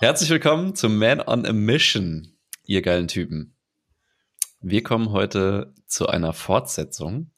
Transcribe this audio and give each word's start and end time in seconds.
Herzlich 0.00 0.30
willkommen 0.30 0.76
zum 0.76 0.96
Man 0.96 1.20
on 1.20 1.44
a 1.44 1.52
Mission, 1.52 2.32
ihr 2.64 2.82
geilen 2.82 3.08
Typen. 3.08 3.56
Wir 4.60 4.84
kommen 4.84 5.10
heute 5.10 5.74
zu 5.88 6.06
einer 6.06 6.32
Fortsetzung. 6.32 7.32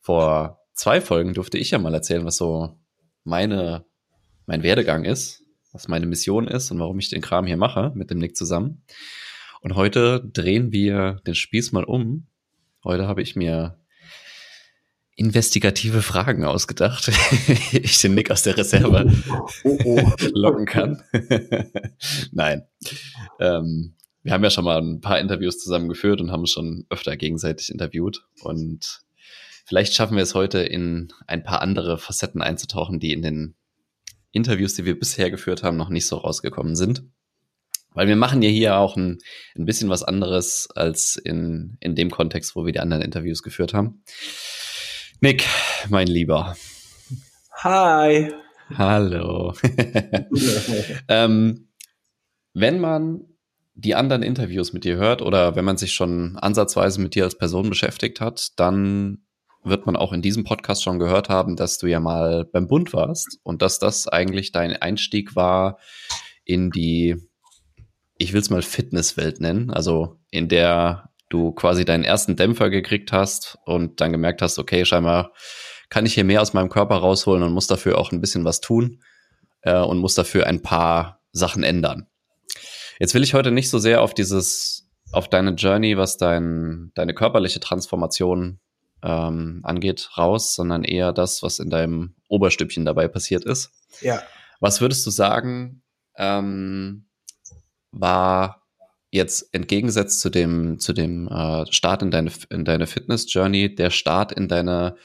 Vor 0.00 0.58
zwei 0.72 1.00
Folgen 1.00 1.34
durfte 1.34 1.56
ich 1.56 1.70
ja 1.70 1.78
mal 1.78 1.94
erzählen, 1.94 2.24
was 2.24 2.36
so 2.36 2.76
meine, 3.22 3.84
mein 4.46 4.64
Werdegang 4.64 5.04
ist, 5.04 5.44
was 5.70 5.86
meine 5.86 6.06
Mission 6.06 6.48
ist 6.48 6.72
und 6.72 6.80
warum 6.80 6.98
ich 6.98 7.10
den 7.10 7.22
Kram 7.22 7.46
hier 7.46 7.56
mache 7.56 7.92
mit 7.94 8.10
dem 8.10 8.18
Nick 8.18 8.36
zusammen. 8.36 8.82
Und 9.60 9.76
heute 9.76 10.20
drehen 10.32 10.72
wir 10.72 11.20
den 11.28 11.36
Spieß 11.36 11.70
mal 11.70 11.84
um. 11.84 12.26
Heute 12.82 13.06
habe 13.06 13.22
ich 13.22 13.36
mir 13.36 13.78
investigative 15.16 16.02
Fragen 16.02 16.44
ausgedacht, 16.44 17.08
ich 17.72 18.00
den 18.00 18.14
Nick 18.14 18.30
aus 18.30 18.42
der 18.42 18.56
Reserve 18.56 19.12
oh, 19.62 19.78
oh. 19.84 20.12
locken 20.32 20.66
kann. 20.66 21.02
Nein. 22.32 22.62
Ähm, 23.38 23.94
wir 24.22 24.32
haben 24.32 24.42
ja 24.42 24.50
schon 24.50 24.64
mal 24.64 24.80
ein 24.80 25.00
paar 25.00 25.20
Interviews 25.20 25.58
zusammen 25.58 25.88
geführt 25.88 26.20
und 26.20 26.32
haben 26.32 26.46
schon 26.46 26.86
öfter 26.90 27.16
gegenseitig 27.16 27.70
interviewt. 27.70 28.26
Und 28.42 29.02
vielleicht 29.66 29.94
schaffen 29.94 30.16
wir 30.16 30.22
es 30.22 30.34
heute 30.34 30.60
in 30.60 31.12
ein 31.26 31.44
paar 31.44 31.60
andere 31.60 31.98
Facetten 31.98 32.42
einzutauchen, 32.42 32.98
die 32.98 33.12
in 33.12 33.22
den 33.22 33.54
Interviews, 34.32 34.74
die 34.74 34.84
wir 34.84 34.98
bisher 34.98 35.30
geführt 35.30 35.62
haben, 35.62 35.76
noch 35.76 35.90
nicht 35.90 36.06
so 36.06 36.16
rausgekommen 36.16 36.74
sind. 36.74 37.04
Weil 37.92 38.08
wir 38.08 38.16
machen 38.16 38.42
ja 38.42 38.50
hier 38.50 38.76
auch 38.78 38.96
ein, 38.96 39.18
ein 39.56 39.66
bisschen 39.66 39.88
was 39.88 40.02
anderes 40.02 40.68
als 40.74 41.16
in, 41.16 41.76
in 41.78 41.94
dem 41.94 42.10
Kontext, 42.10 42.56
wo 42.56 42.66
wir 42.66 42.72
die 42.72 42.80
anderen 42.80 43.04
Interviews 43.04 43.44
geführt 43.44 43.72
haben. 43.74 44.02
Nick, 45.20 45.46
mein 45.88 46.06
Lieber. 46.06 46.56
Hi. 47.62 48.32
Hallo. 48.76 49.54
ähm, 51.08 51.68
wenn 52.52 52.80
man 52.80 53.20
die 53.74 53.94
anderen 53.94 54.22
Interviews 54.22 54.72
mit 54.72 54.84
dir 54.84 54.96
hört 54.96 55.22
oder 55.22 55.56
wenn 55.56 55.64
man 55.64 55.76
sich 55.76 55.92
schon 55.92 56.36
ansatzweise 56.36 57.00
mit 57.00 57.14
dir 57.14 57.24
als 57.24 57.36
Person 57.36 57.68
beschäftigt 57.68 58.20
hat, 58.20 58.58
dann 58.58 59.24
wird 59.64 59.86
man 59.86 59.96
auch 59.96 60.12
in 60.12 60.22
diesem 60.22 60.44
Podcast 60.44 60.82
schon 60.82 60.98
gehört 60.98 61.28
haben, 61.28 61.56
dass 61.56 61.78
du 61.78 61.86
ja 61.86 62.00
mal 62.00 62.44
beim 62.44 62.68
Bund 62.68 62.92
warst 62.92 63.38
und 63.42 63.62
dass 63.62 63.78
das 63.78 64.06
eigentlich 64.06 64.52
dein 64.52 64.76
Einstieg 64.76 65.34
war 65.34 65.78
in 66.44 66.70
die, 66.70 67.16
ich 68.18 68.32
will 68.32 68.40
es 68.40 68.50
mal 68.50 68.62
Fitnesswelt 68.62 69.40
nennen, 69.40 69.70
also 69.70 70.20
in 70.30 70.48
der 70.48 71.10
du 71.34 71.52
quasi 71.52 71.84
deinen 71.84 72.04
ersten 72.04 72.36
Dämpfer 72.36 72.70
gekriegt 72.70 73.12
hast 73.12 73.58
und 73.64 74.00
dann 74.00 74.12
gemerkt 74.12 74.40
hast, 74.40 74.58
okay, 74.58 74.84
scheinbar 74.84 75.32
kann 75.90 76.06
ich 76.06 76.14
hier 76.14 76.24
mehr 76.24 76.40
aus 76.40 76.54
meinem 76.54 76.68
Körper 76.68 76.96
rausholen 76.96 77.42
und 77.42 77.52
muss 77.52 77.66
dafür 77.66 77.98
auch 77.98 78.12
ein 78.12 78.20
bisschen 78.20 78.44
was 78.44 78.60
tun 78.60 79.02
äh, 79.62 79.80
und 79.80 79.98
muss 79.98 80.14
dafür 80.14 80.46
ein 80.46 80.62
paar 80.62 81.20
Sachen 81.32 81.64
ändern. 81.64 82.06
Jetzt 83.00 83.14
will 83.14 83.24
ich 83.24 83.34
heute 83.34 83.50
nicht 83.50 83.68
so 83.68 83.78
sehr 83.78 84.00
auf 84.00 84.14
dieses, 84.14 84.88
auf 85.12 85.28
deine 85.28 85.50
Journey, 85.50 85.98
was 85.98 86.16
dein, 86.16 86.92
deine 86.94 87.14
körperliche 87.14 87.58
Transformation 87.58 88.60
ähm, 89.02 89.60
angeht, 89.64 90.10
raus, 90.16 90.54
sondern 90.54 90.84
eher 90.84 91.12
das, 91.12 91.42
was 91.42 91.58
in 91.58 91.68
deinem 91.68 92.14
Oberstübchen 92.28 92.84
dabei 92.84 93.08
passiert 93.08 93.44
ist. 93.44 93.72
Ja. 94.00 94.22
Was 94.60 94.80
würdest 94.80 95.04
du 95.04 95.10
sagen, 95.10 95.82
ähm, 96.16 97.08
war 97.90 98.63
jetzt 99.14 99.54
entgegensetzt 99.54 100.20
zu 100.20 100.28
dem, 100.28 100.80
zu 100.80 100.92
dem 100.92 101.28
äh, 101.28 101.64
Start 101.72 102.02
in 102.02 102.10
deine, 102.10 102.32
in 102.50 102.64
deine 102.64 102.88
Fitness-Journey, 102.88 103.74
der 103.74 103.90
Start 103.90 104.32
in 104.32 104.48
deine 104.48 104.96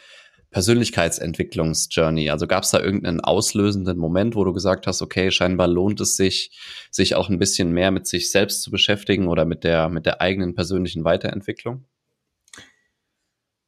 Persönlichkeitsentwicklungs-Journey? 0.49 2.31
Also 2.31 2.47
gab 2.47 2.63
es 2.63 2.71
da 2.71 2.79
irgendeinen 2.79 3.21
auslösenden 3.21 3.99
Moment, 3.99 4.35
wo 4.35 4.43
du 4.43 4.51
gesagt 4.51 4.87
hast, 4.87 5.03
okay, 5.03 5.29
scheinbar 5.29 5.67
lohnt 5.67 6.01
es 6.01 6.15
sich, 6.15 6.57
sich 6.89 7.13
auch 7.13 7.29
ein 7.29 7.37
bisschen 7.37 7.71
mehr 7.71 7.91
mit 7.91 8.07
sich 8.07 8.31
selbst 8.31 8.63
zu 8.63 8.71
beschäftigen 8.71 9.27
oder 9.27 9.45
mit 9.45 9.63
der, 9.63 9.89
mit 9.89 10.07
der 10.07 10.21
eigenen 10.21 10.55
persönlichen 10.55 11.03
Weiterentwicklung? 11.03 11.85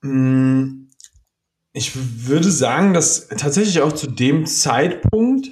Mm, 0.01 0.87
ich 1.71 1.91
würde 2.27 2.49
sagen, 2.49 2.95
dass 2.95 3.27
tatsächlich 3.27 3.79
auch 3.81 3.93
zu 3.93 4.07
dem 4.07 4.47
Zeitpunkt 4.47 5.49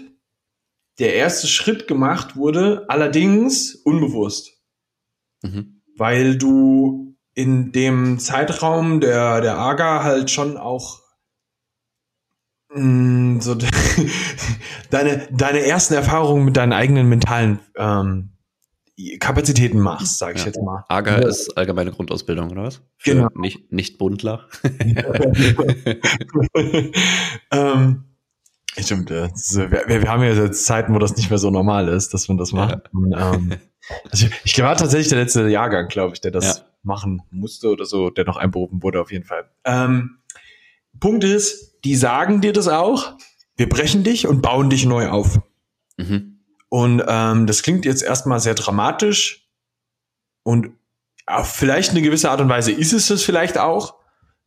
der 0.98 1.14
erste 1.14 1.46
Schritt 1.46 1.88
gemacht 1.88 2.36
wurde, 2.36 2.86
allerdings 2.88 3.76
unbewusst. 3.76 4.59
Mhm. 5.42 5.82
Weil 5.98 6.38
du 6.38 7.16
in 7.34 7.72
dem 7.72 8.20
Zeitraum 8.20 9.00
der, 9.00 9.42
der 9.42 9.58
AGA 9.58 10.04
halt 10.04 10.30
schon 10.30 10.58
auch 10.58 11.00
mh, 12.74 12.82
mm, 12.82 13.42
so 13.42 13.56
deine, 14.90 15.28
deine 15.32 15.62
ersten 15.62 15.94
Erfahrungen 15.94 16.46
mit 16.46 16.58
deinen 16.58 16.74
eigenen 16.74 17.08
mentalen 17.08 17.60
ähm, 17.78 18.32
Kapazitäten 19.20 19.80
machst, 19.80 20.18
sage 20.18 20.34
ich 20.36 20.42
ja. 20.42 20.48
jetzt 20.48 20.62
mal. 20.62 20.84
AGA 20.90 21.22
ja. 21.22 21.28
ist 21.28 21.58
allgemeine 21.58 21.92
Grundausbildung, 21.92 22.52
oder 22.52 22.64
was? 22.64 22.82
Für 22.98 23.16
genau. 23.16 23.30
Nicht, 23.36 23.72
nicht 23.72 23.98
Bundler. 23.98 24.46
ähm, 27.52 28.04
Stimmt, 28.78 29.10
wir, 29.10 29.32
wir, 29.32 30.10
haben 30.10 30.24
ja 30.24 30.34
jetzt 30.34 30.66
Zeiten, 30.66 30.94
wo 30.94 31.00
das 31.00 31.16
nicht 31.16 31.30
mehr 31.30 31.40
so 31.40 31.50
normal 31.50 31.88
ist, 31.88 32.14
dass 32.14 32.28
man 32.28 32.38
das 32.38 32.52
macht. 32.52 32.72
Ja. 32.72 32.82
Und, 32.92 33.16
ähm, 33.18 33.54
also 34.12 34.28
ich, 34.44 34.60
war 34.60 34.76
tatsächlich 34.76 35.10
der 35.10 35.20
letzte 35.20 35.48
Jahrgang, 35.48 35.88
glaube 35.88 36.14
ich, 36.14 36.22
der 36.22 36.32
das 36.32 36.58
ja. 36.58 36.64
machen 36.84 37.22
musste 37.32 37.70
oder 37.70 37.86
so, 37.86 38.10
der 38.10 38.26
noch 38.26 38.38
einberufen 38.38 38.84
wurde 38.84 39.02
auf 39.02 39.12
jeden 39.12 39.26
Fall. 39.26 39.50
Ähm, 39.66 40.18
Punkt 41.00 41.24
ist, 41.24 41.84
die 41.84 41.96
sagen 41.96 42.42
dir 42.42 42.54
das 42.54 42.68
auch, 42.68 43.14
wir 43.56 43.70
brechen 43.70 44.04
dich 44.04 44.28
und 44.28 44.42
bauen 44.42 44.70
dich 44.70 44.86
neu 44.86 45.10
auf. 45.10 45.40
Mhm. 45.98 46.40
Und 46.70 47.04
ähm, 47.08 47.48
das 47.48 47.64
klingt 47.64 47.86
jetzt 47.86 48.04
erstmal 48.04 48.40
sehr 48.40 48.54
dramatisch 48.54 49.50
und 50.44 50.72
auf 51.26 51.54
vielleicht 51.54 51.92
eine 51.92 52.02
gewisse 52.02 52.30
Art 52.30 52.42
und 52.42 52.50
Weise 52.50 52.72
ist 52.72 52.94
es 52.94 53.08
das 53.08 53.24
vielleicht 53.24 53.58
auch. 53.58 53.96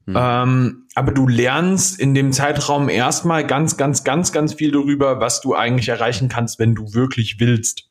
Mhm. 0.07 0.17
Ähm, 0.17 0.87
aber 0.95 1.13
du 1.13 1.29
lernst 1.29 2.01
in 2.01 2.15
dem 2.15 2.33
Zeitraum 2.33 2.89
erstmal 2.89 3.47
ganz, 3.47 3.77
ganz, 3.77 4.03
ganz, 4.03 4.33
ganz 4.33 4.55
viel 4.55 4.73
darüber, 4.73 5.21
was 5.21 5.41
du 5.41 5.55
eigentlich 5.55 5.89
erreichen 5.89 6.29
kannst, 6.29 6.59
wenn 6.59 6.75
du 6.75 6.93
wirklich 6.93 7.39
willst. 7.39 7.89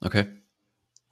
Okay. 0.00 0.26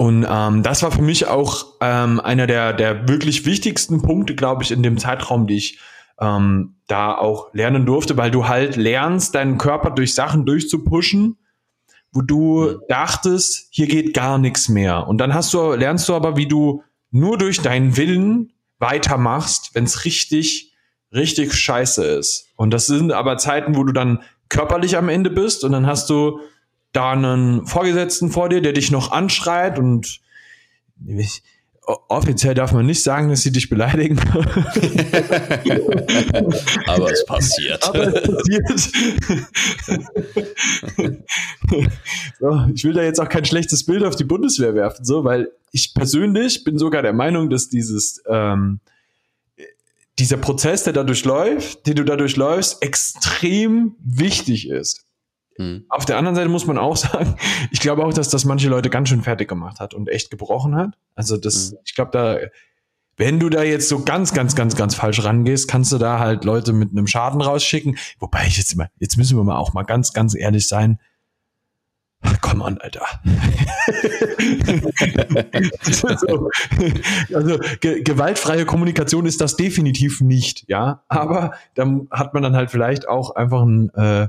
Und 0.01 0.27
ähm, 0.27 0.63
das 0.63 0.83
war 0.83 0.93
für 0.93 1.03
mich 1.03 1.27
auch 1.27 1.75
ähm, 1.83 2.21
einer 2.21 2.47
der, 2.47 2.73
der 2.73 3.07
wirklich 3.07 3.45
wichtigsten 3.45 4.01
Punkte, 4.01 4.35
glaube 4.35 4.63
ich, 4.63 4.71
in 4.71 4.83
dem 4.83 4.97
Zeitraum, 4.97 5.47
die 5.47 5.59
ich 5.59 5.79
ähm, 6.19 6.77
da 6.87 7.15
auch 7.15 7.53
lernen 7.53 7.85
durfte, 7.85 8.17
weil 8.17 8.31
du 8.31 8.49
halt 8.49 8.77
lernst, 8.77 9.35
deinen 9.35 9.59
Körper 9.59 9.91
durch 9.91 10.15
Sachen 10.15 10.47
durchzupushen, 10.47 11.37
wo 12.13 12.23
du 12.23 12.81
dachtest, 12.89 13.69
hier 13.73 13.89
geht 13.89 14.15
gar 14.15 14.39
nichts 14.39 14.71
mehr. 14.71 15.07
Und 15.07 15.19
dann 15.19 15.35
hast 15.35 15.53
du, 15.53 15.75
lernst 15.75 16.09
du 16.09 16.15
aber, 16.15 16.35
wie 16.39 16.49
du 16.49 16.83
nur 17.11 17.37
durch 17.37 17.61
deinen 17.61 17.99
Willen 17.99 18.55
weitermachst, 18.79 19.75
wenn 19.75 19.85
es 19.85 20.07
richtig, 20.07 20.73
richtig 21.13 21.53
scheiße 21.53 22.03
ist. 22.07 22.47
Und 22.57 22.71
das 22.71 22.87
sind 22.87 23.13
aber 23.13 23.37
Zeiten, 23.37 23.77
wo 23.77 23.85
du 23.85 23.93
dann 23.93 24.23
körperlich 24.49 24.97
am 24.97 25.11
Ende 25.11 25.29
bist 25.29 25.63
und 25.63 25.73
dann 25.73 25.87
hast 25.87 26.09
du 26.09 26.41
da 26.93 27.13
einen 27.13 27.67
Vorgesetzten 27.67 28.31
vor 28.31 28.49
dir, 28.49 28.61
der 28.61 28.73
dich 28.73 28.91
noch 28.91 29.13
anschreit 29.13 29.79
und 29.79 30.21
offiziell 32.09 32.55
darf 32.55 32.73
man 32.73 32.87
nicht 32.87 33.03
sagen, 33.03 33.29
dass 33.31 33.43
sie 33.43 33.53
dich 33.53 33.69
beleidigen. 33.69 34.19
Aber 36.87 37.13
es 37.13 37.25
passiert. 37.25 37.83
Aber 37.85 38.15
es 38.15 38.23
passiert. 38.23 38.71
so, 42.39 42.67
ich 42.75 42.85
will 42.85 42.93
da 42.93 43.03
jetzt 43.03 43.21
auch 43.21 43.29
kein 43.29 43.45
schlechtes 43.45 43.85
Bild 43.87 44.05
auf 44.05 44.17
die 44.17 44.25
Bundeswehr 44.25 44.75
werfen, 44.75 45.05
so, 45.05 45.25
weil 45.25 45.51
ich 45.73 45.95
persönlich 45.95 46.65
bin 46.65 46.79
sogar 46.79 47.03
der 47.03 47.13
Meinung, 47.13 47.51
dass 47.51 47.69
dieses 47.69 48.23
ähm, 48.29 48.81
dieser 50.19 50.37
Prozess, 50.37 50.85
der 50.85 50.93
dadurch 50.93 51.25
läuft, 51.25 51.87
den 51.87 51.97
du 51.97 52.05
dadurch 52.05 52.37
läufst, 52.37 52.83
extrem 52.83 53.97
wichtig 54.01 54.69
ist. 54.69 55.07
Hm. 55.61 55.85
Auf 55.91 56.07
der 56.07 56.17
anderen 56.17 56.35
Seite 56.35 56.49
muss 56.49 56.67
man 56.67 56.79
auch 56.79 56.97
sagen, 56.97 57.37
ich 57.71 57.81
glaube 57.81 58.03
auch, 58.05 58.15
dass 58.15 58.31
das 58.31 58.47
manche 58.47 58.71
Leute 58.71 58.89
ganz 58.89 59.11
schön 59.11 59.23
fertig 59.23 59.47
gemacht 59.47 59.79
hat 59.79 59.93
und 59.93 60.09
echt 60.09 60.31
gebrochen 60.31 60.75
hat. 60.75 60.97
Also 61.15 61.37
das, 61.37 61.73
hm. 61.73 61.79
ich 61.85 61.95
glaube, 61.95 62.13
da, 62.13 62.39
wenn 63.19 63.39
du 63.39 63.51
da 63.51 63.63
jetzt 63.63 63.91
so 63.91 64.03
ganz, 64.03 64.33
ganz, 64.33 64.57
ganz, 64.57 64.75
ganz 64.75 64.95
falsch 64.95 65.23
rangehst, 65.23 65.69
kannst 65.69 65.93
du 65.93 65.99
da 65.99 66.19
halt 66.19 66.47
Leute 66.47 66.73
mit 66.73 66.93
einem 66.93 67.07
Schaden 67.07 67.43
rausschicken. 67.43 67.99
Wobei 68.19 68.47
ich 68.47 68.57
jetzt 68.57 68.73
immer, 68.73 68.89
jetzt 68.99 69.19
müssen 69.19 69.37
wir 69.37 69.45
mal 69.45 69.59
auch 69.59 69.75
mal 69.75 69.83
ganz, 69.83 70.15
ganz 70.15 70.35
ehrlich 70.35 70.67
sein. 70.67 70.99
Komm 72.41 72.63
an, 72.63 72.79
Alter. 72.79 73.05
so. 75.83 76.49
Also 77.35 77.59
ge 77.81 78.03
gewaltfreie 78.03 78.65
Kommunikation 78.67 79.27
ist 79.27 79.41
das 79.41 79.57
definitiv 79.57 80.21
nicht, 80.21 80.65
ja. 80.69 81.03
Aber 81.09 81.55
dann 81.75 82.09
hat 82.11 82.35
man 82.35 82.43
dann 82.43 82.57
halt 82.57 82.71
vielleicht 82.71 83.09
auch 83.09 83.37
einfach 83.37 83.63
ein 83.63 83.89
äh, 83.95 84.29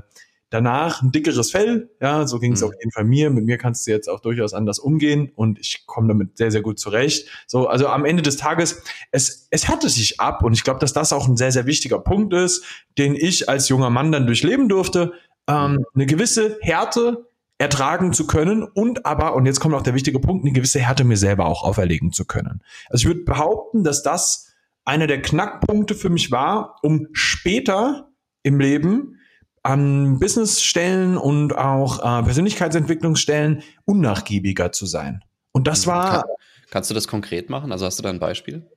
danach 0.52 1.02
ein 1.02 1.12
dickeres 1.12 1.50
Fell. 1.50 1.90
Ja, 2.00 2.26
so 2.26 2.38
ging 2.38 2.52
es 2.52 2.60
mhm. 2.60 2.68
auf 2.68 2.74
jeden 2.78 2.92
Fall 2.92 3.04
mir. 3.04 3.30
Mit 3.30 3.44
mir 3.44 3.58
kannst 3.58 3.86
du 3.86 3.90
jetzt 3.90 4.08
auch 4.08 4.20
durchaus 4.20 4.52
anders 4.52 4.78
umgehen 4.78 5.32
und 5.34 5.58
ich 5.58 5.86
komme 5.86 6.08
damit 6.08 6.36
sehr, 6.36 6.50
sehr 6.50 6.62
gut 6.62 6.78
zurecht. 6.78 7.28
So, 7.46 7.68
also 7.68 7.88
am 7.88 8.04
Ende 8.04 8.22
des 8.22 8.36
Tages, 8.36 8.82
es, 9.10 9.48
es 9.50 9.68
hatte 9.68 9.88
sich 9.88 10.20
ab 10.20 10.44
und 10.44 10.52
ich 10.52 10.64
glaube, 10.64 10.80
dass 10.80 10.92
das 10.92 11.12
auch 11.12 11.26
ein 11.26 11.36
sehr, 11.36 11.52
sehr 11.52 11.66
wichtiger 11.66 11.98
Punkt 11.98 12.34
ist, 12.34 12.64
den 12.98 13.14
ich 13.14 13.48
als 13.48 13.68
junger 13.68 13.90
Mann 13.90 14.12
dann 14.12 14.26
durchleben 14.26 14.68
durfte. 14.68 15.12
Ähm, 15.48 15.84
eine 15.94 16.06
gewisse 16.06 16.58
Härte 16.60 17.26
ertragen 17.58 18.12
zu 18.12 18.26
können 18.26 18.62
und 18.62 19.06
aber, 19.06 19.34
und 19.34 19.46
jetzt 19.46 19.60
kommt 19.60 19.74
auch 19.74 19.82
der 19.82 19.94
wichtige 19.94 20.18
Punkt, 20.18 20.44
eine 20.44 20.52
gewisse 20.52 20.80
Härte 20.80 21.04
mir 21.04 21.16
selber 21.16 21.46
auch 21.46 21.62
auferlegen 21.62 22.12
zu 22.12 22.24
können. 22.24 22.60
Also 22.90 23.02
ich 23.02 23.06
würde 23.06 23.24
behaupten, 23.24 23.84
dass 23.84 24.02
das 24.02 24.52
einer 24.84 25.06
der 25.06 25.22
Knackpunkte 25.22 25.94
für 25.94 26.10
mich 26.10 26.30
war, 26.30 26.76
um 26.82 27.06
später 27.12 28.10
im 28.42 28.58
Leben 28.58 29.20
an 29.62 30.18
Businessstellen 30.18 31.16
und 31.16 31.56
auch 31.56 31.98
äh, 31.98 32.22
Persönlichkeitsentwicklungsstellen 32.24 33.62
unnachgiebiger 33.84 34.72
zu 34.72 34.86
sein. 34.86 35.22
Und 35.52 35.66
das 35.66 35.86
mhm. 35.86 35.90
war. 35.90 36.10
Kann, 36.22 36.30
kannst 36.70 36.90
du 36.90 36.94
das 36.94 37.06
konkret 37.06 37.50
machen? 37.50 37.72
Also 37.72 37.86
hast 37.86 37.98
du 37.98 38.02
da 38.02 38.10
ein 38.10 38.20
Beispiel? 38.20 38.68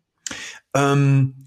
Ähm, 0.75 1.45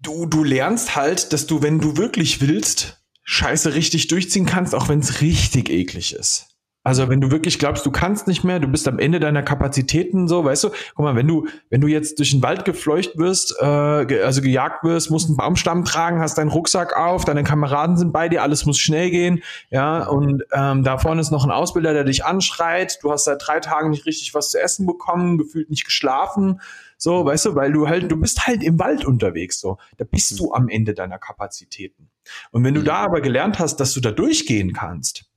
du, 0.00 0.26
du 0.26 0.44
lernst 0.44 0.96
halt, 0.96 1.32
dass 1.32 1.46
du, 1.46 1.62
wenn 1.62 1.78
du 1.78 1.96
wirklich 1.96 2.40
willst, 2.40 3.02
Scheiße 3.24 3.74
richtig 3.74 4.08
durchziehen 4.08 4.46
kannst, 4.46 4.74
auch 4.74 4.88
wenn 4.88 4.98
es 4.98 5.20
richtig 5.20 5.70
eklig 5.70 6.14
ist. 6.14 6.48
Also 6.84 7.08
wenn 7.08 7.20
du 7.20 7.30
wirklich 7.30 7.60
glaubst, 7.60 7.86
du 7.86 7.92
kannst 7.92 8.26
nicht 8.26 8.42
mehr, 8.42 8.58
du 8.58 8.66
bist 8.66 8.88
am 8.88 8.98
Ende 8.98 9.20
deiner 9.20 9.42
Kapazitäten 9.42 10.26
so, 10.26 10.44
weißt 10.44 10.64
du, 10.64 10.70
guck 10.94 11.04
mal, 11.04 11.14
wenn 11.14 11.28
du, 11.28 11.46
wenn 11.70 11.80
du 11.80 11.86
jetzt 11.86 12.18
durch 12.18 12.32
den 12.32 12.42
Wald 12.42 12.64
gefleucht 12.64 13.16
wirst, 13.16 13.54
äh, 13.60 14.04
ge 14.04 14.22
also 14.22 14.42
gejagt 14.42 14.82
wirst, 14.82 15.10
musst 15.10 15.28
einen 15.28 15.36
Baumstamm 15.36 15.84
tragen, 15.84 16.20
hast 16.20 16.38
deinen 16.38 16.50
Rucksack 16.50 16.96
auf, 16.96 17.24
deine 17.24 17.44
Kameraden 17.44 17.96
sind 17.96 18.12
bei 18.12 18.28
dir, 18.28 18.42
alles 18.42 18.66
muss 18.66 18.78
schnell 18.78 19.10
gehen, 19.10 19.42
ja, 19.70 20.04
und 20.08 20.42
ähm, 20.52 20.82
da 20.82 20.98
vorne 20.98 21.20
ist 21.20 21.30
noch 21.30 21.44
ein 21.44 21.52
Ausbilder, 21.52 21.92
der 21.92 22.04
dich 22.04 22.24
anschreit, 22.24 22.98
du 23.02 23.12
hast 23.12 23.24
seit 23.24 23.46
drei 23.46 23.60
Tagen 23.60 23.90
nicht 23.90 24.06
richtig 24.06 24.34
was 24.34 24.50
zu 24.50 24.60
essen 24.60 24.84
bekommen, 24.84 25.38
gefühlt 25.38 25.70
nicht 25.70 25.84
geschlafen, 25.84 26.60
so, 26.96 27.24
weißt 27.24 27.46
du, 27.46 27.54
weil 27.54 27.72
du 27.72 27.88
halt, 27.88 28.10
du 28.10 28.16
bist 28.16 28.46
halt 28.46 28.62
im 28.62 28.80
Wald 28.80 29.04
unterwegs, 29.04 29.60
so, 29.60 29.78
da 29.98 30.04
bist 30.04 30.38
du 30.38 30.52
am 30.52 30.68
Ende 30.68 30.94
deiner 30.94 31.18
Kapazitäten. 31.18 32.10
Und 32.50 32.64
wenn 32.64 32.74
du 32.74 32.82
da 32.82 32.96
aber 32.96 33.20
gelernt 33.20 33.60
hast, 33.60 33.76
dass 33.76 33.94
du 33.94 34.00
da 34.00 34.10
durchgehen 34.10 34.72
kannst, 34.72 35.31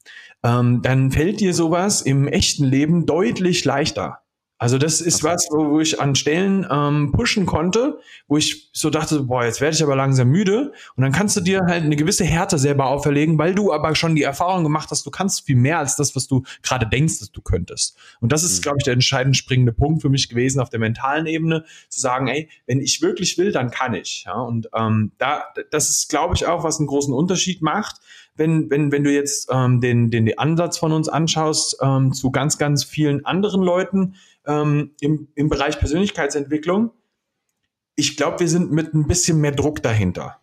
ähm, 0.45 0.81
dann 0.83 1.11
fällt 1.11 1.39
dir 1.39 1.53
sowas 1.53 2.03
im 2.03 2.27
echten 2.27 2.65
Leben 2.65 3.07
deutlich 3.07 3.65
leichter. 3.65 4.19
Also 4.57 4.77
das 4.77 5.01
ist 5.01 5.23
okay. 5.23 5.33
was, 5.33 5.47
wo, 5.51 5.71
wo, 5.71 5.79
ich 5.81 5.99
an 5.99 6.15
Stellen 6.15 6.65
ähm, 6.71 7.11
pushen 7.11 7.45
konnte, 7.45 7.99
wo 8.27 8.37
ich 8.37 8.69
so 8.71 8.89
dachte, 8.89 9.23
boah, 9.23 9.43
jetzt 9.43 9.59
werde 9.59 9.75
ich 9.75 9.83
aber 9.83 9.97
langsam 9.97 10.29
müde. 10.29 10.71
Und 10.95 11.03
dann 11.03 11.11
kannst 11.11 11.35
du 11.35 11.41
dir 11.41 11.61
halt 11.67 11.83
eine 11.83 11.97
gewisse 11.97 12.23
Härte 12.23 12.57
selber 12.57 12.85
auferlegen, 12.85 13.37
weil 13.37 13.53
du 13.53 13.73
aber 13.73 13.95
schon 13.95 14.15
die 14.15 14.23
Erfahrung 14.23 14.63
gemacht 14.63 14.91
hast, 14.91 15.05
du 15.05 15.11
kannst 15.11 15.45
viel 15.45 15.57
mehr 15.57 15.79
als 15.79 15.97
das, 15.97 16.15
was 16.15 16.27
du 16.27 16.43
gerade 16.63 16.87
denkst, 16.87 17.19
dass 17.19 17.31
du 17.31 17.41
könntest. 17.41 17.97
Und 18.21 18.31
das 18.31 18.43
ist, 18.43 18.59
mhm. 18.59 18.61
glaube 18.61 18.77
ich, 18.79 18.85
der 18.85 18.93
entscheidend 18.93 19.35
springende 19.35 19.73
Punkt 19.73 20.01
für 20.01 20.09
mich 20.09 20.29
gewesen 20.29 20.61
auf 20.61 20.69
der 20.69 20.79
mentalen 20.79 21.25
Ebene, 21.25 21.65
zu 21.89 21.99
sagen, 21.99 22.27
ey, 22.27 22.49
wenn 22.65 22.79
ich 22.79 23.01
wirklich 23.01 23.37
will, 23.37 23.51
dann 23.51 23.71
kann 23.71 23.93
ich. 23.93 24.23
Ja? 24.25 24.35
Und 24.35 24.69
ähm, 24.73 25.11
da, 25.17 25.43
das 25.71 25.89
ist, 25.89 26.07
glaube 26.07 26.33
ich, 26.35 26.45
auch, 26.45 26.63
was 26.63 26.79
einen 26.79 26.87
großen 26.87 27.13
Unterschied 27.13 27.61
macht 27.61 27.99
wenn, 28.35 28.69
wenn, 28.69 28.91
wenn 28.91 29.03
du 29.03 29.11
jetzt 29.11 29.49
ähm, 29.51 29.81
den, 29.81 30.11
den, 30.11 30.25
den 30.25 30.37
Ansatz 30.37 30.77
von 30.77 30.91
uns 30.91 31.09
anschaust 31.09 31.77
ähm, 31.81 32.13
zu 32.13 32.31
ganz, 32.31 32.57
ganz 32.57 32.83
vielen 32.83 33.25
anderen 33.25 33.61
Leuten 33.61 34.15
ähm, 34.45 34.91
im, 34.99 35.29
im 35.35 35.49
Bereich 35.49 35.79
Persönlichkeitsentwicklung, 35.79 36.91
ich 37.95 38.17
glaube, 38.17 38.41
wir 38.41 38.49
sind 38.49 38.71
mit 38.71 38.93
ein 38.93 39.07
bisschen 39.07 39.39
mehr 39.39 39.53
Druck 39.53 39.81
dahinter 39.81 40.41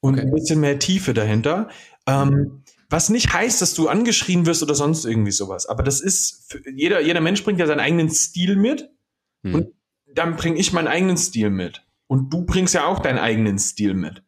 und 0.00 0.14
okay. 0.14 0.22
ein 0.22 0.32
bisschen 0.32 0.60
mehr 0.60 0.78
Tiefe 0.78 1.14
dahinter. 1.14 1.68
Ähm, 2.06 2.62
was 2.88 3.08
nicht 3.08 3.32
heißt, 3.32 3.60
dass 3.60 3.74
du 3.74 3.88
angeschrien 3.88 4.46
wirst 4.46 4.62
oder 4.62 4.76
sonst 4.76 5.04
irgendwie 5.04 5.32
sowas. 5.32 5.66
Aber 5.66 5.82
das 5.82 6.00
ist, 6.00 6.44
für, 6.48 6.62
jeder, 6.70 7.00
jeder 7.00 7.20
Mensch 7.20 7.42
bringt 7.42 7.58
ja 7.58 7.66
seinen 7.66 7.80
eigenen 7.80 8.10
Stil 8.10 8.54
mit. 8.54 8.88
Hm. 9.42 9.54
Und 9.54 9.68
dann 10.14 10.36
bringe 10.36 10.58
ich 10.58 10.72
meinen 10.72 10.86
eigenen 10.86 11.16
Stil 11.16 11.50
mit. 11.50 11.84
Und 12.06 12.32
du 12.32 12.44
bringst 12.44 12.74
ja 12.74 12.86
auch 12.86 13.00
deinen 13.00 13.18
eigenen 13.18 13.58
Stil 13.58 13.94
mit. 13.94 14.22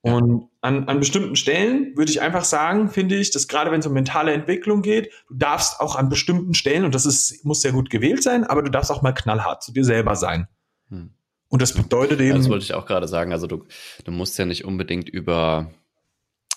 Und 0.00 0.49
an, 0.62 0.88
an 0.88 1.00
bestimmten 1.00 1.36
Stellen 1.36 1.96
würde 1.96 2.10
ich 2.10 2.20
einfach 2.20 2.44
sagen, 2.44 2.90
finde 2.90 3.16
ich, 3.16 3.30
dass 3.30 3.48
gerade 3.48 3.70
wenn 3.70 3.80
es 3.80 3.86
um 3.86 3.94
mentale 3.94 4.32
Entwicklung 4.32 4.82
geht, 4.82 5.10
du 5.28 5.34
darfst 5.34 5.80
auch 5.80 5.96
an 5.96 6.08
bestimmten 6.08 6.54
Stellen, 6.54 6.84
und 6.84 6.94
das 6.94 7.06
ist, 7.06 7.44
muss 7.44 7.62
sehr 7.62 7.72
gut 7.72 7.88
gewählt 7.88 8.22
sein, 8.22 8.44
aber 8.44 8.62
du 8.62 8.70
darfst 8.70 8.90
auch 8.90 9.02
mal 9.02 9.12
knallhart 9.12 9.62
zu 9.62 9.72
dir 9.72 9.84
selber 9.84 10.16
sein. 10.16 10.48
Hm. 10.90 11.14
Und 11.48 11.62
das 11.62 11.72
bedeutet 11.72 12.20
eben. 12.20 12.36
das 12.36 12.48
wollte 12.48 12.64
ich 12.64 12.74
auch 12.74 12.86
gerade 12.86 13.08
sagen. 13.08 13.32
Also 13.32 13.46
du, 13.46 13.64
du 14.04 14.12
musst 14.12 14.38
ja 14.38 14.44
nicht 14.44 14.64
unbedingt 14.64 15.08
über, 15.08 15.72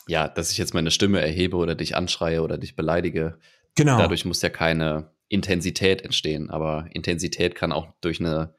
ja, 0.08 0.28
dass 0.28 0.52
ich 0.52 0.58
jetzt 0.58 0.74
meine 0.74 0.92
Stimme 0.92 1.20
erhebe 1.20 1.58
oder 1.58 1.74
dich 1.74 1.96
anschreie 1.96 2.44
oder 2.44 2.60
dich 2.60 2.76
beleidige. 2.76 3.40
Genau. 3.76 3.98
Dadurch 3.98 4.24
muss 4.26 4.44
ja 4.44 4.50
keine 4.50 5.10
Intensität 5.30 6.04
entstehen. 6.04 6.52
Aber 6.52 6.88
Intensität 6.92 7.56
kann 7.56 7.72
auch 7.72 7.88
durch 8.02 8.20
eine 8.20 8.54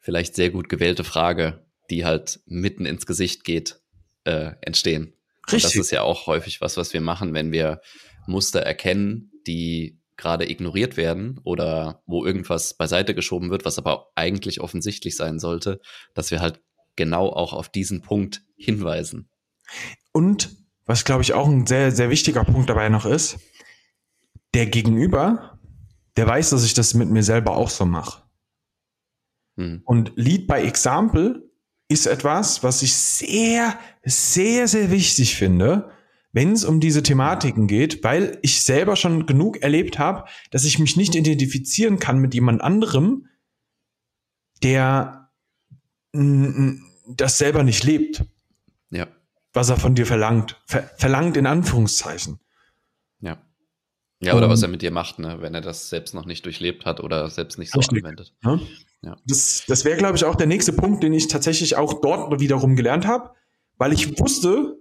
vielleicht 0.00 0.34
sehr 0.34 0.50
gut 0.50 0.68
gewählte 0.68 1.04
Frage, 1.04 1.64
die 1.88 2.04
halt 2.04 2.40
mitten 2.46 2.84
ins 2.84 3.06
Gesicht 3.06 3.44
geht, 3.44 3.80
äh, 4.24 4.52
entstehen. 4.60 5.14
Richtig. 5.46 5.54
Und 5.54 5.64
das 5.64 5.76
ist 5.76 5.90
ja 5.90 6.02
auch 6.02 6.26
häufig 6.26 6.60
was, 6.60 6.76
was 6.76 6.92
wir 6.92 7.00
machen, 7.00 7.34
wenn 7.34 7.52
wir 7.52 7.80
Muster 8.26 8.60
erkennen, 8.60 9.32
die 9.46 10.00
gerade 10.16 10.48
ignoriert 10.50 10.96
werden 10.96 11.40
oder 11.44 12.02
wo 12.06 12.24
irgendwas 12.24 12.74
beiseite 12.74 13.14
geschoben 13.14 13.50
wird, 13.50 13.64
was 13.64 13.78
aber 13.78 14.10
eigentlich 14.14 14.60
offensichtlich 14.60 15.16
sein 15.16 15.38
sollte, 15.38 15.80
dass 16.14 16.30
wir 16.30 16.40
halt 16.40 16.60
genau 16.94 17.30
auch 17.30 17.54
auf 17.54 17.70
diesen 17.70 18.02
Punkt 18.02 18.42
hinweisen. 18.56 19.30
Und 20.12 20.50
was, 20.84 21.04
glaube 21.04 21.22
ich, 21.22 21.32
auch 21.32 21.48
ein 21.48 21.66
sehr, 21.66 21.92
sehr 21.92 22.10
wichtiger 22.10 22.44
Punkt 22.44 22.68
dabei 22.68 22.88
noch 22.88 23.06
ist, 23.06 23.38
der 24.54 24.66
Gegenüber, 24.66 25.58
der 26.16 26.26
weiß, 26.26 26.50
dass 26.50 26.64
ich 26.64 26.74
das 26.74 26.94
mit 26.94 27.08
mir 27.08 27.22
selber 27.22 27.56
auch 27.56 27.70
so 27.70 27.86
mache. 27.86 28.22
Hm. 29.56 29.82
Und 29.84 30.12
Lead 30.16 30.46
by 30.46 30.56
Example 30.56 31.49
ist 31.90 32.06
etwas, 32.06 32.62
was 32.62 32.82
ich 32.82 32.94
sehr, 32.94 33.78
sehr, 34.04 34.68
sehr 34.68 34.90
wichtig 34.90 35.36
finde, 35.36 35.90
wenn 36.32 36.52
es 36.52 36.64
um 36.64 36.78
diese 36.78 37.02
Thematiken 37.02 37.66
geht, 37.66 38.04
weil 38.04 38.38
ich 38.42 38.62
selber 38.62 38.94
schon 38.94 39.26
genug 39.26 39.62
erlebt 39.62 39.98
habe, 39.98 40.28
dass 40.52 40.64
ich 40.64 40.78
mich 40.78 40.96
nicht 40.96 41.16
identifizieren 41.16 41.98
kann 41.98 42.20
mit 42.20 42.32
jemand 42.32 42.62
anderem, 42.62 43.26
der 44.62 45.32
das 46.12 47.38
selber 47.38 47.64
nicht 47.64 47.82
lebt. 47.82 48.24
Ja. 48.90 49.08
Was 49.52 49.68
er 49.68 49.76
von 49.76 49.96
dir 49.96 50.06
verlangt. 50.06 50.62
Ver 50.66 50.88
verlangt 50.96 51.36
in 51.36 51.46
Anführungszeichen. 51.46 52.38
Ja. 54.20 54.28
Ja, 54.28 54.36
oder 54.36 54.46
um, 54.46 54.52
was 54.52 54.62
er 54.62 54.68
mit 54.68 54.82
dir 54.82 54.90
macht, 54.90 55.18
ne? 55.18 55.38
wenn 55.40 55.54
er 55.54 55.62
das 55.62 55.88
selbst 55.88 56.14
noch 56.14 56.26
nicht 56.26 56.44
durchlebt 56.44 56.84
hat 56.84 57.00
oder 57.00 57.30
selbst 57.30 57.58
nicht 57.58 57.72
so 57.72 57.80
anwendet. 57.80 58.34
Ne? 58.42 58.60
Ja. 59.02 59.16
Das, 59.26 59.64
das 59.66 59.84
wäre, 59.86 59.96
glaube 59.96 60.16
ich, 60.16 60.24
auch 60.24 60.34
der 60.34 60.46
nächste 60.46 60.74
Punkt, 60.74 61.02
den 61.02 61.14
ich 61.14 61.28
tatsächlich 61.28 61.76
auch 61.76 62.02
dort 62.02 62.38
wiederum 62.38 62.76
gelernt 62.76 63.06
habe, 63.06 63.30
weil 63.78 63.94
ich 63.94 64.18
wusste, 64.20 64.76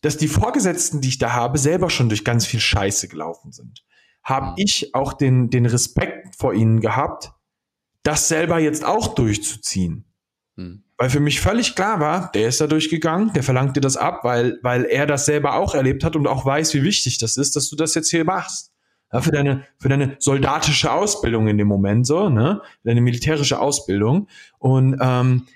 dass 0.00 0.16
die 0.16 0.28
Vorgesetzten, 0.28 1.00
die 1.00 1.08
ich 1.08 1.18
da 1.18 1.32
habe, 1.32 1.58
selber 1.58 1.90
schon 1.90 2.08
durch 2.08 2.24
ganz 2.24 2.46
viel 2.46 2.60
Scheiße 2.60 3.08
gelaufen 3.08 3.50
sind. 3.50 3.84
Habe 4.22 4.50
mhm. 4.50 4.54
ich 4.58 4.94
auch 4.94 5.12
den, 5.12 5.50
den 5.50 5.66
Respekt 5.66 6.36
vor 6.36 6.54
ihnen 6.54 6.80
gehabt, 6.80 7.32
das 8.04 8.28
selber 8.28 8.60
jetzt 8.60 8.84
auch 8.84 9.14
durchzuziehen. 9.14 10.04
Mhm. 10.54 10.84
Weil 10.98 11.10
für 11.10 11.20
mich 11.20 11.40
völlig 11.40 11.76
klar 11.76 12.00
war, 12.00 12.30
der 12.32 12.48
ist 12.48 12.60
da 12.60 12.66
durchgegangen, 12.66 13.32
der 13.32 13.44
verlangt 13.44 13.76
dir 13.76 13.80
das 13.80 13.96
ab, 13.96 14.24
weil, 14.24 14.58
weil 14.62 14.84
er 14.84 15.06
das 15.06 15.26
selber 15.26 15.54
auch 15.54 15.74
erlebt 15.74 16.02
hat 16.02 16.16
und 16.16 16.26
auch 16.26 16.44
weiß, 16.44 16.74
wie 16.74 16.82
wichtig 16.82 17.18
das 17.18 17.36
ist, 17.36 17.54
dass 17.54 17.70
du 17.70 17.76
das 17.76 17.94
jetzt 17.94 18.10
hier 18.10 18.24
machst 18.24 18.72
ja, 19.12 19.20
für 19.20 19.30
deine, 19.30 19.64
für 19.78 19.88
deine 19.88 20.16
soldatische 20.18 20.92
Ausbildung 20.92 21.46
in 21.46 21.56
dem 21.56 21.68
Moment 21.68 22.06
so, 22.06 22.28
ne, 22.28 22.60
deine 22.82 23.00
militärische 23.00 23.60
Ausbildung. 23.60 24.26
Und 24.58 24.98
ähm, 25.00 25.46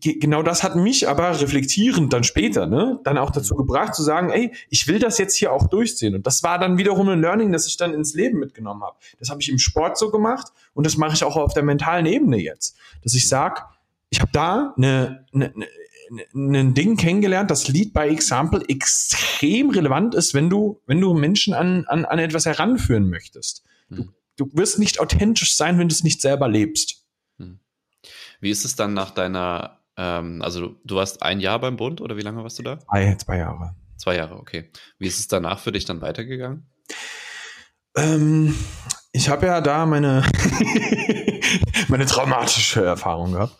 genau 0.00 0.42
das 0.42 0.62
hat 0.62 0.76
mich 0.76 1.08
aber 1.08 1.40
reflektierend 1.40 2.12
dann 2.12 2.24
später, 2.24 2.66
ne, 2.66 2.98
dann 3.04 3.16
auch 3.16 3.30
dazu 3.30 3.54
gebracht 3.54 3.94
zu 3.94 4.02
sagen, 4.02 4.30
ey, 4.30 4.52
ich 4.68 4.88
will 4.88 4.98
das 4.98 5.18
jetzt 5.18 5.36
hier 5.36 5.52
auch 5.52 5.68
durchziehen. 5.68 6.16
Und 6.16 6.26
das 6.26 6.42
war 6.42 6.58
dann 6.58 6.78
wiederum 6.78 7.08
ein 7.08 7.20
Learning, 7.20 7.52
das 7.52 7.66
ich 7.66 7.76
dann 7.76 7.94
ins 7.94 8.14
Leben 8.14 8.38
mitgenommen 8.38 8.82
habe. 8.82 8.96
Das 9.18 9.30
habe 9.30 9.40
ich 9.40 9.48
im 9.48 9.58
Sport 9.58 9.96
so 9.96 10.10
gemacht 10.10 10.48
und 10.74 10.84
das 10.84 10.96
mache 10.96 11.14
ich 11.14 11.24
auch 11.24 11.36
auf 11.36 11.54
der 11.54 11.62
mentalen 11.62 12.06
Ebene 12.06 12.38
jetzt, 12.38 12.76
dass 13.02 13.14
ich 13.14 13.28
sag, 13.28 13.68
ich 14.10 14.20
habe 14.20 14.30
da 14.32 14.74
eine, 14.76 15.24
eine, 15.32 15.54
ein 16.34 16.74
Ding 16.74 16.96
kennengelernt, 16.96 17.50
das 17.50 17.68
Lead 17.68 17.92
by 17.92 18.08
Example 18.08 18.62
extrem 18.68 19.70
relevant 19.70 20.14
ist, 20.14 20.34
wenn 20.34 20.50
du, 20.50 20.82
wenn 20.86 21.00
du 21.00 21.14
Menschen 21.14 21.54
an, 21.54 21.86
an, 21.86 22.04
an 22.04 22.18
etwas 22.18 22.46
heranführen 22.46 23.08
möchtest. 23.08 23.64
Du, 23.88 23.96
hm. 23.96 24.14
du 24.36 24.50
wirst 24.52 24.78
nicht 24.78 25.00
authentisch 25.00 25.56
sein, 25.56 25.78
wenn 25.78 25.88
du 25.88 25.94
es 25.94 26.02
nicht 26.02 26.20
selber 26.20 26.48
lebst. 26.48 27.04
Hm. 27.38 27.60
Wie 28.40 28.50
ist 28.50 28.64
es 28.64 28.74
dann 28.74 28.94
nach 28.94 29.12
deiner, 29.12 29.78
ähm, 29.96 30.42
also 30.42 30.60
du, 30.60 30.76
du 30.84 30.96
warst 30.96 31.22
ein 31.22 31.40
Jahr 31.40 31.60
beim 31.60 31.76
Bund 31.76 32.00
oder 32.00 32.16
wie 32.16 32.22
lange 32.22 32.42
warst 32.42 32.58
du 32.58 32.64
da? 32.64 32.80
Zwei, 32.80 33.14
zwei 33.14 33.38
Jahre. 33.38 33.76
Zwei 33.96 34.16
Jahre, 34.16 34.36
okay. 34.36 34.70
Wie 34.98 35.06
ist 35.06 35.20
es 35.20 35.28
danach 35.28 35.60
für 35.60 35.72
dich 35.72 35.84
dann 35.84 36.00
weitergegangen? 36.00 36.66
Ähm, 37.96 38.56
ich 39.12 39.28
habe 39.28 39.46
ja 39.46 39.60
da 39.60 39.86
meine, 39.86 40.22
meine 41.88 42.06
traumatische 42.06 42.84
Erfahrung 42.84 43.32
gehabt. 43.32 43.56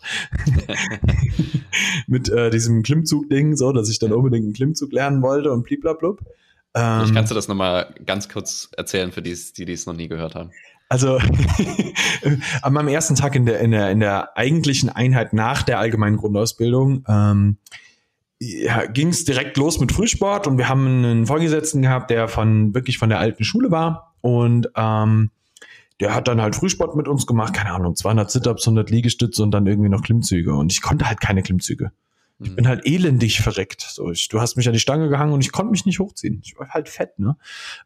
Mit 2.07 2.29
äh, 2.29 2.49
diesem 2.49 2.83
Klimmzug-Ding, 2.83 3.55
so, 3.55 3.71
dass 3.71 3.89
ich 3.89 3.99
dann 3.99 4.13
unbedingt 4.13 4.45
einen 4.45 4.53
Klimmzug 4.53 4.91
lernen 4.91 5.21
wollte 5.21 5.51
und 5.51 5.63
bliblablub. 5.63 6.21
Ähm, 6.73 7.03
ich 7.05 7.13
kannst 7.13 7.31
du 7.31 7.35
das 7.35 7.47
nochmal 7.47 7.93
ganz 8.05 8.29
kurz 8.29 8.69
erzählen 8.77 9.11
für 9.11 9.21
die, 9.21 9.35
die 9.57 9.71
es 9.71 9.85
noch 9.85 9.95
nie 9.95 10.07
gehört 10.07 10.35
haben? 10.35 10.51
Also 10.89 11.19
an 12.61 12.73
meinem 12.73 12.89
ersten 12.89 13.15
Tag 13.15 13.35
in 13.35 13.45
der, 13.45 13.59
in 13.59 13.71
der, 13.71 13.91
in 13.91 14.01
der 14.01 14.37
eigentlichen 14.37 14.89
Einheit 14.89 15.31
nach 15.33 15.63
der 15.63 15.79
allgemeinen 15.79 16.17
Grundausbildung 16.17 17.05
ähm, 17.07 17.57
ja, 18.39 18.85
ging 18.87 19.09
es 19.09 19.23
direkt 19.23 19.55
los 19.57 19.79
mit 19.79 19.91
Frühsport 19.91 20.47
und 20.47 20.57
wir 20.57 20.67
haben 20.67 20.87
einen 20.87 21.27
Vorgesetzten 21.27 21.81
gehabt, 21.81 22.09
der 22.09 22.27
von 22.27 22.73
wirklich 22.73 22.97
von 22.97 23.09
der 23.09 23.19
alten 23.19 23.43
Schule 23.43 23.71
war 23.71 24.15
und 24.21 24.69
ähm, 24.75 25.29
der 26.01 26.15
hat 26.15 26.27
dann 26.27 26.41
halt 26.41 26.55
Frühsport 26.55 26.95
mit 26.95 27.07
uns 27.07 27.27
gemacht, 27.27 27.53
keine 27.53 27.71
Ahnung, 27.71 27.95
200 27.95 28.29
Sit-ups, 28.29 28.67
100 28.67 28.89
Liegestütze 28.89 29.43
und 29.43 29.51
dann 29.51 29.67
irgendwie 29.67 29.89
noch 29.89 30.01
Klimmzüge 30.01 30.53
und 30.53 30.71
ich 30.71 30.81
konnte 30.81 31.07
halt 31.07 31.21
keine 31.21 31.43
Klimmzüge. 31.43 31.91
Ich 32.43 32.51
mhm. 32.51 32.55
bin 32.55 32.67
halt 32.67 32.85
elendig 32.85 33.39
verreckt. 33.41 33.81
So, 33.81 34.11
ich, 34.11 34.27
du 34.27 34.41
hast 34.41 34.55
mich 34.57 34.67
an 34.67 34.73
die 34.73 34.79
Stange 34.79 35.09
gehangen 35.09 35.33
und 35.33 35.41
ich 35.41 35.51
konnte 35.51 35.71
mich 35.71 35.85
nicht 35.85 35.99
hochziehen. 35.99 36.41
Ich 36.43 36.57
war 36.57 36.69
halt 36.69 36.89
fett, 36.89 37.19
ne? 37.19 37.37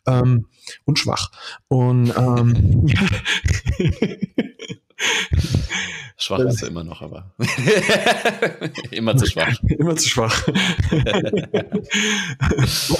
Ähm, 0.07 0.47
und 0.85 0.97
schwach. 0.97 1.31
Und 1.67 2.13
ähm, 2.17 2.87
Schwach 6.17 6.39
ist 6.39 6.61
er 6.63 6.69
immer 6.69 6.85
noch, 6.85 7.01
aber 7.01 7.35
immer 8.91 9.17
zu 9.17 9.25
schwach. 9.25 9.61
Immer 9.67 9.97
zu 9.97 10.07
schwach. 10.07 10.47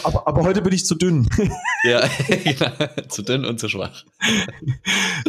aber, 0.03 0.27
aber, 0.27 0.43
heute 0.43 0.61
bin 0.61 0.73
ich 0.73 0.85
zu 0.85 0.95
dünn. 0.95 1.27
ja, 1.85 2.07
zu 3.07 3.23
dünn 3.23 3.45
und 3.45 3.59
zu 3.59 3.69
schwach. 3.69 4.03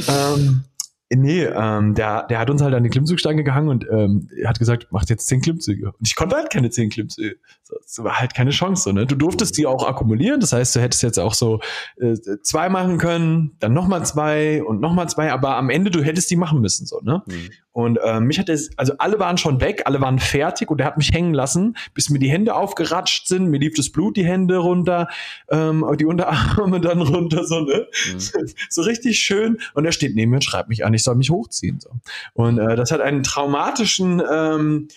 ähm, 0.08 0.64
Nee, 1.08 1.44
ähm, 1.44 1.94
der, 1.94 2.24
der 2.24 2.40
hat 2.40 2.50
uns 2.50 2.60
halt 2.60 2.74
an 2.74 2.82
die 2.82 2.90
Klimmzugstange 2.90 3.44
gehangen 3.44 3.68
und 3.68 3.86
ähm, 3.88 4.28
hat 4.44 4.58
gesagt, 4.58 4.90
macht 4.90 5.08
jetzt 5.08 5.28
zehn 5.28 5.40
Klimmzüge. 5.40 5.86
Und 5.86 6.06
ich 6.06 6.16
konnte 6.16 6.34
halt 6.34 6.50
keine 6.50 6.68
zehn 6.70 6.90
Klimmzüge. 6.90 7.36
Das 7.68 8.02
war 8.02 8.18
halt 8.18 8.34
keine 8.34 8.50
Chance. 8.50 8.82
So, 8.82 8.92
ne? 8.92 9.06
Du 9.06 9.14
durftest 9.14 9.56
die 9.56 9.66
auch 9.66 9.86
akkumulieren. 9.86 10.40
Das 10.40 10.52
heißt, 10.52 10.74
du 10.74 10.80
hättest 10.80 11.04
jetzt 11.04 11.18
auch 11.18 11.34
so 11.34 11.60
äh, 12.00 12.14
zwei 12.42 12.68
machen 12.68 12.98
können, 12.98 13.52
dann 13.60 13.72
nochmal 13.72 14.04
zwei 14.04 14.64
und 14.64 14.80
nochmal 14.80 15.08
zwei, 15.08 15.30
aber 15.30 15.56
am 15.56 15.70
Ende, 15.70 15.92
du 15.92 16.02
hättest 16.02 16.28
die 16.30 16.36
machen 16.36 16.60
müssen. 16.60 16.86
So, 16.86 17.00
ne? 17.00 17.22
Mhm. 17.26 17.50
Und 17.70 17.98
äh, 18.02 18.20
mich 18.20 18.38
hat 18.38 18.48
es, 18.48 18.70
also 18.78 18.94
alle 18.98 19.18
waren 19.18 19.36
schon 19.36 19.60
weg, 19.60 19.82
alle 19.84 20.00
waren 20.00 20.18
fertig 20.18 20.70
und 20.70 20.80
er 20.80 20.86
hat 20.86 20.96
mich 20.96 21.12
hängen 21.12 21.34
lassen, 21.34 21.76
bis 21.92 22.08
mir 22.08 22.18
die 22.18 22.30
Hände 22.30 22.54
aufgeratscht 22.54 23.28
sind, 23.28 23.48
mir 23.48 23.58
lief 23.58 23.74
das 23.74 23.90
Blut 23.90 24.16
die 24.16 24.24
Hände 24.24 24.56
runter, 24.56 25.08
ähm, 25.50 25.84
die 26.00 26.06
Unterarme 26.06 26.80
dann 26.80 27.02
runter, 27.02 27.44
so, 27.44 27.60
ne? 27.60 27.86
Mhm. 28.12 28.48
So 28.70 28.82
richtig 28.82 29.18
schön. 29.18 29.58
Und 29.74 29.84
er 29.84 29.92
steht 29.92 30.14
neben 30.14 30.30
mir 30.30 30.38
und 30.38 30.42
schreibt 30.42 30.68
mich 30.70 30.84
an, 30.84 30.95
ich 30.96 31.04
soll 31.04 31.14
mich 31.14 31.30
hochziehen. 31.30 31.80
So. 31.80 31.90
Und 32.34 32.58
äh, 32.58 32.76
das 32.76 32.90
hat 32.90 33.00
einen 33.00 33.22
traumatischen, 33.22 34.22
ähm, 34.30 34.88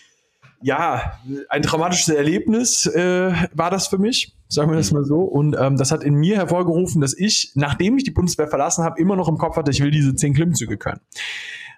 ja, 0.62 1.20
ein 1.50 1.62
traumatisches 1.62 2.10
Erlebnis 2.10 2.86
äh, 2.86 3.32
war 3.54 3.72
das 3.72 3.88
für 3.88 3.98
mich, 3.98 4.36
sagen 4.48 4.70
wir 4.70 4.78
das 4.78 4.92
mhm. 4.92 5.00
mal 5.00 5.06
so. 5.06 5.20
Und 5.20 5.56
ähm, 5.60 5.78
das 5.78 5.92
hat 5.92 6.04
in 6.04 6.16
mir 6.16 6.36
hervorgerufen, 6.38 7.02
dass 7.02 7.18
ich, 7.18 7.52
nachdem 7.56 7.98
ich 7.98 8.04
die 8.04 8.12
Bundeswehr 8.12 8.48
verlassen 8.48 8.84
habe, 8.84 9.00
immer 9.00 9.16
noch 9.16 9.28
im 9.28 9.38
Kopf 9.38 9.56
hatte, 9.56 9.72
ich 9.72 9.82
will 9.82 9.92
diese 9.92 10.16
zehn 10.16 10.34
Klimmzüge 10.34 10.78
können. 10.78 11.02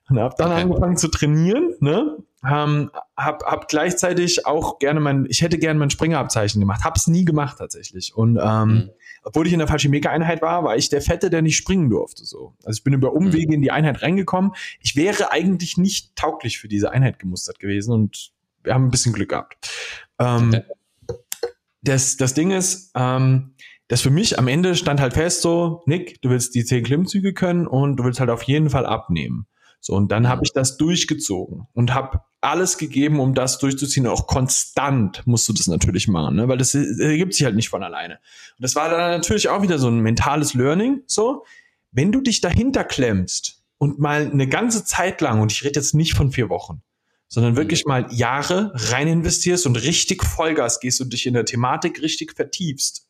Und 0.10 0.20
habe 0.20 0.36
dann 0.38 0.52
okay. 0.52 0.62
angefangen 0.62 0.98
zu 0.98 1.08
trainieren, 1.08 1.76
ne? 1.80 2.18
Ähm, 2.44 2.90
hab, 3.16 3.44
hab 3.44 3.68
gleichzeitig 3.68 4.48
auch 4.48 4.80
gerne 4.80 5.00
mein, 5.00 5.28
ich 5.30 5.42
hätte 5.44 5.60
gerne 5.60 5.80
mein 5.80 5.92
Springerabzeichen 5.92 6.60
gemacht, 6.60 6.84
hab's 6.84 7.06
nie 7.06 7.24
gemacht 7.24 7.58
tatsächlich. 7.60 8.16
Und 8.16 8.40
ähm, 8.42 8.68
mhm. 8.68 8.90
Obwohl 9.24 9.48
ich 9.48 9.54
in 9.54 9.60
der 9.60 9.68
Fallschirmjäger-Einheit 9.68 10.42
war, 10.42 10.64
war 10.64 10.76
ich 10.76 10.90
der 10.90 11.02
Fette, 11.02 11.30
der 11.30 11.42
nicht 11.42 11.58
springen 11.58 11.90
durfte. 11.90 12.26
So. 12.26 12.56
Also 12.64 12.78
ich 12.78 12.84
bin 12.84 12.94
über 12.94 13.14
Umwege 13.14 13.48
mhm. 13.48 13.54
in 13.54 13.62
die 13.62 13.72
Einheit 13.72 14.02
reingekommen. 14.02 14.52
Ich 14.80 14.96
wäre 14.96 15.32
eigentlich 15.32 15.78
nicht 15.78 16.16
tauglich 16.16 16.60
für 16.60 16.68
diese 16.68 16.92
Einheit 16.92 17.20
gemustert 17.20 17.60
gewesen 17.60 17.94
und 17.94 18.32
wir 18.64 18.74
haben 18.74 18.86
ein 18.86 18.92
bisschen 18.92 19.14
Glück 19.14 19.30
gehabt. 19.30 19.70
Ähm, 20.20 20.50
okay. 20.50 21.18
das, 21.82 22.18
das 22.18 22.34
Ding 22.34 22.52
ist, 22.52 22.92
ähm, 22.96 23.54
das 23.88 24.02
für 24.02 24.10
mich 24.10 24.40
am 24.40 24.48
Ende 24.48 24.76
stand 24.76 25.02
halt 25.02 25.14
fest 25.14 25.42
so, 25.42 25.84
Nick, 25.86 26.22
du 26.22 26.30
willst 26.30 26.56
die 26.56 26.64
zehn 26.64 26.84
Klimmzüge 26.84 27.34
können 27.34 27.68
und 27.68 27.98
du 27.98 28.04
willst 28.04 28.20
halt 28.20 28.30
auf 28.30 28.44
jeden 28.44 28.70
Fall 28.70 28.86
abnehmen. 28.86 29.48
So, 29.82 29.96
und 29.96 30.12
dann 30.12 30.30
habe 30.30 30.44
ich 30.46 30.54
das 30.54 30.78
durchgezogen 30.78 31.68
und 31.74 31.94
habe 31.94 32.22
alles 32.42 32.78
gegeben, 32.78 33.20
um 33.20 33.36
das 33.36 33.60
durchzuziehen. 33.60 34.08
Auch 34.08 34.28
konstant 34.28 35.26
musst 35.26 35.48
du 35.48 35.54
das 35.54 35.68
natürlich 35.68 36.08
machen, 36.08 36.36
ne? 36.36 36.48
weil 36.48 36.58
das 36.58 36.74
ergibt 36.74 37.36
sich 37.36 37.46
halt 37.46 37.56
nicht 37.56 37.70
von 37.70 37.84
alleine. 37.84 38.16
Und 38.16 38.64
das 38.64 38.76
war 38.76 38.90
dann 38.90 39.12
natürlich 39.12 39.48
auch 39.48 39.62
wieder 39.62 39.78
so 39.78 39.88
ein 39.88 40.00
mentales 40.00 40.56
Learning. 40.56 41.04
So, 41.06 41.46
wenn 41.92 42.12
du 42.12 42.20
dich 42.22 42.42
dahinter 42.42 42.84
klemmst 42.84 43.64
und 43.78 44.00
mal 44.00 44.30
eine 44.32 44.48
ganze 44.48 44.84
Zeit 44.84 45.22
lang, 45.22 45.40
und 45.40 45.52
ich 45.52 45.64
rede 45.64 45.80
jetzt 45.80 45.94
nicht 45.94 46.14
von 46.14 46.32
vier 46.32 46.50
Wochen, 46.50 46.82
sondern 47.28 47.56
wirklich 47.56 47.86
mal 47.86 48.08
Jahre 48.12 48.72
rein 48.74 49.08
investierst 49.08 49.66
und 49.66 49.78
richtig 49.78 50.24
Vollgas 50.24 50.80
gehst 50.80 51.00
und 51.00 51.14
dich 51.14 51.26
in 51.26 51.34
der 51.34 51.46
Thematik 51.46 52.02
richtig 52.02 52.36
vertiefst, 52.36 53.08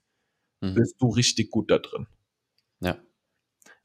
mhm. 0.59 0.75
bist 0.75 0.95
du 0.99 1.09
richtig 1.09 1.49
gut 1.49 1.71
da 1.71 1.79
drin. 1.79 2.05
Ja. 2.81 2.97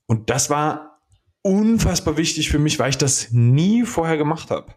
Und 0.07 0.29
das 0.29 0.51
war 0.51 1.01
unfassbar 1.43 2.17
wichtig 2.17 2.51
für 2.51 2.59
mich, 2.59 2.79
weil 2.79 2.91
ich 2.91 2.99
das 2.99 3.31
nie 3.31 3.85
vorher 3.85 4.17
gemacht 4.17 4.51
habe. 4.51 4.75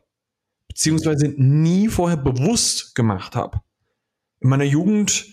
Beziehungsweise 0.79 1.33
nie 1.35 1.89
vorher 1.89 2.15
bewusst 2.15 2.95
gemacht 2.95 3.35
habe. 3.35 3.59
In 4.39 4.47
meiner 4.47 4.63
Jugend 4.63 5.25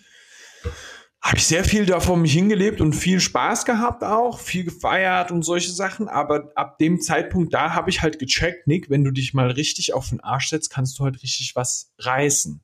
habe 1.20 1.36
ich 1.36 1.46
sehr 1.46 1.62
viel 1.62 1.86
davon 1.86 2.20
mich 2.20 2.32
hingelebt 2.32 2.80
und 2.80 2.94
viel 2.94 3.20
Spaß 3.20 3.64
gehabt 3.64 4.02
auch, 4.02 4.40
viel 4.40 4.64
gefeiert 4.64 5.30
und 5.30 5.44
solche 5.44 5.70
Sachen. 5.70 6.08
Aber 6.08 6.50
ab 6.56 6.78
dem 6.78 7.00
Zeitpunkt 7.00 7.54
da 7.54 7.74
habe 7.74 7.90
ich 7.90 8.02
halt 8.02 8.18
gecheckt, 8.18 8.66
Nick, 8.66 8.90
wenn 8.90 9.04
du 9.04 9.12
dich 9.12 9.34
mal 9.34 9.48
richtig 9.52 9.94
auf 9.94 10.08
den 10.08 10.18
Arsch 10.18 10.48
setzt, 10.48 10.70
kannst 10.70 10.98
du 10.98 11.04
halt 11.04 11.22
richtig 11.22 11.54
was 11.54 11.92
reißen. 12.00 12.60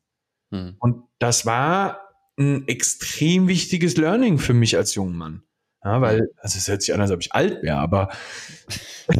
Hm. 0.50 0.74
Und 0.80 1.04
das 1.20 1.46
war 1.46 2.00
ein 2.36 2.66
extrem 2.66 3.46
wichtiges 3.46 3.96
Learning 3.96 4.40
für 4.40 4.54
mich 4.54 4.76
als 4.76 4.96
junger 4.96 5.12
Mann. 5.12 5.44
Ja, 5.84 6.00
weil, 6.00 6.30
also 6.38 6.58
es 6.58 6.68
hört 6.68 6.80
sich 6.80 6.94
an, 6.94 7.00
als 7.00 7.10
ob 7.10 7.20
ich 7.20 7.34
alt 7.34 7.60
wäre, 7.62 7.78
aber 7.78 8.08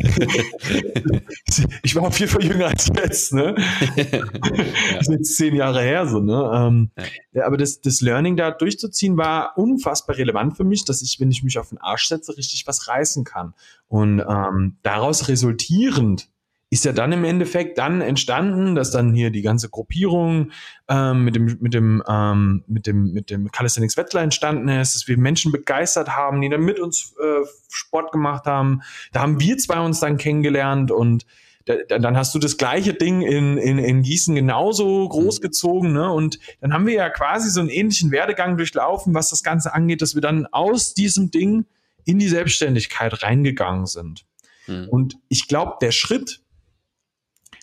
ich 1.83 1.97
war 1.97 2.05
auf 2.05 2.21
jeden 2.21 2.31
Fall 2.31 2.45
jünger 2.45 2.69
als 2.69 2.89
jetzt, 2.95 3.33
ne? 3.33 3.57
Das 3.97 5.09
ist 5.09 5.11
jetzt 5.11 5.37
zehn 5.37 5.57
Jahre 5.57 5.83
her, 5.83 6.07
so, 6.07 6.21
ne? 6.21 6.51
Ähm, 6.55 6.91
ja. 7.33 7.47
aber 7.47 7.57
das, 7.57 7.81
das 7.81 8.01
Learning 8.01 8.37
da 8.37 8.53
durchzuziehen 8.53 9.17
war 9.17 9.59
unfassbar 9.59 10.17
relevant 10.17 10.57
für 10.57 10.63
mich, 10.63 10.85
dass 10.85 11.03
ich, 11.03 11.19
wenn 11.19 11.33
ich 11.33 11.43
mich 11.43 11.59
auf 11.59 11.71
den 11.71 11.79
Arsch 11.79 12.07
setze, 12.07 12.37
richtig 12.37 12.65
was 12.69 12.87
reißen 12.87 13.25
kann. 13.25 13.55
Und 13.89 14.21
ähm, 14.21 14.77
daraus 14.83 15.27
resultierend 15.27 16.29
ist 16.73 16.87
ja 16.87 16.93
dann 16.95 17.13
im 17.13 17.25
Endeffekt 17.25 17.77
dann 17.77 18.01
entstanden, 18.01 18.75
dass 18.75 18.91
dann 18.91 19.13
hier 19.13 19.29
die 19.29 19.43
ganze 19.43 19.69
Gruppierung 19.69 20.53
ähm, 20.89 21.23
mit 21.23 21.37
dem 21.37 21.59
mit 21.61 21.75
dem 21.75 22.03
ähm, 22.09 22.65
mit 22.67 22.87
dem 22.87 23.13
mit 23.13 23.29
dem 23.29 23.51
Calisthenics 23.53 23.99
Wettler 23.99 24.23
entstanden 24.23 24.69
ist, 24.69 24.95
dass 24.95 25.07
wir 25.07 25.19
Menschen 25.19 25.53
begeistert 25.53 26.17
haben, 26.17 26.41
die 26.41 26.49
dann 26.49 26.63
mit 26.63 26.81
uns 26.81 27.13
äh, 27.23 27.47
Sport 27.69 28.11
gemacht 28.11 28.47
haben. 28.47 28.81
Da 29.13 29.21
haben 29.21 29.39
wir 29.39 29.59
zwei 29.59 29.81
uns 29.81 30.01
dann 30.01 30.17
kennengelernt 30.17 30.91
und 30.91 31.27
da, 31.67 31.75
dann 31.99 32.17
hast 32.17 32.35
du 32.35 32.39
das 32.39 32.57
gleiche 32.57 32.95
Ding 32.95 33.21
in, 33.21 33.59
in, 33.59 33.77
in 33.77 34.03
Gießen 34.03 34.35
genauso 34.35 35.07
großgezogen, 35.11 35.93
ne? 35.93 36.11
Und 36.11 36.39
dann 36.63 36.73
haben 36.73 36.87
wir 36.87 36.95
ja 36.95 37.11
quasi 37.11 37.51
so 37.51 37.61
einen 37.61 37.69
ähnlichen 37.69 38.13
Werdegang 38.13 38.57
durchlaufen, 38.57 39.13
was 39.13 39.29
das 39.29 39.43
Ganze 39.43 39.75
angeht, 39.75 40.01
dass 40.01 40.15
wir 40.15 40.23
dann 40.23 40.47
aus 40.47 40.95
diesem 40.95 41.31
Ding 41.31 41.67
in 42.07 42.19
die 42.19 42.29
Selbstständigkeit 42.29 43.23
reingegangen 43.23 43.85
sind. 43.85 44.25
Mhm. 44.67 44.89
Und 44.89 45.19
ich 45.29 45.49
glaube, 45.49 45.75
der 45.83 45.93
Schritt, 45.93 46.41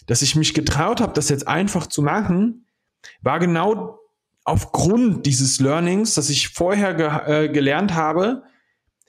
dass 0.10 0.24
ich 0.24 0.36
mich 0.36 0.56
getraut 0.56 1.02
habe, 1.02 1.14
das 1.14 1.30
jetzt 1.30 1.48
einfach 1.48 1.86
zu 1.86 2.02
machen, 2.02 2.66
war 3.22 3.38
genau 3.38 4.00
aufgrund 4.44 5.28
dieses 5.28 5.60
Learnings, 5.60 6.16
dass 6.16 6.32
ich 6.32 6.50
vorher 6.50 6.96
ge 6.96 7.10
äh, 7.28 7.50
gelernt 7.50 7.94
habe, 7.94 8.42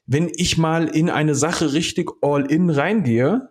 wenn 0.04 0.30
ich 0.35 0.59
mal 0.59 0.88
in 0.88 1.09
eine 1.09 1.35
Sache 1.35 1.73
richtig 1.73 2.11
all 2.21 2.45
in 2.45 2.69
reingehe, 2.69 3.49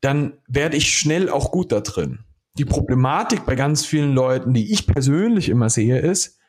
dann 0.00 0.32
werde 0.48 0.76
ich 0.76 0.98
schnell 0.98 1.30
auch 1.30 1.52
gut 1.52 1.70
da 1.70 1.80
drin. 1.80 2.24
Die 2.58 2.64
Problematik 2.64 3.46
bei 3.46 3.54
ganz 3.54 3.86
vielen 3.86 4.12
Leuten, 4.12 4.52
die 4.52 4.72
ich 4.72 4.88
persönlich 4.88 5.48
immer 5.48 5.70
sehe, 5.70 6.00
ist, 6.00 6.39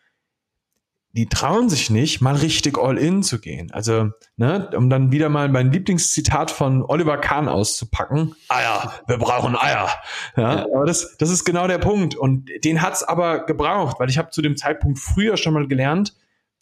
die 1.13 1.27
trauen 1.27 1.69
sich 1.69 1.89
nicht, 1.89 2.21
mal 2.21 2.35
richtig 2.35 2.77
all 2.77 2.97
in 2.97 3.21
zu 3.21 3.39
gehen. 3.39 3.71
Also, 3.71 4.11
ne, 4.37 4.69
um 4.75 4.89
dann 4.89 5.11
wieder 5.11 5.29
mal 5.29 5.49
mein 5.49 5.71
Lieblingszitat 5.71 6.51
von 6.51 6.83
Oliver 6.83 7.17
Kahn 7.17 7.49
auszupacken. 7.49 8.35
Eier, 8.47 8.93
wir 9.07 9.17
brauchen 9.17 9.55
Eier. 9.57 9.89
Ja, 10.37 10.63
aber 10.63 10.85
das, 10.85 11.17
das 11.17 11.29
ist 11.29 11.43
genau 11.43 11.67
der 11.67 11.79
Punkt. 11.79 12.15
Und 12.15 12.49
den 12.63 12.81
hat's 12.81 13.03
aber 13.03 13.45
gebraucht, 13.45 13.99
weil 13.99 14.09
ich 14.09 14.17
habe 14.17 14.29
zu 14.29 14.41
dem 14.41 14.55
Zeitpunkt 14.55 14.99
früher 14.99 15.35
schon 15.35 15.53
mal 15.53 15.67
gelernt, 15.67 16.15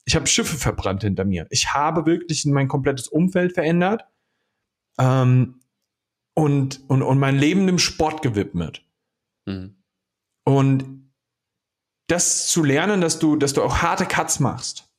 ich 0.06 0.16
habe 0.16 0.26
Schiffe 0.26 0.58
verbrannt 0.58 1.04
hinter 1.04 1.26
mir. 1.26 1.46
Ich 1.52 1.74
habe 1.74 2.08
wirklich 2.08 2.44
mein 2.46 2.68
komplettes 2.68 3.08
Umfeld 3.08 3.54
verändert 3.54 4.06
ähm, 4.98 5.62
und, 6.34 6.82
und, 6.88 7.04
und 7.04 7.20
mein 7.20 7.38
Leben 7.38 7.68
dem 7.68 7.78
Sport 7.78 8.24
gewidmet. 8.24 8.84
Mhm. 9.46 9.76
Und 10.46 10.99
das 12.12 12.48
zu 12.48 12.64
lernen, 12.64 13.02
dass 13.02 13.20
du, 13.20 13.36
dass 13.36 13.54
du 13.54 13.64
auch 13.64 13.78
harte 13.78 14.06
Cuts 14.06 14.40
machst, 14.40 14.90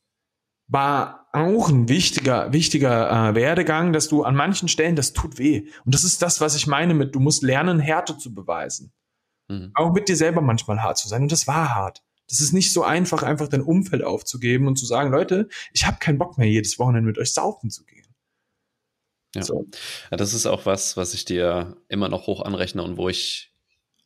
war 0.69 1.29
auch 1.33 1.69
ein 1.69 1.88
wichtiger, 1.88 2.52
wichtiger 2.52 3.31
äh, 3.31 3.35
Werdegang, 3.35 3.93
dass 3.93 4.09
du 4.09 4.25
an 4.25 4.35
manchen 4.35 4.69
Stellen, 4.69 4.97
das 4.97 5.12
tut 5.12 5.38
weh. 5.38 5.69
Und 5.85 5.95
das 5.95 6.05
ist 6.05 6.23
das, 6.23 6.40
was 6.40 6.57
ich 6.57 6.67
meine 6.67 6.95
mit, 6.95 7.14
du 7.14 7.21
musst 7.21 7.43
lernen, 7.43 7.79
Härte 7.79 8.19
zu 8.19 8.35
beweisen. 8.35 8.93
Mhm. 9.49 9.73
Auch 9.75 9.93
mit 9.93 10.09
dir 10.09 10.17
selber 10.17 10.40
manchmal 10.40 10.83
hart 10.83 10.99
zu 10.99 11.09
sein. 11.09 11.23
Und 11.23 11.33
das 11.33 11.47
war 11.47 11.75
hart. 11.75 12.02
Das 12.29 12.40
ist 12.40 12.52
nicht 12.52 12.73
so 12.73 12.85
einfach, 12.85 13.25
einfach 13.25 13.49
dein 13.49 13.62
Umfeld 13.62 14.05
aufzugeben 14.05 14.69
und 14.69 14.76
zu 14.76 14.87
sagen, 14.87 15.11
Leute, 15.11 15.49
ich 15.73 15.87
habe 15.87 15.99
keinen 15.99 16.19
Bock 16.19 16.38
mehr, 16.38 16.49
jedes 16.49 16.79
Wochenende 16.79 17.09
mit 17.09 17.19
euch 17.19 17.33
saufen 17.33 17.71
zu 17.71 17.85
gehen. 17.85 18.07
Ja. 19.35 19.43
So. 19.43 19.67
ja, 20.11 20.17
das 20.17 20.35
ist 20.35 20.47
auch 20.47 20.67
was, 20.67 20.97
was 20.97 21.14
ich 21.14 21.25
dir 21.25 21.76
immer 21.88 22.09
noch 22.09 22.26
hoch 22.26 22.43
anrechne 22.43 22.83
und 22.83 22.97
wo 22.97 23.09
ich 23.09 23.50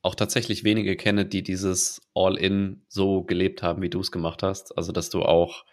auch 0.05 0.15
tatsächlich 0.15 0.65
wenige 0.65 0.97
kenne, 0.97 1.25
die 1.25 1.43
dieses 1.43 2.03
All-In 2.15 2.83
so 2.89 3.23
gelebt 3.23 3.63
haben, 3.63 3.81
wie 3.81 3.89
du 3.89 4.01
es 4.01 4.13
gemacht 4.13 4.43
hast. 4.43 4.77
Also, 4.77 4.93
dass 4.93 5.09
du 5.09 5.23
auch, 5.23 5.65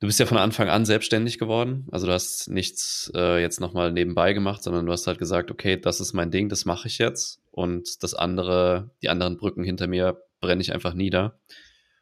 du 0.00 0.08
bist 0.08 0.18
ja 0.18 0.26
von 0.26 0.38
Anfang 0.38 0.68
an 0.68 0.84
selbstständig 0.84 1.38
geworden. 1.38 1.86
Also, 1.92 2.08
du 2.08 2.12
hast 2.12 2.50
nichts 2.50 3.12
äh, 3.14 3.40
jetzt 3.40 3.60
nochmal 3.60 3.92
nebenbei 3.92 4.32
gemacht, 4.32 4.60
sondern 4.64 4.86
du 4.86 4.92
hast 4.92 5.06
halt 5.06 5.20
gesagt, 5.20 5.52
okay, 5.52 5.76
das 5.80 6.00
ist 6.00 6.14
mein 6.14 6.32
Ding, 6.32 6.48
das 6.48 6.64
mache 6.64 6.88
ich 6.88 6.98
jetzt. 6.98 7.40
Und 7.52 8.02
das 8.02 8.14
andere, 8.14 8.90
die 9.02 9.08
anderen 9.08 9.36
Brücken 9.36 9.62
hinter 9.62 9.86
mir 9.86 10.20
brenne 10.40 10.60
ich 10.60 10.72
einfach 10.72 10.94
nieder. 10.94 11.38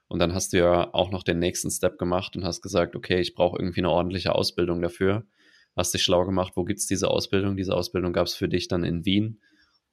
Und 0.09 0.21
dann 0.21 0.33
hast 0.33 0.55
du 0.55 0.57
ja 0.57 0.95
auch 0.95 1.11
noch 1.11 1.23
den 1.23 1.39
nächsten 1.39 1.71
Step 1.71 1.99
gemacht 1.99 2.35
und 2.35 2.45
hast 2.45 2.63
gesagt, 2.63 2.97
okay, 2.97 3.21
ich 3.21 3.35
brauche 3.35 3.59
irgendwie 3.59 3.81
eine 3.81 3.91
ordentliche 3.91 4.35
Ausbildung 4.35 4.81
dafür. 4.81 5.27
Hast 5.77 5.93
dich 5.93 6.03
schlau 6.03 6.25
gemacht, 6.25 6.55
wo 6.57 6.65
gibt's 6.65 6.87
diese 6.87 7.11
Ausbildung? 7.11 7.57
Diese 7.57 7.75
Ausbildung 7.75 8.15
gab's 8.15 8.35
für 8.35 8.49
dich 8.49 8.69
dann 8.69 8.85
in 8.85 9.05
Wien. 9.05 9.41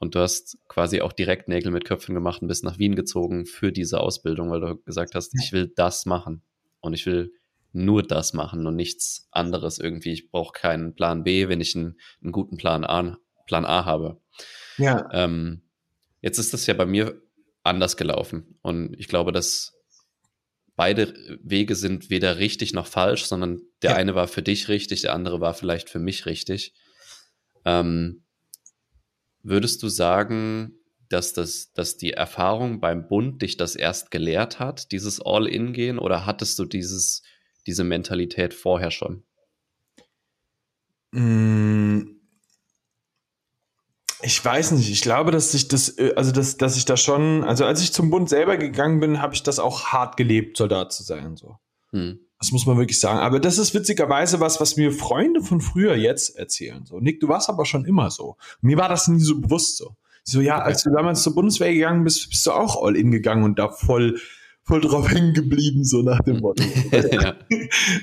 Und 0.01 0.15
du 0.15 0.19
hast 0.19 0.57
quasi 0.67 1.01
auch 1.01 1.13
direkt 1.13 1.47
Nägel 1.47 1.71
mit 1.71 1.85
Köpfen 1.85 2.15
gemacht 2.15 2.41
und 2.41 2.47
bist 2.47 2.63
nach 2.63 2.79
Wien 2.79 2.95
gezogen 2.95 3.45
für 3.45 3.71
diese 3.71 3.99
Ausbildung, 3.99 4.49
weil 4.49 4.59
du 4.59 4.77
gesagt 4.77 5.13
hast, 5.13 5.35
ich 5.39 5.51
will 5.51 5.71
das 5.75 6.07
machen. 6.07 6.41
Und 6.79 6.95
ich 6.95 7.05
will 7.05 7.31
nur 7.71 8.01
das 8.01 8.33
machen 8.33 8.65
und 8.65 8.75
nichts 8.75 9.27
anderes 9.29 9.77
irgendwie. 9.77 10.11
Ich 10.11 10.31
brauche 10.31 10.53
keinen 10.53 10.95
Plan 10.95 11.23
B, 11.23 11.49
wenn 11.49 11.61
ich 11.61 11.75
einen, 11.75 11.99
einen 12.23 12.31
guten 12.31 12.57
Plan 12.57 12.83
A, 12.83 13.19
Plan 13.45 13.63
A 13.63 13.85
habe. 13.85 14.19
Ja. 14.77 15.07
Ähm, 15.13 15.61
jetzt 16.21 16.39
ist 16.39 16.51
das 16.51 16.65
ja 16.65 16.73
bei 16.73 16.87
mir 16.87 17.21
anders 17.61 17.95
gelaufen. 17.95 18.57
Und 18.63 18.99
ich 18.99 19.07
glaube, 19.07 19.31
dass 19.31 19.77
beide 20.75 21.13
Wege 21.43 21.75
sind 21.75 22.09
weder 22.09 22.39
richtig 22.39 22.73
noch 22.73 22.87
falsch, 22.87 23.25
sondern 23.25 23.61
der 23.83 23.91
ja. 23.91 23.97
eine 23.97 24.15
war 24.15 24.27
für 24.27 24.41
dich 24.41 24.67
richtig, 24.67 25.01
der 25.01 25.13
andere 25.13 25.39
war 25.41 25.53
vielleicht 25.53 25.91
für 25.91 25.99
mich 25.99 26.25
richtig. 26.25 26.73
Ähm, 27.65 28.23
würdest 29.43 29.81
du 29.83 29.89
sagen, 29.89 30.73
dass, 31.09 31.33
das, 31.33 31.73
dass 31.73 31.97
die 31.97 32.13
Erfahrung 32.13 32.79
beim 32.79 33.07
Bund 33.07 33.41
dich 33.41 33.57
das 33.57 33.75
erst 33.75 34.11
gelehrt 34.11 34.59
hat, 34.59 34.91
dieses 34.91 35.21
All-In-Gehen, 35.21 35.99
oder 35.99 36.25
hattest 36.25 36.57
du 36.59 36.65
dieses, 36.65 37.23
diese 37.67 37.83
Mentalität 37.83 38.53
vorher 38.53 38.91
schon? 38.91 39.23
Mm, 41.11 42.21
ich 44.23 44.43
weiß 44.43 44.71
nicht. 44.71 44.89
Ich 44.89 45.01
glaube, 45.01 45.31
dass 45.31 45.53
ich 45.53 45.67
das, 45.67 45.97
äh, 45.97 46.13
also 46.15 46.31
dass, 46.31 46.57
dass 46.57 46.77
ich 46.77 46.85
da 46.85 46.95
schon, 46.97 47.43
also 47.43 47.65
als 47.65 47.81
ich 47.81 47.91
zum 47.91 48.09
Bund 48.09 48.29
selber 48.29 48.57
gegangen 48.57 48.99
bin, 48.99 49.21
habe 49.21 49.33
ich 49.33 49.43
das 49.43 49.59
auch 49.59 49.85
hart 49.87 50.17
gelebt, 50.17 50.57
Soldat 50.57 50.93
zu 50.93 51.03
sein. 51.03 51.35
So. 51.35 51.57
Hm. 51.91 52.19
Das 52.41 52.51
muss 52.51 52.65
man 52.65 52.75
wirklich 52.77 52.99
sagen. 52.99 53.19
Aber 53.19 53.39
das 53.39 53.59
ist 53.59 53.75
witzigerweise 53.75 54.39
was, 54.39 54.59
was 54.59 54.75
mir 54.75 54.91
Freunde 54.91 55.43
von 55.43 55.61
früher 55.61 55.95
jetzt 55.95 56.35
erzählen. 56.37 56.83
So, 56.87 56.99
Nick, 56.99 57.19
du 57.19 57.27
warst 57.27 57.49
aber 57.49 57.65
schon 57.65 57.85
immer 57.85 58.09
so. 58.09 58.35
Mir 58.61 58.77
war 58.77 58.89
das 58.89 59.07
nie 59.07 59.21
so 59.21 59.39
bewusst 59.39 59.77
so. 59.77 59.95
So, 60.23 60.41
ja, 60.41 60.57
als 60.57 60.81
du 60.83 60.89
damals 60.89 61.21
zur 61.21 61.35
Bundeswehr 61.35 61.71
gegangen 61.71 62.03
bist, 62.03 62.27
bist 62.31 62.43
du 62.47 62.51
auch 62.51 62.83
all 62.83 62.95
in 62.95 63.11
gegangen 63.11 63.43
und 63.43 63.59
da 63.59 63.69
voll, 63.69 64.19
voll 64.63 64.81
drauf 64.81 65.09
hängen 65.11 65.35
geblieben, 65.35 65.83
so 65.83 66.01
nach 66.01 66.21
dem 66.21 66.39
Motto. 66.39 66.63
ja. 67.11 67.35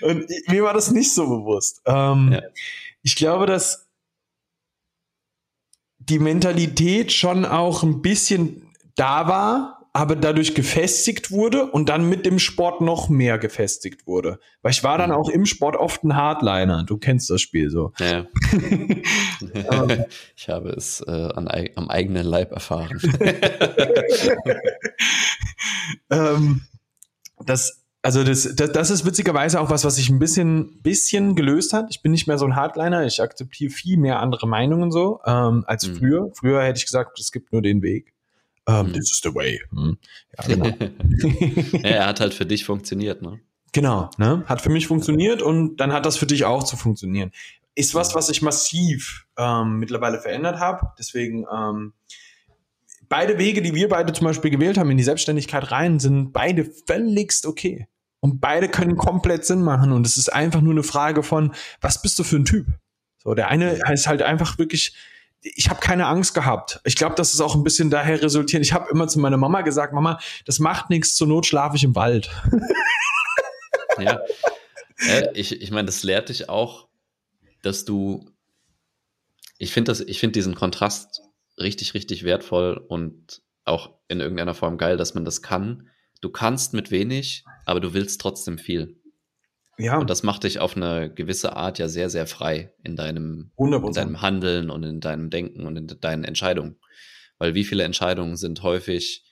Und 0.02 0.26
mir 0.49 0.62
war 0.62 0.73
das 0.73 0.92
nicht 0.92 1.12
so 1.12 1.26
bewusst. 1.28 1.83
Ähm, 1.85 2.30
ja. 2.33 2.42
Ich 3.02 3.16
glaube, 3.16 3.47
dass 3.47 3.88
die 5.99 6.21
Mentalität 6.21 7.11
schon 7.11 7.45
auch 7.45 7.83
ein 7.83 8.02
bisschen 8.02 8.71
da 8.95 9.26
war, 9.26 9.77
aber 9.92 10.16
dadurch 10.16 10.54
gefestigt 10.54 11.30
wurde 11.30 11.71
und 11.71 11.88
dann 11.88 12.09
mit 12.09 12.26
dem 12.26 12.38
Sport 12.38 12.80
noch 12.80 13.09
mehr 13.09 13.38
gefestigt 13.38 14.07
wurde. 14.07 14.38
Weil 14.62 14.73
ich 14.73 14.85
war 14.85 14.99
dann 14.99 15.11
mhm. 15.11 15.16
auch 15.16 15.28
im 15.28 15.47
Sport 15.47 15.76
oft 15.76 16.04
ein 16.04 16.14
Hardliner. 16.14 16.85
Du 16.85 16.99
kennst 16.99 17.30
das 17.30 17.40
Spiel 17.40 17.71
so. 17.71 17.92
Ja. 17.99 18.26
ich 20.37 20.49
habe 20.49 20.71
es 20.71 21.00
äh, 21.07 21.11
an, 21.11 21.49
am 21.75 21.88
eigenen 21.88 22.26
Leib 22.26 22.52
erfahren. 22.52 23.00
ähm, 26.11 26.62
das, 27.45 27.85
also 28.02 28.25
das, 28.25 28.54
das, 28.54 28.73
das 28.73 28.90
ist 28.90 29.07
witzigerweise 29.07 29.61
auch 29.61 29.71
was, 29.71 29.85
was 29.85 29.97
sich 29.97 30.11
ein 30.11 30.18
bisschen, 30.18 30.80
bisschen 30.83 31.35
gelöst 31.35 31.73
hat. 31.73 31.87
Ich 31.90 32.02
bin 32.02 32.12
nicht 32.12 32.26
mehr 32.26 32.38
so 32.38 32.47
ein 32.47 32.57
Hardliner. 32.57 33.07
Ich 33.07 33.23
akzeptiere 33.23 33.71
viel 33.71 33.97
mehr 33.97 34.21
andere 34.21 34.47
Meinungen 34.47 34.90
so 34.90 35.21
ähm, 35.25 35.64
als 35.66 35.88
mhm. 35.88 35.96
früher. 35.96 36.31
Früher 36.35 36.62
hätte 36.62 36.79
ich 36.79 36.85
gesagt, 36.85 37.18
es 37.18 37.33
gibt 37.33 37.53
nur 37.53 37.62
den 37.62 37.83
Weg. 37.83 38.14
Um, 38.68 38.74
ähm, 38.74 38.87
mhm. 38.88 38.92
This 38.92 39.12
is 39.12 39.20
the 39.22 39.35
way. 39.35 39.62
Hm. 39.70 39.96
Ja, 40.37 40.46
genau. 40.46 40.66
ja, 41.78 41.88
er 41.88 42.07
hat 42.07 42.20
halt 42.20 42.35
für 42.35 42.44
dich 42.44 42.66
funktioniert, 42.66 43.22
ne? 43.22 43.40
Genau, 43.72 44.11
ne? 44.18 44.44
Hat 44.46 44.61
für 44.61 44.68
mich 44.68 44.87
funktioniert 44.87 45.40
und 45.40 45.78
dann 45.78 45.92
hat 45.92 46.04
das 46.04 46.18
für 46.18 46.26
dich 46.26 46.44
auch 46.44 46.62
zu 46.62 46.76
funktionieren. 46.76 47.33
Ist 47.74 47.94
was, 47.94 48.14
was 48.14 48.28
ich 48.28 48.42
massiv 48.42 49.26
ähm, 49.38 49.78
mittlerweile 49.78 50.20
verändert 50.20 50.61
habe. 50.61 50.92
Deswegen 50.98 51.46
ähm, 51.50 51.94
beide 53.09 53.38
Wege, 53.38 53.62
die 53.62 53.74
wir 53.74 53.88
beide 53.88 54.12
zum 54.12 54.26
Beispiel 54.26 54.50
gewählt 54.50 54.76
haben 54.76 54.90
in 54.90 54.98
die 54.98 55.04
Selbstständigkeit 55.04 55.70
rein, 55.70 55.98
sind 55.98 56.33
beide 56.33 56.66
völligst 56.87 57.46
okay. 57.46 57.88
Und 58.20 58.40
beide 58.40 58.68
können 58.68 58.96
komplett 58.96 59.46
Sinn 59.46 59.62
machen. 59.62 59.92
Und 59.92 60.04
es 60.07 60.18
ist 60.18 60.31
einfach 60.31 60.61
nur 60.61 60.72
eine 60.72 60.83
Frage 60.83 61.22
von, 61.22 61.54
was 61.81 62.02
bist 62.02 62.18
du 62.18 62.24
für 62.24 62.37
ein 62.37 62.44
Typ? 62.44 62.66
So, 63.22 63.35
der 63.35 63.48
eine 63.48 63.81
heißt 63.87 64.09
halt 64.09 64.22
einfach 64.22 64.59
wirklich, 64.59 64.94
ich 65.42 65.70
habe 65.70 65.81
keine 65.81 66.07
Angst 66.07 66.35
gehabt. 66.35 66.81
Ich 66.85 66.96
glaube, 66.96 67.14
das 67.14 67.33
ist 67.33 67.40
auch 67.40 67.55
ein 67.55 67.62
bisschen 67.62 67.90
daher 67.90 68.20
resultiert. 68.22 68.64
Ich 68.64 68.72
habe 68.72 68.90
immer 68.90 69.09
zu 69.09 69.18
meiner 69.18 69.37
Mama 69.37 69.62
gesagt, 69.62 69.92
Mama, 69.92 70.18
das 70.44 70.59
macht 70.59 70.90
nichts, 70.90 71.14
zur 71.14 71.29
Not 71.29 71.46
schlafe 71.46 71.77
ich 71.77 71.85
im 71.85 71.94
Wald. 71.94 72.29
ja. 73.98 74.20
Äh, 74.98 75.29
ich 75.35 75.61
ich 75.61 75.70
meine, 75.70 75.87
das 75.87 76.03
lehrt 76.03 76.29
dich 76.29 76.48
auch, 76.48 76.88
dass 77.62 77.85
du, 77.85 78.29
ich 79.59 79.72
finde 79.72 79.92
das, 79.92 80.01
ich 80.01 80.18
finde 80.18 80.33
diesen 80.33 80.55
Kontrast 80.55 81.22
richtig, 81.59 81.94
richtig 81.94 82.24
wertvoll 82.24 82.77
und 82.88 83.42
auch 83.64 83.90
in 84.09 84.20
irgendeiner 84.20 84.55
Form 84.55 84.79
geil, 84.79 84.96
dass 84.96 85.14
man 85.14 85.24
das 85.24 85.42
kann. 85.42 85.88
Du 86.20 86.31
kannst 86.31 86.72
mit 86.72 86.90
wenig, 86.90 87.44
aber 87.64 87.81
du 87.81 87.94
willst 87.94 88.20
trotzdem 88.20 88.59
viel. 88.59 89.01
Ja. 89.79 89.99
Und 89.99 90.11
das 90.11 90.23
macht 90.23 90.45
dich 90.45 90.59
auf 90.59 90.77
eine 90.77 91.12
gewisse 91.12 91.57
Art 91.57 91.79
ja 91.79 91.88
sehr, 91.88 92.11
sehr 92.11 92.27
frei 92.27 92.75
in 92.83 92.97
deinem, 92.97 93.53
in 93.57 93.93
deinem 93.93 94.21
Handeln 94.21 94.71
und 94.71 94.83
in 94.83 95.01
deinem 95.01 95.31
Denken 95.31 95.67
und 95.67 95.77
in 95.77 95.87
deinen 96.01 96.25
Entscheidungen. 96.25 96.79
Weil 97.38 97.55
wie 97.55 97.64
viele 97.64 97.85
Entscheidungen 97.85 98.37
sind 98.37 98.62
häufig 98.62 99.25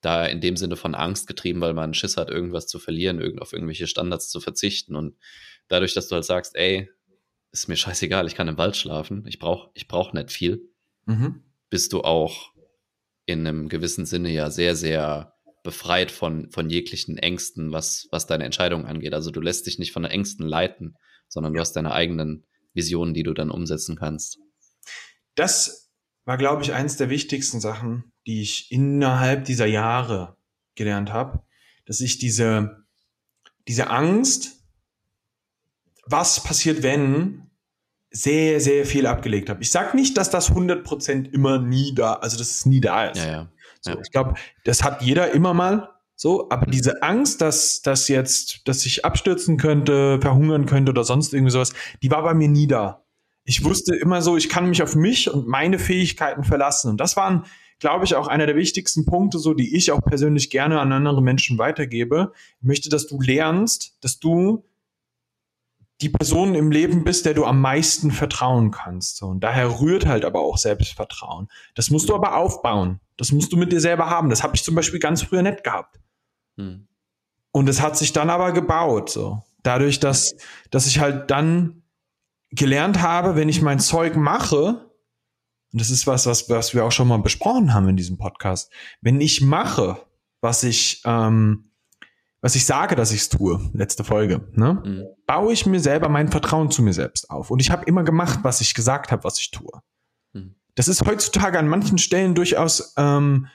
da 0.00 0.26
in 0.26 0.40
dem 0.40 0.56
Sinne 0.56 0.76
von 0.76 0.94
Angst 0.94 1.26
getrieben, 1.26 1.60
weil 1.60 1.74
man 1.74 1.94
Schiss 1.94 2.16
hat, 2.16 2.30
irgendwas 2.30 2.66
zu 2.66 2.78
verlieren, 2.78 3.38
auf 3.40 3.52
irgendwelche 3.52 3.86
Standards 3.86 4.28
zu 4.28 4.38
verzichten. 4.38 4.94
Und 4.94 5.16
dadurch, 5.68 5.94
dass 5.94 6.08
du 6.08 6.14
halt 6.14 6.24
sagst, 6.24 6.54
ey, 6.56 6.88
ist 7.50 7.68
mir 7.68 7.76
scheißegal, 7.76 8.26
ich 8.26 8.34
kann 8.34 8.48
im 8.48 8.58
Wald 8.58 8.76
schlafen, 8.76 9.24
ich 9.26 9.38
brauche 9.38 9.70
ich 9.74 9.88
brauch 9.88 10.12
nicht 10.12 10.30
viel, 10.30 10.68
mhm. 11.06 11.42
bist 11.70 11.92
du 11.92 12.02
auch 12.02 12.52
in 13.26 13.46
einem 13.46 13.68
gewissen 13.68 14.06
Sinne 14.06 14.30
ja 14.30 14.50
sehr, 14.50 14.76
sehr 14.76 15.33
befreit 15.64 16.12
von, 16.12 16.50
von 16.52 16.70
jeglichen 16.70 17.18
Ängsten, 17.18 17.72
was, 17.72 18.06
was 18.12 18.26
deine 18.26 18.44
Entscheidung 18.44 18.86
angeht. 18.86 19.14
Also 19.14 19.32
du 19.32 19.40
lässt 19.40 19.66
dich 19.66 19.80
nicht 19.80 19.92
von 19.92 20.04
den 20.04 20.12
Ängsten 20.12 20.46
leiten, 20.46 20.94
sondern 21.26 21.54
du 21.54 21.60
hast 21.60 21.72
deine 21.72 21.92
eigenen 21.92 22.46
Visionen, 22.74 23.14
die 23.14 23.24
du 23.24 23.32
dann 23.32 23.50
umsetzen 23.50 23.96
kannst. 23.96 24.38
Das 25.34 25.90
war, 26.24 26.36
glaube 26.36 26.62
ich, 26.62 26.72
eins 26.72 26.96
der 26.96 27.10
wichtigsten 27.10 27.60
Sachen, 27.60 28.12
die 28.26 28.42
ich 28.42 28.70
innerhalb 28.70 29.46
dieser 29.46 29.66
Jahre 29.66 30.36
gelernt 30.74 31.12
habe, 31.12 31.42
dass 31.86 32.00
ich 32.00 32.18
diese, 32.18 32.84
diese 33.66 33.88
Angst, 33.90 34.64
was 36.06 36.42
passiert, 36.42 36.82
wenn, 36.82 37.50
sehr, 38.10 38.60
sehr 38.60 38.86
viel 38.86 39.06
abgelegt 39.06 39.50
habe. 39.50 39.62
Ich 39.62 39.70
sage 39.70 39.96
nicht, 39.96 40.16
dass 40.16 40.30
das 40.30 40.52
100% 40.52 41.32
immer 41.32 41.58
nie 41.58 41.94
da, 41.94 42.14
also 42.14 42.38
dass 42.38 42.50
es 42.50 42.66
nie 42.66 42.80
da 42.80 43.06
ist. 43.06 43.18
Ja, 43.18 43.30
ja. 43.30 43.52
So, 43.84 43.92
ja. 43.92 43.98
Ich 44.02 44.10
glaube, 44.10 44.34
das 44.64 44.82
hat 44.82 45.02
jeder 45.02 45.32
immer 45.32 45.54
mal 45.54 45.90
so, 46.16 46.48
aber 46.50 46.66
diese 46.66 47.02
Angst, 47.02 47.40
dass 47.40 47.82
das 47.82 48.08
jetzt, 48.08 48.66
dass 48.66 48.86
ich 48.86 49.04
abstürzen 49.04 49.56
könnte, 49.56 50.20
verhungern 50.20 50.64
könnte 50.64 50.90
oder 50.90 51.04
sonst 51.04 51.34
irgendwie 51.34 51.50
sowas, 51.50 51.72
die 52.02 52.10
war 52.10 52.22
bei 52.22 52.34
mir 52.34 52.48
nie 52.48 52.66
da. 52.66 53.04
Ich 53.44 53.62
wusste 53.64 53.94
immer 53.94 54.22
so, 54.22 54.36
ich 54.36 54.48
kann 54.48 54.68
mich 54.68 54.82
auf 54.82 54.94
mich 54.94 55.30
und 55.30 55.46
meine 55.46 55.78
Fähigkeiten 55.78 56.44
verlassen. 56.44 56.88
Und 56.90 56.98
das 56.98 57.16
waren, 57.16 57.44
glaube 57.78 58.06
ich, 58.06 58.14
auch 58.14 58.26
einer 58.26 58.46
der 58.46 58.56
wichtigsten 58.56 59.04
Punkte, 59.04 59.38
so 59.38 59.52
die 59.52 59.76
ich 59.76 59.90
auch 59.90 60.00
persönlich 60.00 60.48
gerne 60.48 60.80
an 60.80 60.92
andere 60.92 61.20
Menschen 61.20 61.58
weitergebe. 61.58 62.32
Ich 62.60 62.66
möchte, 62.66 62.88
dass 62.88 63.06
du 63.06 63.20
lernst, 63.20 63.98
dass 64.00 64.18
du 64.18 64.64
die 66.00 66.08
Person 66.08 66.54
im 66.54 66.70
Leben 66.70 67.04
bist, 67.04 67.24
der 67.24 67.34
du 67.34 67.44
am 67.44 67.60
meisten 67.60 68.10
vertrauen 68.10 68.70
kannst. 68.70 69.22
Und 69.22 69.40
daher 69.40 69.80
rührt 69.80 70.06
halt 70.06 70.24
aber 70.24 70.40
auch 70.40 70.58
Selbstvertrauen. 70.58 71.48
Das 71.74 71.90
musst 71.90 72.08
du 72.08 72.14
aber 72.14 72.36
aufbauen. 72.36 73.00
Das 73.16 73.30
musst 73.30 73.52
du 73.52 73.56
mit 73.56 73.72
dir 73.72 73.80
selber 73.80 74.10
haben. 74.10 74.28
Das 74.28 74.42
habe 74.42 74.56
ich 74.56 74.64
zum 74.64 74.74
Beispiel 74.74 74.98
ganz 74.98 75.22
früher 75.22 75.42
nicht 75.42 75.62
gehabt. 75.62 76.00
Hm. 76.56 76.88
Und 77.52 77.68
es 77.68 77.80
hat 77.80 77.96
sich 77.96 78.12
dann 78.12 78.30
aber 78.30 78.52
gebaut, 78.52 79.10
so. 79.10 79.42
Dadurch, 79.62 80.00
dass, 80.00 80.34
dass 80.70 80.86
ich 80.86 80.98
halt 80.98 81.30
dann 81.30 81.84
gelernt 82.50 83.00
habe, 83.00 83.36
wenn 83.36 83.48
ich 83.48 83.62
mein 83.62 83.78
Zeug 83.78 84.16
mache, 84.16 84.90
und 85.72 85.80
das 85.80 85.90
ist 85.90 86.06
was, 86.06 86.26
was, 86.26 86.50
was 86.50 86.74
wir 86.74 86.84
auch 86.84 86.92
schon 86.92 87.08
mal 87.08 87.18
besprochen 87.18 87.72
haben 87.72 87.88
in 87.88 87.96
diesem 87.96 88.18
Podcast, 88.18 88.70
wenn 89.00 89.20
ich 89.20 89.40
mache, 89.40 89.98
was 90.40 90.62
ich, 90.64 91.02
ähm, 91.04 91.70
was 92.44 92.56
ich 92.56 92.66
sage, 92.66 92.94
dass 92.94 93.10
ich 93.10 93.22
es 93.22 93.28
tue, 93.30 93.58
letzte 93.72 94.04
Folge, 94.04 94.46
ne? 94.52 94.82
Mhm. 94.84 95.06
baue 95.26 95.54
ich 95.54 95.64
mir 95.64 95.80
selber 95.80 96.10
mein 96.10 96.28
Vertrauen 96.28 96.70
zu 96.70 96.82
mir 96.82 96.92
selbst 96.92 97.30
auf. 97.30 97.50
Und 97.50 97.58
ich 97.58 97.70
habe 97.70 97.86
immer 97.86 98.04
gemacht, 98.04 98.40
was 98.42 98.60
ich 98.60 98.74
gesagt 98.74 99.10
habe, 99.10 99.24
was 99.24 99.40
ich 99.40 99.50
tue. 99.50 99.80
Mhm. 100.34 100.54
das 100.74 100.86
ist 100.86 101.06
heutzutage 101.06 101.58
an 101.58 101.68
manchen 101.68 101.96
Stellen 101.96 102.34
durchaus 102.34 102.92
ähm, 102.98 103.46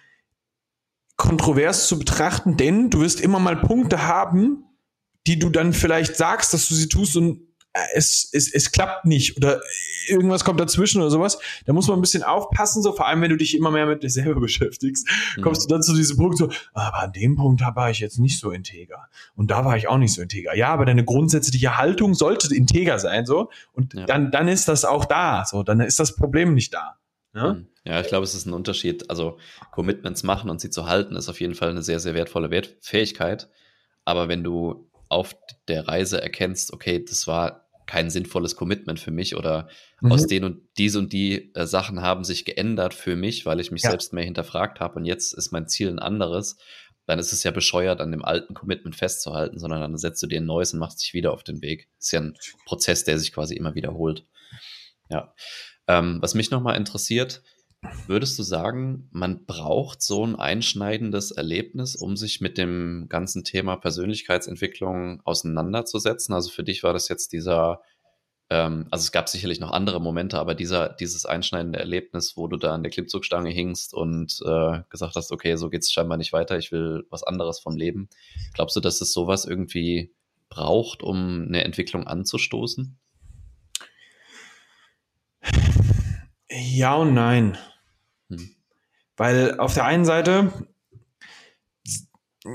kontrovers 1.17 1.87
zu 1.87 1.99
betrachten, 1.99 2.57
denn 2.57 2.89
du 2.89 3.01
wirst 3.01 3.21
immer 3.21 3.37
mal 3.37 3.57
Punkte 3.57 4.07
haben, 4.07 4.63
die 5.27 5.37
du 5.37 5.51
dann 5.51 5.73
vielleicht 5.73 6.15
sagst, 6.15 6.55
dass 6.55 6.67
du 6.67 6.73
sie 6.73 6.89
tust 6.89 7.15
und 7.15 7.41
äh, 7.73 7.81
es, 7.93 8.27
es, 8.33 8.51
es 8.51 8.71
klappt 8.71 9.05
nicht 9.05 9.37
oder 9.37 9.61
irgendwas 10.09 10.43
kommt 10.43 10.59
dazwischen 10.59 11.01
oder 11.01 11.11
sowas. 11.11 11.39
Da 11.65 11.73
muss 11.73 11.87
man 11.87 11.97
ein 11.97 12.01
bisschen 12.01 12.23
aufpassen, 12.23 12.81
so 12.81 12.93
vor 12.93 13.07
allem 13.07 13.21
wenn 13.21 13.29
du 13.29 13.37
dich 13.37 13.55
immer 13.55 13.71
mehr 13.71 13.85
mit 13.85 14.03
dir 14.03 14.09
selber 14.09 14.39
beschäftigst, 14.41 15.07
mhm. 15.37 15.41
kommst 15.41 15.65
du 15.65 15.67
dann 15.67 15.83
zu 15.83 15.93
diesem 15.95 16.17
Punkt 16.17 16.37
so, 16.37 16.49
aber 16.73 16.99
an 17.03 17.11
dem 17.13 17.35
Punkt 17.35 17.61
war 17.61 17.89
ich 17.89 17.99
jetzt 17.99 18.19
nicht 18.19 18.39
so 18.39 18.51
integer 18.51 19.07
und 19.35 19.51
da 19.51 19.65
war 19.65 19.77
ich 19.77 19.87
auch 19.87 19.97
nicht 19.97 20.13
so 20.13 20.21
integer. 20.21 20.55
Ja, 20.55 20.69
aber 20.69 20.85
deine 20.85 21.05
grundsätzliche 21.05 21.77
Haltung 21.77 22.13
sollte 22.13 22.53
integer 22.55 22.99
sein 22.99 23.25
so 23.25 23.49
und 23.73 23.93
ja. 23.93 24.05
dann 24.05 24.31
dann 24.31 24.47
ist 24.47 24.67
das 24.67 24.85
auch 24.85 25.05
da, 25.05 25.45
so 25.45 25.63
dann 25.63 25.79
ist 25.79 25.99
das 25.99 26.15
Problem 26.15 26.53
nicht 26.53 26.73
da. 26.73 26.97
Ja, 27.33 27.53
mhm. 27.53 27.67
ja 27.83 28.01
ich 28.01 28.07
glaube, 28.07 28.23
es 28.23 28.33
ist 28.33 28.45
ein 28.45 28.53
Unterschied. 28.53 29.09
Also 29.09 29.37
Commitments 29.71 30.23
machen 30.23 30.49
und 30.49 30.61
sie 30.61 30.69
zu 30.69 30.87
halten 30.87 31.15
ist 31.15 31.29
auf 31.29 31.39
jeden 31.39 31.55
Fall 31.55 31.69
eine 31.69 31.83
sehr 31.83 31.99
sehr 31.99 32.15
wertvolle 32.15 32.49
Wert 32.49 32.75
Fähigkeit. 32.81 33.49
Aber 34.05 34.27
wenn 34.27 34.43
du 34.43 34.89
auf 35.09 35.35
der 35.67 35.87
Reise 35.87 36.21
erkennst, 36.21 36.71
okay, 36.71 37.03
das 37.03 37.27
war 37.27 37.68
kein 37.89 38.11
sinnvolles 38.11 38.55
Commitment 38.55 38.99
für 38.99 39.09
mich 39.09 39.35
oder 39.35 39.67
mhm. 39.99 40.11
aus 40.11 40.27
den 40.27 40.43
und 40.43 40.61
diese 40.77 40.99
und 40.99 41.11
die 41.11 41.53
äh, 41.55 41.65
Sachen 41.65 42.01
haben 42.01 42.23
sich 42.23 42.45
geändert 42.45 42.93
für 42.93 43.15
mich, 43.15 43.47
weil 43.47 43.59
ich 43.59 43.71
mich 43.71 43.81
ja. 43.81 43.89
selbst 43.89 44.13
mehr 44.13 44.23
hinterfragt 44.23 44.79
habe 44.79 44.99
und 44.99 45.05
jetzt 45.05 45.33
ist 45.33 45.51
mein 45.51 45.67
Ziel 45.67 45.89
ein 45.89 45.97
anderes, 45.97 46.57
dann 47.07 47.17
ist 47.17 47.33
es 47.33 47.41
ja 47.41 47.49
bescheuert, 47.49 47.99
an 47.99 48.11
dem 48.11 48.23
alten 48.23 48.53
Commitment 48.53 48.95
festzuhalten, 48.95 49.57
sondern 49.57 49.81
dann 49.81 49.97
setzt 49.97 50.21
du 50.21 50.27
dir 50.27 50.39
ein 50.39 50.45
neues 50.45 50.71
und 50.71 50.79
machst 50.79 51.01
dich 51.01 51.15
wieder 51.15 51.33
auf 51.33 51.43
den 51.43 51.63
Weg. 51.63 51.89
Das 51.97 52.05
ist 52.05 52.11
ja 52.11 52.19
ein 52.19 52.35
Prozess, 52.65 53.03
der 53.05 53.17
sich 53.17 53.33
quasi 53.33 53.55
immer 53.55 53.73
wiederholt. 53.73 54.27
Ja. 55.09 55.33
Ähm, 55.87 56.19
was 56.21 56.35
mich 56.35 56.51
nochmal 56.51 56.77
interessiert, 56.77 57.41
Würdest 58.07 58.37
du 58.37 58.43
sagen, 58.43 59.07
man 59.11 59.45
braucht 59.45 60.01
so 60.01 60.25
ein 60.25 60.35
einschneidendes 60.35 61.31
Erlebnis, 61.31 61.95
um 61.95 62.17
sich 62.17 62.41
mit 62.41 62.57
dem 62.57 63.05
ganzen 63.07 63.45
Thema 63.45 63.77
Persönlichkeitsentwicklung 63.77 65.21
auseinanderzusetzen? 65.23 66.33
Also 66.33 66.49
für 66.49 66.63
dich 66.63 66.83
war 66.83 66.91
das 66.91 67.07
jetzt 67.07 67.31
dieser, 67.31 67.81
ähm, 68.49 68.87
also 68.91 69.03
es 69.03 69.13
gab 69.13 69.29
sicherlich 69.29 69.61
noch 69.61 69.71
andere 69.71 70.01
Momente, 70.01 70.39
aber 70.39 70.55
dieser, 70.55 70.89
dieses 70.89 71.25
einschneidende 71.25 71.79
Erlebnis, 71.79 72.35
wo 72.35 72.47
du 72.47 72.57
da 72.57 72.73
an 72.73 72.83
der 72.83 72.91
Klimmzugstange 72.91 73.49
hingst 73.49 73.93
und 73.93 74.39
äh, 74.45 74.81
gesagt 74.89 75.15
hast, 75.15 75.31
okay, 75.31 75.55
so 75.55 75.69
geht 75.69 75.83
es 75.83 75.91
scheinbar 75.91 76.17
nicht 76.17 76.33
weiter, 76.33 76.57
ich 76.57 76.73
will 76.73 77.05
was 77.09 77.23
anderes 77.23 77.59
vom 77.61 77.77
Leben. 77.77 78.09
Glaubst 78.53 78.75
du, 78.75 78.81
dass 78.81 78.99
es 78.99 79.13
sowas 79.13 79.45
irgendwie 79.45 80.11
braucht, 80.49 81.01
um 81.01 81.45
eine 81.47 81.63
Entwicklung 81.63 82.07
anzustoßen? 82.07 82.97
Ja 86.49 86.95
und 86.95 87.13
nein. 87.13 87.57
Hm. 88.29 88.51
Weil 89.17 89.59
auf 89.59 89.73
der 89.73 89.85
einen 89.85 90.05
Seite 90.05 90.51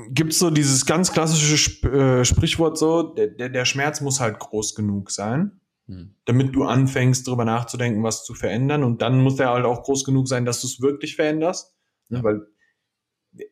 gibt 0.09 0.33
es 0.33 0.39
so 0.39 0.49
dieses 0.49 0.85
ganz 0.85 1.11
klassische 1.11 1.55
Sp 1.55 1.87
äh, 1.87 2.25
Sprichwort 2.25 2.77
so, 2.77 3.03
der, 3.03 3.49
der, 3.49 3.65
Schmerz 3.65 4.01
muss 4.01 4.19
halt 4.19 4.39
groß 4.39 4.75
genug 4.75 5.11
sein, 5.11 5.59
hm. 5.87 6.15
damit 6.25 6.55
du 6.55 6.63
anfängst, 6.63 7.27
darüber 7.27 7.45
nachzudenken, 7.45 8.03
was 8.03 8.25
zu 8.25 8.33
verändern. 8.33 8.83
Und 8.83 9.01
dann 9.01 9.21
muss 9.21 9.35
der 9.35 9.51
halt 9.51 9.65
auch 9.65 9.83
groß 9.83 10.03
genug 10.03 10.27
sein, 10.27 10.45
dass 10.45 10.61
du 10.61 10.67
es 10.67 10.81
wirklich 10.81 11.15
veränderst. 11.15 11.75
Ne? 12.09 12.23
Weil 12.23 12.47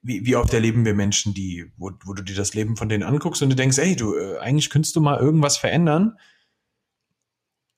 wie, 0.01 0.25
wie 0.25 0.35
oft 0.35 0.53
erleben 0.53 0.85
wir 0.85 0.93
Menschen, 0.93 1.33
die, 1.33 1.71
wo, 1.77 1.91
wo 2.05 2.13
du 2.13 2.23
dir 2.23 2.35
das 2.35 2.53
Leben 2.53 2.77
von 2.77 2.89
denen 2.89 3.03
anguckst 3.03 3.41
und 3.41 3.49
du 3.49 3.55
denkst, 3.55 3.77
ey, 3.77 3.95
du, 3.95 4.15
äh, 4.15 4.37
eigentlich 4.39 4.69
könntest 4.69 4.95
du 4.95 5.01
mal 5.01 5.19
irgendwas 5.19 5.57
verändern. 5.57 6.17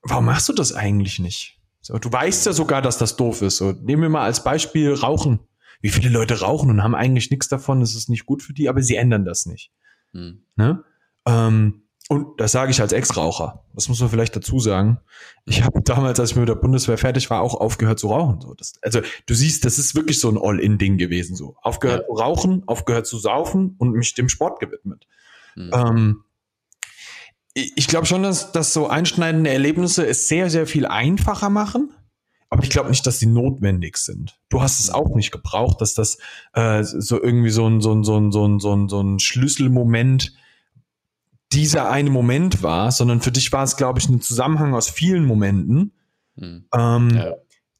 Warum 0.01 0.25
machst 0.25 0.47
du 0.49 0.53
das 0.53 0.73
eigentlich 0.73 1.19
nicht? 1.19 1.59
So, 1.85 1.99
du 1.99 2.11
weißt 2.11 2.47
ja 2.47 2.53
sogar, 2.53 2.81
dass 2.81 2.97
das 2.97 3.15
doof 3.15 3.43
ist. 3.43 3.57
So, 3.57 3.71
nehmen 3.71 4.01
wir 4.01 4.09
mal 4.09 4.23
als 4.23 4.43
Beispiel 4.43 4.91
Rauchen. 4.91 5.41
Wie 5.81 5.89
viele 5.89 6.09
Leute 6.09 6.39
rauchen 6.39 6.71
und 6.71 6.81
haben 6.81 6.95
eigentlich 6.95 7.29
nichts 7.29 7.47
davon, 7.47 7.83
es 7.83 7.93
ist 7.93 8.09
nicht 8.09 8.25
gut 8.25 8.41
für 8.41 8.53
die, 8.53 8.69
aber 8.69 8.81
sie 8.81 8.95
ändern 8.95 9.23
das 9.23 9.45
nicht. 9.45 9.71
Hm. 10.11 10.41
Ne? 10.55 10.83
Ähm, 11.27 11.83
und 12.09 12.41
das 12.41 12.53
sage 12.53 12.71
ich 12.71 12.81
als 12.81 12.91
Ex-Raucher. 12.91 13.65
Das 13.75 13.87
muss 13.87 13.99
man 13.99 14.09
vielleicht 14.09 14.35
dazu 14.35 14.59
sagen. 14.59 14.97
Ich 15.45 15.61
habe 15.61 15.83
damals, 15.83 16.19
als 16.19 16.31
ich 16.31 16.35
mit 16.37 16.49
der 16.49 16.55
Bundeswehr 16.55 16.97
fertig 16.97 17.29
war, 17.29 17.41
auch 17.41 17.53
aufgehört 17.53 17.99
zu 17.99 18.07
rauchen. 18.07 18.41
So, 18.41 18.55
das, 18.55 18.73
also 18.81 19.01
du 19.27 19.33
siehst, 19.35 19.63
das 19.63 19.77
ist 19.77 19.93
wirklich 19.93 20.19
so 20.19 20.31
ein 20.31 20.39
All-in-Ding 20.41 20.97
gewesen. 20.97 21.35
So 21.35 21.55
aufgehört 21.61 22.01
ja. 22.01 22.07
zu 22.07 22.13
rauchen, 22.19 22.63
aufgehört 22.65 23.05
zu 23.05 23.19
saufen 23.19 23.75
und 23.77 23.91
mich 23.91 24.15
dem 24.15 24.27
Sport 24.27 24.59
gewidmet. 24.59 25.05
Mhm. 25.55 25.71
Ähm, 25.71 26.23
ich 27.55 27.87
glaube 27.87 28.05
schon, 28.05 28.23
dass, 28.23 28.51
dass 28.51 28.73
so 28.73 28.87
einschneidende 28.87 29.49
Erlebnisse 29.49 30.05
es 30.05 30.27
sehr, 30.27 30.49
sehr 30.49 30.67
viel 30.67 30.85
einfacher 30.85 31.49
machen. 31.49 31.91
Aber 32.49 32.63
ich 32.63 32.69
glaube 32.69 32.89
nicht, 32.89 33.07
dass 33.07 33.19
sie 33.19 33.25
notwendig 33.25 33.97
sind. 33.97 34.37
Du 34.49 34.61
hast 34.61 34.79
es 34.79 34.89
auch 34.89 35.15
nicht 35.15 35.31
gebraucht, 35.31 35.81
dass 35.81 35.93
das 35.93 36.17
äh, 36.53 36.83
so 36.83 37.21
irgendwie 37.21 37.49
so 37.49 37.67
ein, 37.67 37.81
so 37.81 37.93
ein, 37.93 38.03
so 38.03 38.17
ein, 38.17 38.31
so 38.31 38.45
ein, 38.45 38.59
so 38.59 38.75
ein, 38.75 38.89
so 38.89 39.01
ein 39.01 39.19
Schlüsselmoment 39.19 40.33
dieser 41.53 41.89
eine 41.89 42.09
Moment 42.09 42.61
war, 42.61 42.91
sondern 42.91 43.21
für 43.21 43.31
dich 43.31 43.51
war 43.51 43.63
es, 43.63 43.77
glaube 43.77 43.99
ich, 43.99 44.09
ein 44.09 44.21
Zusammenhang 44.21 44.73
aus 44.73 44.89
vielen 44.89 45.25
Momenten. 45.25 45.93
Hm. 46.37 46.65
Ähm, 46.73 47.09
ja 47.15 47.33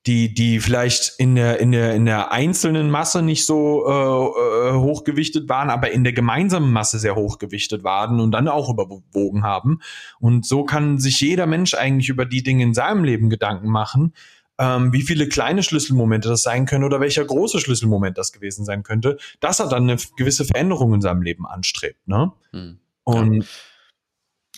die, 0.07 0.33
die 0.33 0.59
vielleicht 0.59 1.13
in 1.17 1.35
der, 1.35 1.59
in 1.59 1.71
der, 1.71 1.95
in 1.95 2.05
der 2.05 2.31
einzelnen 2.31 2.91
Masse 2.91 3.23
nicht 3.23 3.45
so 3.45 3.85
äh, 3.87 4.69
äh, 4.69 4.73
hochgewichtet 4.73 5.49
waren, 5.49 5.71
aber 5.71 5.91
in 5.91 6.03
der 6.03 6.13
gemeinsamen 6.13 6.71
Masse 6.71 6.99
sehr 6.99 7.15
hochgewichtet 7.15 7.83
waren 7.83 8.19
und 8.19 8.31
dann 8.31 8.47
auch 8.47 8.69
überwogen 8.69 9.43
haben. 9.43 9.79
Und 10.19 10.45
so 10.45 10.63
kann 10.63 10.99
sich 10.99 11.19
jeder 11.21 11.47
Mensch 11.47 11.73
eigentlich 11.73 12.09
über 12.09 12.25
die 12.25 12.43
Dinge 12.43 12.63
in 12.63 12.73
seinem 12.75 13.03
Leben 13.03 13.29
Gedanken 13.31 13.69
machen, 13.69 14.13
ähm, 14.59 14.93
wie 14.93 15.01
viele 15.01 15.27
kleine 15.27 15.63
Schlüsselmomente 15.63 16.29
das 16.29 16.43
sein 16.43 16.67
können 16.67 16.83
oder 16.83 16.99
welcher 16.99 17.25
große 17.25 17.59
Schlüsselmoment 17.59 18.17
das 18.17 18.31
gewesen 18.31 18.63
sein 18.63 18.83
könnte, 18.83 19.17
dass 19.39 19.59
er 19.59 19.67
dann 19.67 19.89
eine 19.89 19.97
gewisse 20.17 20.45
Veränderung 20.45 20.93
in 20.93 21.01
seinem 21.01 21.23
Leben 21.23 21.47
anstrebt. 21.47 22.07
Ne? 22.07 22.31
Hm. 22.51 22.79
Und 23.03 23.41
ja. 23.41 23.47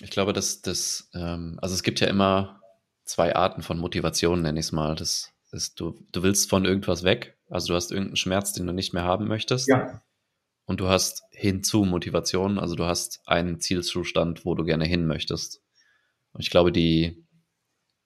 ich 0.02 0.12
glaube, 0.12 0.34
dass 0.34 0.62
das, 0.62 1.10
ähm, 1.14 1.58
also 1.62 1.74
es 1.74 1.84
gibt 1.84 2.02
ja 2.02 2.08
immer 2.08 2.62
zwei 3.06 3.34
Arten 3.36 3.62
von 3.62 3.80
Motivation, 3.80 4.42
nenne 4.42 4.60
ich 4.60 4.68
es 4.68 4.72
mal. 4.72 4.96
Das 4.96 5.34
ist, 5.52 5.80
du, 5.80 6.06
du 6.12 6.24
willst 6.24 6.50
von 6.50 6.66
irgendwas 6.66 7.04
weg, 7.04 7.38
also 7.50 7.70
du 7.70 7.76
hast 7.76 7.92
irgendeinen 7.92 8.18
Schmerz, 8.18 8.54
den 8.54 8.68
du 8.68 8.74
nicht 8.74 8.94
mehr 8.94 9.04
haben 9.04 9.28
möchtest. 9.28 9.68
Ja. 9.68 10.02
Und 10.66 10.82
du 10.82 10.88
hast 10.90 11.24
hinzu 11.32 11.86
Motivation, 11.86 12.60
also 12.60 12.76
du 12.76 12.86
hast 12.86 13.22
einen 13.26 13.60
Zielzustand, 13.60 14.44
wo 14.46 14.54
du 14.54 14.66
gerne 14.66 14.86
hin 14.86 15.08
möchtest. 15.08 15.62
Und 16.34 16.42
ich 16.42 16.50
glaube, 16.50 16.74
die 16.74 17.26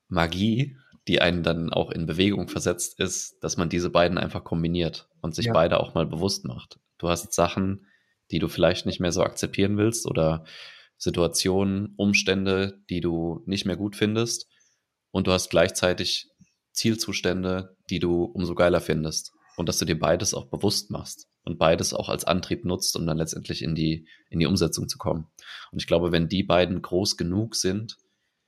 Magie, 0.08 0.78
die 1.08 1.22
einen 1.22 1.42
dann 1.42 1.74
auch 1.74 1.90
in 1.90 2.06
Bewegung 2.06 2.48
versetzt, 2.48 3.00
ist, 3.00 3.40
dass 3.42 3.58
man 3.58 3.70
diese 3.70 3.90
beiden 3.90 4.20
einfach 4.20 4.44
kombiniert 4.44 5.10
und 5.22 5.34
sich 5.34 5.48
ja. 5.48 5.54
beide 5.54 5.80
auch 5.80 5.96
mal 5.96 6.06
bewusst 6.06 6.46
macht. 6.46 6.80
Du 7.00 7.10
hast 7.10 7.34
Sachen, 7.34 7.88
die 8.30 8.40
du 8.40 8.48
vielleicht 8.48 8.86
nicht 8.86 9.00
mehr 9.00 9.12
so 9.12 9.24
akzeptieren 9.24 9.78
willst 9.78 10.06
oder 10.06 10.46
Situationen, 10.98 11.96
Umstände, 11.98 12.80
die 12.90 13.02
du 13.02 13.42
nicht 13.48 13.66
mehr 13.66 13.76
gut 13.76 13.96
findest. 13.96 14.48
Und 15.10 15.26
du 15.26 15.32
hast 15.32 15.50
gleichzeitig 15.50 16.31
Zielzustände, 16.72 17.76
die 17.90 18.00
du 18.00 18.24
umso 18.24 18.56
geiler 18.56 18.82
findest. 18.82 19.32
Und 19.58 19.68
dass 19.68 19.78
du 19.78 19.86
dir 19.86 20.00
beides 20.00 20.34
auch 20.34 20.46
bewusst 20.46 20.92
machst 20.92 21.28
und 21.44 21.60
beides 21.60 21.94
auch 21.94 22.10
als 22.10 22.24
Antrieb 22.24 22.66
nutzt, 22.66 22.96
um 22.96 23.06
dann 23.06 23.18
letztendlich 23.18 23.62
in 23.62 23.76
die, 23.76 24.08
in 24.30 24.40
die 24.40 24.46
Umsetzung 24.46 24.88
zu 24.88 24.98
kommen. 24.98 25.28
Und 25.72 25.80
ich 25.80 25.88
glaube, 25.88 26.12
wenn 26.12 26.30
die 26.30 26.44
beiden 26.44 26.82
groß 26.82 27.18
genug 27.18 27.56
sind, 27.56 27.98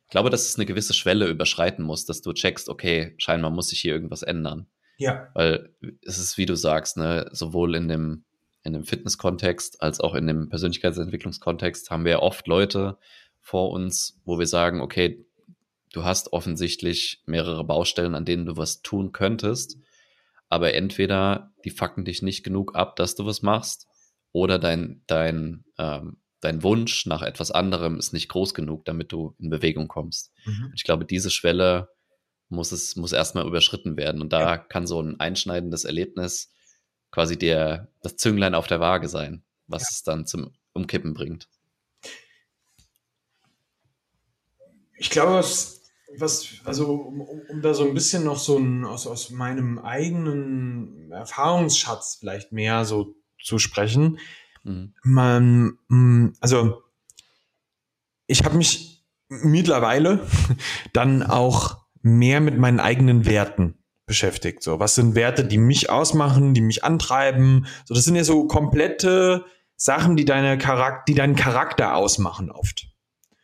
ich 0.08 0.12
glaube, 0.12 0.30
dass 0.30 0.48
es 0.48 0.56
eine 0.56 0.66
gewisse 0.66 0.94
Schwelle 0.94 1.28
überschreiten 1.28 1.84
muss, 1.84 2.06
dass 2.06 2.22
du 2.22 2.34
checkst, 2.34 2.70
okay, 2.70 3.16
scheinbar 3.18 3.52
muss 3.52 3.70
sich 3.70 3.80
hier 3.80 3.94
irgendwas 3.94 4.22
ändern. 4.22 4.68
Ja. 4.98 5.30
Weil 5.34 5.76
es 6.04 6.20
ist, 6.20 6.38
wie 6.38 6.46
du 6.46 6.56
sagst, 6.56 6.98
ne, 6.98 7.30
sowohl 7.32 7.76
in 7.76 7.88
dem, 7.88 8.24
in 8.64 8.74
dem 8.74 8.84
Fitness-Kontext 8.84 9.82
als 9.82 10.00
auch 10.00 10.14
in 10.16 10.28
dem 10.28 10.50
Persönlichkeitsentwicklungskontext 10.50 11.90
haben 11.90 12.06
wir 12.06 12.22
oft 12.22 12.48
Leute 12.48 12.98
vor 13.42 13.72
uns, 13.72 14.22
wo 14.24 14.40
wir 14.40 14.48
sagen, 14.48 14.82
okay, 14.82 15.26
du 15.94 16.04
hast 16.04 16.34
offensichtlich 16.34 17.24
mehrere 17.26 17.64
Baustellen, 17.64 18.16
an 18.16 18.26
denen 18.26 18.46
du 18.46 18.58
was 18.58 18.82
tun 18.82 19.14
könntest, 19.14 19.78
aber 20.50 20.74
entweder 20.74 21.54
die 21.64 21.70
fucken 21.70 22.04
dich 22.04 22.22
nicht 22.22 22.44
genug 22.44 22.76
ab, 22.76 22.98
dass 22.98 23.16
du 23.16 23.26
was 23.26 23.42
machst, 23.42 23.88
oder 24.34 24.60
dein, 24.60 25.02
dein, 25.08 25.64
ähm, 25.78 26.18
dein 26.42 26.64
Wunsch 26.64 27.06
nach 27.06 27.22
etwas 27.22 27.52
anderem 27.52 27.98
ist 27.98 28.12
nicht 28.12 28.28
groß 28.28 28.54
genug, 28.54 28.84
damit 28.84 29.12
du 29.14 29.36
in 29.40 29.50
Bewegung 29.50 29.88
kommst. 29.88 30.34
Mhm. 30.46 30.74
Ich 30.76 30.84
glaube, 30.84 31.06
diese 31.06 31.30
Schwelle 31.30 31.90
muss 32.50 32.72
es, 32.72 32.96
muss 32.96 33.14
erstmal 33.14 33.48
überschritten 33.48 33.96
werden. 33.96 34.22
Und 34.22 34.34
da 34.34 34.42
ja. 34.42 34.58
kann 34.58 34.88
so 34.88 35.02
ein 35.02 35.20
einschneidendes 35.20 35.86
Erlebnis 35.86 36.52
quasi 37.12 37.38
der, 37.38 37.92
das 38.02 38.18
Zünglein 38.18 38.56
auf 38.56 38.68
der 38.68 38.80
Waage 38.80 39.08
sein, 39.08 39.44
was 39.68 39.84
ja. 39.84 39.88
es 39.92 40.04
dann 40.04 40.26
zum 40.26 40.52
Umkippen 40.74 41.14
bringt. 41.14 41.48
Ich 44.98 45.12
glaube, 45.12 45.34
was 45.34 45.83
was, 46.18 46.62
also 46.66 46.94
um, 46.94 47.22
um, 47.22 47.62
da 47.62 47.74
so 47.74 47.86
ein 47.86 47.94
bisschen 47.94 48.24
noch 48.24 48.38
so 48.38 48.58
ein, 48.58 48.86
aus, 48.86 49.08
aus 49.08 49.30
meinem 49.30 49.80
eigenen 49.80 51.12
Erfahrungsschatz 51.12 52.18
vielleicht 52.20 52.52
mehr 52.52 52.86
so 52.86 53.16
zu 53.42 53.60
sprechen. 53.60 54.20
Mhm. 54.64 54.94
Man, 55.04 55.78
mm, 55.88 56.30
also 56.40 56.84
ich 58.28 58.44
habe 58.44 58.58
mich 58.58 59.06
mittlerweile 59.30 60.26
dann 60.94 61.24
auch 61.24 61.84
mehr 62.02 62.42
mit 62.42 62.58
meinen 62.58 62.80
eigenen 62.80 63.26
Werten 63.26 63.78
beschäftigt. 64.06 64.64
So, 64.64 64.80
was 64.80 64.96
sind 64.96 65.16
Werte, 65.16 65.46
die 65.46 65.58
mich 65.58 65.90
ausmachen, 65.90 66.54
die 66.54 66.62
mich 66.62 66.84
antreiben? 66.84 67.66
So, 67.86 67.94
das 67.94 68.04
sind 68.04 68.16
ja 68.16 68.24
so 68.24 68.48
komplette 68.48 69.46
Sachen, 69.76 70.16
die 70.16 70.26
deine 70.26 70.58
Charakter, 70.58 71.04
die 71.08 71.16
deinen 71.16 71.36
Charakter 71.36 71.96
ausmachen 71.96 72.52
oft. 72.52 72.93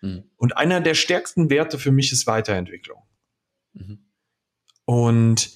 Mhm. 0.01 0.23
Und 0.37 0.57
einer 0.57 0.81
der 0.81 0.93
stärksten 0.93 1.49
Werte 1.49 1.79
für 1.79 1.91
mich 1.91 2.11
ist 2.11 2.27
Weiterentwicklung. 2.27 3.01
Mhm. 3.73 4.05
Und 4.85 5.51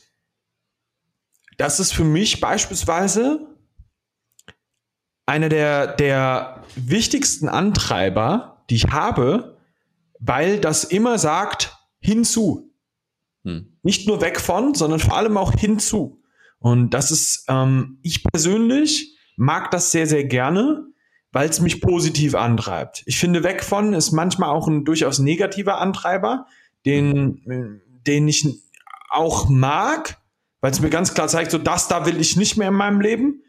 das 1.58 1.80
ist 1.80 1.94
für 1.94 2.04
mich 2.04 2.40
beispielsweise 2.40 3.48
einer 5.26 5.50
der, 5.50 5.88
der 5.88 6.64
wichtigsten 6.76 7.48
Antreiber, 7.48 8.64
die 8.70 8.76
ich 8.76 8.88
habe, 8.88 9.58
weil 10.20 10.60
das 10.60 10.84
immer 10.84 11.18
sagt, 11.18 11.78
hinzu. 12.00 12.74
Hm. 13.44 13.78
Nicht 13.82 14.08
nur 14.08 14.22
weg 14.22 14.40
von, 14.40 14.74
sondern 14.74 15.00
vor 15.00 15.18
allem 15.18 15.38
auch 15.38 15.54
hinzu. 15.54 16.22
Und 16.60 16.92
das 16.92 17.12
ist, 17.12 17.46
ähm, 17.50 18.00
ich 18.04 18.24
persönlich 18.24 19.18
mag 19.36 19.72
das 19.72 19.92
sehr, 19.92 20.08
sehr 20.08 20.26
gerne, 20.26 20.88
weil 21.34 21.50
es 21.50 21.60
mich 21.60 21.82
positiv 21.82 22.36
antreibt. 22.36 23.04
Ich 23.06 23.17
finde, 23.17 23.43
weg 23.43 23.63
von 23.63 23.93
ist 23.93 24.12
manchmal 24.12 24.50
auch 24.50 24.67
ein 24.67 24.86
durchaus 24.86 25.19
negativer 25.19 25.80
Antreiber, 25.80 26.46
den, 26.86 27.82
den 28.08 28.28
ich 28.28 28.48
auch 29.10 29.50
mag, 29.50 30.17
weil 30.62 30.72
es 30.72 30.80
mir 30.80 30.89
ganz 30.89 31.13
klar 31.13 31.28
zeigt, 31.28 31.52
so 31.52 31.58
das 31.58 31.88
da 31.89 32.06
will 32.06 32.22
ich 32.22 32.38
nicht 32.38 32.56
mehr 32.56 32.69
in 32.69 32.76
meinem 32.76 33.02
Leben. 33.02 33.43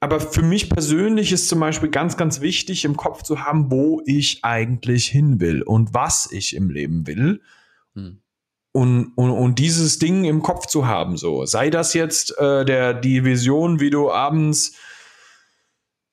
Aber 0.00 0.20
für 0.20 0.42
mich 0.42 0.68
persönlich 0.68 1.32
ist 1.32 1.48
zum 1.48 1.60
Beispiel 1.60 1.88
ganz, 1.88 2.16
ganz 2.16 2.40
wichtig, 2.40 2.84
im 2.84 2.96
Kopf 2.96 3.22
zu 3.22 3.44
haben, 3.44 3.70
wo 3.70 4.02
ich 4.04 4.44
eigentlich 4.44 5.06
hin 5.06 5.40
will 5.40 5.62
und 5.62 5.94
was 5.94 6.30
ich 6.30 6.54
im 6.54 6.70
Leben 6.70 7.06
will. 7.06 7.40
Hm 7.94 8.22
und, 8.72 9.12
und, 9.16 9.30
und 9.30 9.58
dieses 9.58 9.98
Ding 9.98 10.24
im 10.24 10.42
Kopf 10.42 10.66
zu 10.66 10.86
haben, 10.86 11.16
so. 11.16 11.44
Sei 11.44 11.70
das 11.70 11.94
jetzt 11.94 12.36
äh, 12.38 12.64
der, 12.64 12.94
die 12.94 13.24
Vision, 13.24 13.80
wie 13.80 13.90
du 13.90 14.10
abends, 14.10 14.74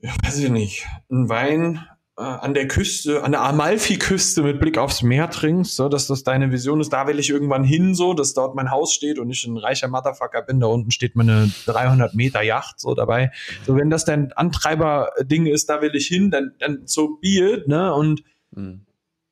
ja, 0.01 0.13
weiß 0.23 0.39
ich 0.39 0.49
nicht, 0.49 0.87
einen 1.09 1.29
Wein 1.29 1.85
äh, 2.17 2.21
an 2.21 2.53
der 2.53 2.67
Küste, 2.67 3.23
an 3.23 3.31
der 3.31 3.41
Amalfi-Küste 3.41 4.43
mit 4.43 4.59
Blick 4.59 4.77
aufs 4.77 5.01
Meer 5.01 5.29
trinkst, 5.29 5.75
so, 5.75 5.89
dass 5.89 6.07
das 6.07 6.23
deine 6.23 6.51
Vision 6.51 6.81
ist, 6.81 6.91
da 6.91 7.07
will 7.07 7.19
ich 7.19 7.29
irgendwann 7.29 7.63
hin, 7.63 7.95
so, 7.95 8.13
dass 8.13 8.33
dort 8.33 8.55
mein 8.55 8.71
Haus 8.71 8.93
steht 8.93 9.19
und 9.19 9.29
ich 9.29 9.45
ein 9.45 9.57
reicher 9.57 9.87
Motherfucker 9.87 10.41
bin, 10.41 10.59
da 10.59 10.67
unten 10.67 10.91
steht 10.91 11.15
meine 11.15 11.51
300 11.65 12.15
Meter 12.15 12.41
Yacht 12.41 12.79
so 12.79 12.93
dabei. 12.93 13.31
So, 13.65 13.75
wenn 13.75 13.89
das 13.89 14.05
dein 14.05 14.33
Antreiber-Ding 14.33 15.45
ist, 15.45 15.69
da 15.69 15.81
will 15.81 15.95
ich 15.95 16.07
hin, 16.07 16.29
dann, 16.29 16.53
dann 16.59 16.83
so 16.85 17.17
be 17.21 17.39
it, 17.39 17.67
ne, 17.67 17.93
und, 17.93 18.23
mhm. 18.51 18.85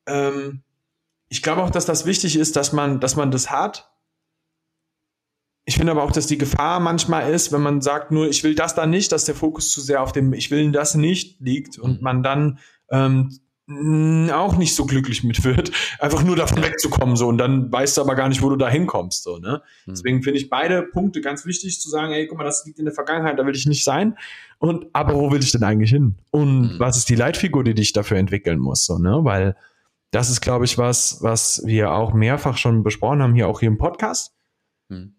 ähm, 0.06 0.64
ich 1.30 1.44
glaube 1.44 1.64
auch, 1.64 1.70
dass 1.70 1.86
das 1.86 2.06
wichtig 2.06 2.38
ist, 2.38 2.56
dass 2.56 2.72
man, 2.72 3.02
dass 3.02 3.18
man 3.18 3.32
das 3.32 3.52
hat. 3.52 3.90
Ich 5.78 5.80
finde 5.80 5.92
aber 5.92 6.02
auch, 6.02 6.12
dass 6.12 6.26
die 6.26 6.40
Gefahr 6.40 6.80
manchmal 6.80 7.32
ist, 7.32 7.52
wenn 7.52 7.62
man 7.62 7.82
sagt, 7.82 8.10
nur 8.10 8.28
ich 8.28 8.44
will 8.44 8.56
das 8.56 8.74
da 8.74 8.88
nicht, 8.88 9.12
dass 9.12 9.26
der 9.26 9.36
Fokus 9.36 9.70
zu 9.70 9.80
sehr 9.80 10.02
auf 10.02 10.12
dem 10.12 10.34
Ich 10.34 10.50
will 10.50 10.72
das 10.72 10.96
nicht 10.96 11.40
liegt 11.40 11.78
und 11.78 11.98
mhm. 12.00 12.04
man 12.04 12.24
dann 12.24 12.58
ähm, 12.90 13.30
auch 14.34 14.58
nicht 14.58 14.74
so 14.74 14.88
glücklich 14.88 15.24
mit 15.24 15.44
wird, 15.44 15.72
einfach 16.00 16.24
nur 16.24 16.36
davon 16.36 16.64
wegzukommen 16.64 17.16
so 17.16 17.28
und 17.28 17.38
dann 17.38 17.72
weißt 17.72 17.96
du 17.96 18.02
aber 18.02 18.16
gar 18.16 18.28
nicht, 18.28 18.42
wo 18.42 18.50
du 18.50 18.56
da 18.56 18.68
hinkommst 18.68 19.22
so 19.22 19.38
ne. 19.38 19.62
Mhm. 19.86 19.92
Deswegen 19.92 20.24
finde 20.24 20.40
ich 20.40 20.50
beide 20.50 20.82
Punkte 20.82 21.22
ganz 21.22 21.46
wichtig 21.46 21.80
zu 21.80 21.92
sagen, 21.92 22.12
ey, 22.12 22.26
guck 22.26 22.40
mal, 22.40 22.44
das 22.44 22.66
liegt 22.66 22.80
in 22.80 22.86
der 22.86 22.94
Vergangenheit, 22.96 23.38
da 23.38 23.46
will 23.46 23.56
ich 23.56 23.68
nicht 23.68 23.84
sein 23.84 24.18
und 24.58 24.88
aber 24.94 25.14
wo 25.14 25.32
will 25.32 25.44
ich 25.44 25.52
denn 25.52 25.64
eigentlich 25.64 25.92
hin 25.92 26.16
und 26.32 26.74
mhm. 26.74 26.80
was 26.80 26.98
ist 26.98 27.08
die 27.08 27.16
Leitfigur, 27.16 27.64
die 27.64 27.76
dich 27.76 27.94
dafür 27.94 28.18
entwickeln 28.18 28.58
muss 28.58 28.84
so 28.84 28.98
ne, 28.98 29.20
weil 29.22 29.56
das 30.10 30.32
ist, 30.32 30.42
glaube 30.42 30.66
ich, 30.66 30.80
was, 30.80 31.22
was 31.22 31.62
wir 31.68 31.92
auch 31.92 32.16
mehrfach 32.16 32.58
schon 32.58 32.82
besprochen 32.82 33.22
haben, 33.22 33.36
hier 33.36 33.48
auch 33.48 33.60
hier 33.60 33.68
im 33.68 33.78
Podcast. 33.78 34.34
Hm. 34.90 35.17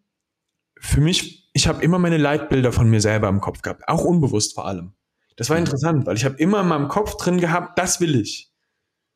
Für 0.81 1.01
mich, 1.01 1.51
ich 1.53 1.69
habe 1.69 1.83
immer 1.83 1.99
meine 1.99 2.19
Leitbilder 2.19 2.73
von 2.73 2.89
mir 2.89 3.01
selber 3.01 3.29
im 3.29 3.41
Kopf 3.41 3.63
gehabt, 3.63 3.89
auch 3.89 4.05
unbewusst 4.05 4.55
vor 4.55 4.67
allem. 4.67 4.93
Das 5.37 5.51
war 5.51 5.57
mhm. 5.57 5.65
interessant, 5.65 6.07
weil 6.07 6.17
ich 6.17 6.25
habe 6.25 6.37
immer 6.37 6.61
in 6.61 6.69
meinem 6.69 6.89
Kopf 6.89 7.17
drin 7.17 7.39
gehabt, 7.39 7.79
das 7.79 8.01
will 8.01 8.21
ich. 8.21 8.53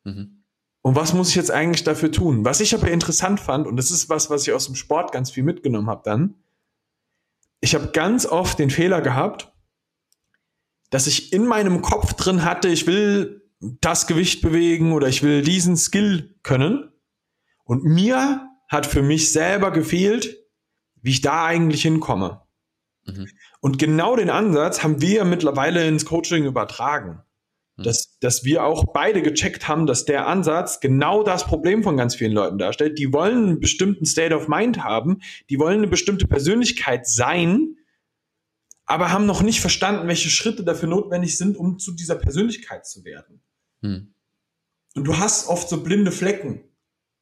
Mhm. 0.03 0.43
Und 0.81 0.95
was 0.95 1.13
muss 1.13 1.29
ich 1.29 1.35
jetzt 1.35 1.51
eigentlich 1.51 1.83
dafür 1.83 2.11
tun? 2.11 2.43
Was 2.43 2.59
ich 2.59 2.75
aber 2.75 2.91
interessant 2.91 3.39
fand, 3.39 3.67
und 3.67 3.77
das 3.77 3.91
ist 3.91 4.09
was, 4.09 4.29
was 4.29 4.45
ich 4.45 4.53
aus 4.53 4.65
dem 4.65 4.75
Sport 4.75 5.11
ganz 5.11 5.31
viel 5.31 5.43
mitgenommen 5.43 5.87
habe 5.87 6.01
dann, 6.03 6.35
ich 7.61 7.75
habe 7.75 7.91
ganz 7.91 8.25
oft 8.25 8.59
den 8.59 8.69
Fehler 8.69 9.01
gehabt, 9.01 9.53
dass 10.89 11.07
ich 11.07 11.31
in 11.31 11.45
meinem 11.45 11.81
Kopf 11.81 12.13
drin 12.13 12.43
hatte, 12.43 12.67
ich 12.67 12.85
will 12.85 13.49
das 13.59 14.07
Gewicht 14.07 14.41
bewegen 14.41 14.91
oder 14.91 15.07
ich 15.07 15.23
will 15.23 15.41
diesen 15.41 15.77
Skill 15.77 16.35
können. 16.43 16.91
Und 17.63 17.85
mir 17.85 18.49
hat 18.67 18.85
für 18.85 19.01
mich 19.01 19.31
selber 19.31 19.71
gefehlt, 19.71 20.42
wie 21.03 21.11
ich 21.11 21.21
da 21.21 21.45
eigentlich 21.45 21.83
hinkomme. 21.83 22.41
Mhm. 23.05 23.27
Und 23.59 23.77
genau 23.77 24.15
den 24.15 24.29
Ansatz 24.29 24.81
haben 24.81 25.01
wir 25.01 25.25
mittlerweile 25.25 25.87
ins 25.87 26.05
Coaching 26.05 26.45
übertragen. 26.45 27.21
Mhm. 27.75 27.83
Dass, 27.83 28.17
dass 28.19 28.43
wir 28.43 28.63
auch 28.63 28.93
beide 28.93 29.21
gecheckt 29.21 29.67
haben, 29.67 29.85
dass 29.85 30.05
der 30.05 30.27
Ansatz 30.27 30.79
genau 30.79 31.23
das 31.23 31.45
Problem 31.45 31.83
von 31.83 31.97
ganz 31.97 32.15
vielen 32.15 32.31
Leuten 32.31 32.57
darstellt. 32.57 32.97
Die 32.97 33.13
wollen 33.13 33.49
einen 33.49 33.59
bestimmten 33.59 34.05
State 34.05 34.35
of 34.35 34.47
Mind 34.47 34.83
haben, 34.83 35.21
die 35.49 35.59
wollen 35.59 35.79
eine 35.79 35.87
bestimmte 35.87 36.27
Persönlichkeit 36.27 37.07
sein, 37.07 37.75
aber 38.85 39.11
haben 39.11 39.25
noch 39.25 39.41
nicht 39.41 39.61
verstanden, 39.61 40.07
welche 40.07 40.29
Schritte 40.29 40.63
dafür 40.63 40.89
notwendig 40.89 41.37
sind, 41.37 41.57
um 41.57 41.79
zu 41.79 41.93
dieser 41.93 42.15
Persönlichkeit 42.15 42.85
zu 42.85 43.03
werden. 43.05 43.41
Hm. 43.81 44.13
Und 44.95 45.05
du 45.05 45.17
hast 45.17 45.47
oft 45.47 45.69
so 45.69 45.83
blinde 45.83 46.11
Flecken, 46.11 46.63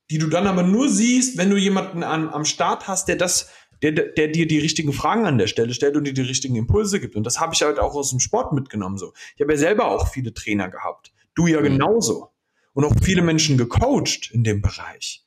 die 0.10 0.18
du 0.18 0.28
dann 0.28 0.48
aber 0.48 0.64
nur 0.64 0.90
siehst, 0.90 1.38
wenn 1.38 1.50
du 1.50 1.56
jemanden 1.56 2.04
an, 2.04 2.30
am 2.30 2.46
Start 2.46 2.88
hast, 2.88 3.08
der 3.08 3.16
das, 3.16 3.50
der, 3.82 3.92
der 3.92 4.28
dir 4.28 4.48
die 4.48 4.60
richtigen 4.60 4.94
Fragen 4.94 5.26
an 5.26 5.38
der 5.38 5.48
Stelle 5.48 5.74
stellt 5.74 5.98
und 5.98 6.06
dir 6.06 6.14
die 6.14 6.22
richtigen 6.22 6.56
Impulse 6.56 7.00
gibt. 7.00 7.16
Und 7.16 7.26
das 7.26 7.40
habe 7.40 7.54
ich 7.54 7.62
halt 7.62 7.80
auch 7.80 7.96
aus 7.96 8.12
dem 8.12 8.20
Sport 8.20 8.54
mitgenommen. 8.54 8.98
So, 8.98 9.14
ich 9.36 9.42
habe 9.42 9.54
ja 9.54 9.58
selber 9.58 9.90
auch 9.90 10.08
viele 10.08 10.34
Trainer 10.34 10.70
gehabt. 10.70 11.12
Du 11.34 11.48
ja 11.48 11.58
hm. 11.58 11.66
genauso. 11.66 12.30
Und 12.74 12.86
auch 12.86 12.94
viele 13.02 13.22
Menschen 13.22 13.58
gecoacht 13.58 14.32
in 14.32 14.44
dem 14.44 14.62
Bereich. 14.62 15.26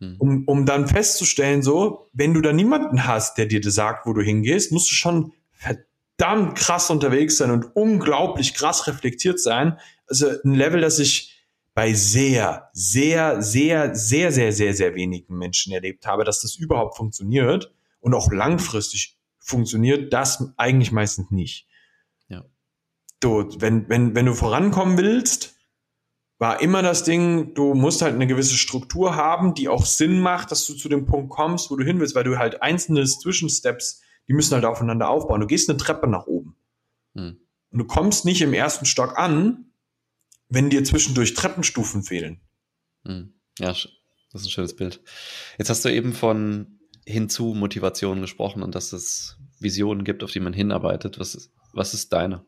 Hm. 0.00 0.16
Um, 0.18 0.44
um 0.46 0.66
dann 0.66 0.86
festzustellen, 0.86 1.62
so, 1.62 2.06
wenn 2.12 2.34
du 2.34 2.40
da 2.40 2.52
niemanden 2.52 3.06
hast, 3.06 3.38
der 3.38 3.46
dir 3.46 3.62
sagt, 3.68 4.06
wo 4.06 4.12
du 4.12 4.22
hingehst, 4.22 4.70
musst 4.70 4.90
du 4.90 4.94
schon 4.94 5.32
verdammt 5.52 6.56
krass 6.56 6.90
unterwegs 6.90 7.38
sein 7.38 7.50
und 7.50 7.74
unglaublich 7.74 8.54
krass 8.54 8.86
reflektiert 8.86 9.40
sein, 9.40 9.78
also 10.06 10.28
ein 10.44 10.54
Level, 10.54 10.80
das 10.80 10.98
ich 10.98 11.34
bei 11.74 11.92
sehr, 11.92 12.70
sehr, 12.72 13.42
sehr, 13.42 13.94
sehr, 13.94 14.32
sehr, 14.32 14.52
sehr, 14.52 14.74
sehr 14.74 14.94
wenigen 14.94 15.36
Menschen 15.36 15.72
erlebt 15.72 16.06
habe, 16.06 16.24
dass 16.24 16.40
das 16.40 16.56
überhaupt 16.56 16.96
funktioniert 16.96 17.72
und 18.00 18.14
auch 18.14 18.30
langfristig 18.32 19.18
funktioniert, 19.38 20.12
das 20.12 20.52
eigentlich 20.56 20.92
meistens 20.92 21.30
nicht. 21.30 21.66
Ja. 22.28 22.44
Du, 23.20 23.48
wenn, 23.58 23.88
wenn, 23.88 24.14
wenn 24.14 24.26
du 24.26 24.34
vorankommen 24.34 24.98
willst, 24.98 25.56
war 26.38 26.60
immer 26.60 26.82
das 26.82 27.02
Ding, 27.02 27.54
du 27.54 27.74
musst 27.74 28.00
halt 28.00 28.14
eine 28.14 28.28
gewisse 28.28 28.54
Struktur 28.54 29.16
haben, 29.16 29.54
die 29.54 29.68
auch 29.68 29.84
Sinn 29.84 30.20
macht, 30.20 30.52
dass 30.52 30.66
du 30.66 30.74
zu 30.74 30.88
dem 30.88 31.04
Punkt 31.04 31.30
kommst, 31.30 31.70
wo 31.70 31.76
du 31.76 31.84
hin 31.84 31.98
willst, 31.98 32.14
weil 32.14 32.24
du 32.24 32.38
halt 32.38 32.62
einzelne 32.62 33.04
Zwischensteps, 33.04 34.02
die 34.28 34.34
müssen 34.34 34.54
halt 34.54 34.64
aufeinander 34.64 35.08
aufbauen. 35.08 35.40
Du 35.40 35.46
gehst 35.46 35.68
eine 35.68 35.78
Treppe 35.78 36.06
nach 36.06 36.26
oben. 36.26 36.56
Hm. 37.14 37.40
Und 37.70 37.78
du 37.78 37.84
kommst 37.86 38.24
nicht 38.24 38.40
im 38.40 38.54
ersten 38.54 38.86
Stock 38.86 39.18
an, 39.18 39.72
wenn 40.48 40.70
dir 40.70 40.84
zwischendurch 40.84 41.34
Treppenstufen 41.34 42.04
fehlen. 42.04 42.40
Hm. 43.04 43.34
Ja, 43.58 43.68
das 43.68 43.88
ist 44.32 44.46
ein 44.46 44.50
schönes 44.50 44.76
Bild. 44.76 45.02
Jetzt 45.58 45.70
hast 45.70 45.84
du 45.84 45.92
eben 45.92 46.12
von 46.12 46.77
hinzu 47.08 47.54
Motivation 47.54 48.20
gesprochen 48.20 48.62
und 48.62 48.74
dass 48.74 48.92
es 48.92 49.38
Visionen 49.58 50.04
gibt, 50.04 50.22
auf 50.22 50.30
die 50.30 50.40
man 50.40 50.52
hinarbeitet. 50.52 51.18
Was 51.18 51.34
ist, 51.34 51.50
was 51.72 51.94
ist 51.94 52.12
deine? 52.12 52.44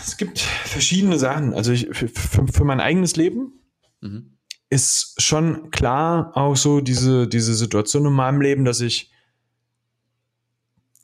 Es 0.00 0.16
gibt 0.16 0.38
verschiedene 0.38 1.18
Sachen. 1.18 1.52
Also 1.52 1.72
ich, 1.72 1.88
für, 1.92 2.08
für, 2.08 2.64
mein 2.64 2.80
eigenes 2.80 3.16
Leben 3.16 3.60
mhm. 4.00 4.38
ist 4.70 5.20
schon 5.20 5.70
klar 5.70 6.36
auch 6.36 6.56
so 6.56 6.80
diese, 6.80 7.28
diese 7.28 7.54
Situation 7.54 8.06
in 8.06 8.12
meinem 8.12 8.40
Leben, 8.40 8.64
dass 8.64 8.80
ich 8.80 9.10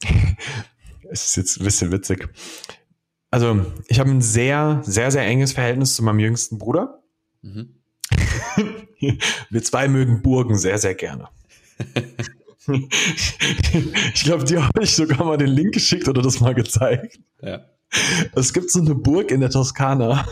es 1.11 1.25
ist 1.25 1.37
jetzt 1.37 1.61
ein 1.61 1.65
bisschen 1.65 1.93
witzig. 1.93 2.29
Also, 3.31 3.67
ich 3.89 4.01
habe 4.01 4.11
ein 4.11 4.23
sehr, 4.23 4.81
sehr, 4.85 5.11
sehr 5.11 5.27
enges 5.27 5.53
Verhältnis 5.53 5.95
zu 5.95 6.03
meinem 6.03 6.21
jüngsten 6.21 6.59
Bruder. 6.59 7.03
Mhm. 7.43 7.78
Wir 9.51 9.63
zwei 9.63 9.89
mögen 9.89 10.23
Burgen 10.23 10.57
sehr, 10.57 10.79
sehr 10.79 10.95
gerne. 10.95 11.29
ich 14.15 14.25
glaube, 14.25 14.45
dir 14.45 14.65
habe 14.67 14.83
ich 14.83 14.95
sogar 14.95 15.25
mal 15.25 15.39
den 15.39 15.49
Link 15.49 15.73
geschickt 15.75 16.09
oder 16.09 16.23
das 16.23 16.41
mal 16.41 16.55
gezeigt. 16.55 17.19
Ja. 17.43 17.61
Es 18.35 18.53
gibt 18.53 18.71
so 18.71 18.81
eine 18.81 18.95
Burg 18.95 19.31
in 19.31 19.41
der 19.41 19.49
Toskana, 19.49 20.27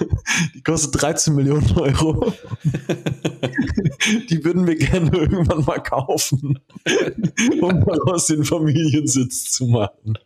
die 0.55 0.63
kostet 0.63 1.01
13 1.01 1.35
Millionen 1.35 1.71
Euro. 1.79 2.35
die 4.29 4.45
würden 4.45 4.67
wir 4.67 4.77
gerne 4.77 5.11
irgendwann 5.17 5.65
mal 5.65 5.83
kaufen, 5.83 6.59
um 7.63 7.85
daraus 7.85 8.27
den 8.27 8.45
Familiensitz 8.45 9.53
zu 9.53 9.69
machen. 9.69 10.19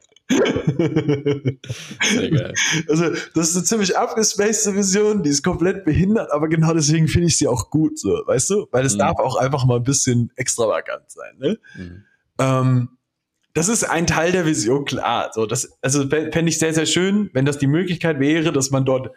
Sehr 2.03 2.31
geil. 2.31 2.55
Also, 2.89 3.11
das 3.35 3.51
ist 3.51 3.57
eine 3.57 3.65
ziemlich 3.65 3.97
abgespacede 3.97 4.77
Vision, 4.77 5.23
die 5.23 5.31
ist 5.31 5.43
komplett 5.43 5.85
behindert, 5.85 6.31
aber 6.33 6.49
genau 6.49 6.73
deswegen 6.73 7.09
finde 7.09 7.29
ich 7.29 7.37
sie 7.37 7.49
auch 7.49 7.71
gut, 7.71 7.99
so, 7.99 8.23
weißt 8.27 8.51
du? 8.51 8.67
Weil 8.71 8.87
es 8.87 8.95
mhm. 8.95 9.01
darf 9.01 9.19
auch 9.19 9.37
einfach 9.37 9.65
mal 9.65 9.77
ein 9.77 9.85
bisschen 9.85 10.31
extravagant 10.37 11.11
sein, 11.11 11.37
ne? 11.39 11.59
Mhm. 11.77 12.05
Ähm, 12.39 12.89
das 13.55 13.69
ist 13.69 13.85
ein 13.85 14.07
Teil 14.07 14.33
der 14.33 14.47
Vision, 14.47 14.85
klar. 14.85 15.31
So, 15.35 15.45
das, 15.47 15.77
also 15.83 16.09
fände 16.09 16.49
ich 16.49 16.59
sehr, 16.59 16.73
sehr 16.73 16.87
schön, 16.87 17.31
wenn 17.33 17.45
das 17.45 17.59
die 17.59 17.67
Möglichkeit 17.67 18.21
wäre, 18.21 18.53
dass 18.53 18.71
man 18.71 18.85
dort 18.85 19.11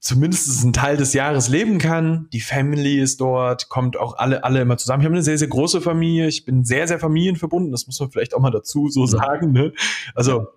zumindest 0.00 0.62
einen 0.62 0.72
Teil 0.72 0.96
des 0.96 1.12
Jahres 1.12 1.48
leben 1.48 1.78
kann. 1.78 2.28
Die 2.32 2.40
Family 2.40 3.00
ist 3.00 3.20
dort, 3.20 3.68
kommt 3.68 3.96
auch 3.96 4.16
alle, 4.16 4.44
alle 4.44 4.60
immer 4.60 4.76
zusammen. 4.76 5.02
Ich 5.02 5.06
habe 5.06 5.14
eine 5.14 5.24
sehr, 5.24 5.38
sehr 5.38 5.48
große 5.48 5.80
Familie. 5.80 6.28
Ich 6.28 6.44
bin 6.44 6.64
sehr, 6.64 6.86
sehr 6.86 6.98
familienverbunden. 6.98 7.72
Das 7.72 7.86
muss 7.86 7.98
man 7.98 8.10
vielleicht 8.10 8.34
auch 8.34 8.40
mal 8.40 8.50
dazu 8.50 8.88
so 8.88 9.06
sagen. 9.06 9.52
Ne? 9.52 9.72
Also, 10.14 10.48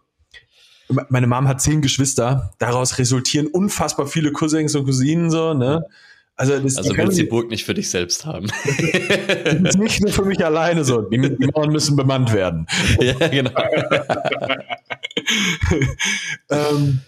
meine 1.09 1.27
Mom 1.27 1.47
hat 1.47 1.61
zehn 1.61 1.81
Geschwister. 1.81 2.53
Daraus 2.59 2.97
resultieren 2.97 3.47
unfassbar 3.47 4.07
viele 4.07 4.31
Cousins 4.31 4.75
und 4.75 4.85
Cousinen 4.85 5.31
so, 5.31 5.53
ne? 5.53 5.85
Also, 6.35 6.59
das, 6.59 6.77
also 6.77 6.97
willst 6.97 7.19
die 7.19 7.23
Burg 7.23 7.49
nicht 7.49 7.65
für 7.65 7.73
dich 7.73 7.89
selbst 7.89 8.25
haben. 8.25 8.47
nicht 9.77 10.01
nur 10.01 10.11
für 10.11 10.25
mich 10.25 10.43
alleine 10.43 10.83
so. 10.83 11.01
Die, 11.01 11.19
die 11.19 11.47
Mauern 11.53 11.71
müssen 11.71 11.95
bemannt 11.95 12.33
werden. 12.33 12.65
Ja, 12.99 13.27
genau. 13.27 13.51
ähm, 16.49 17.01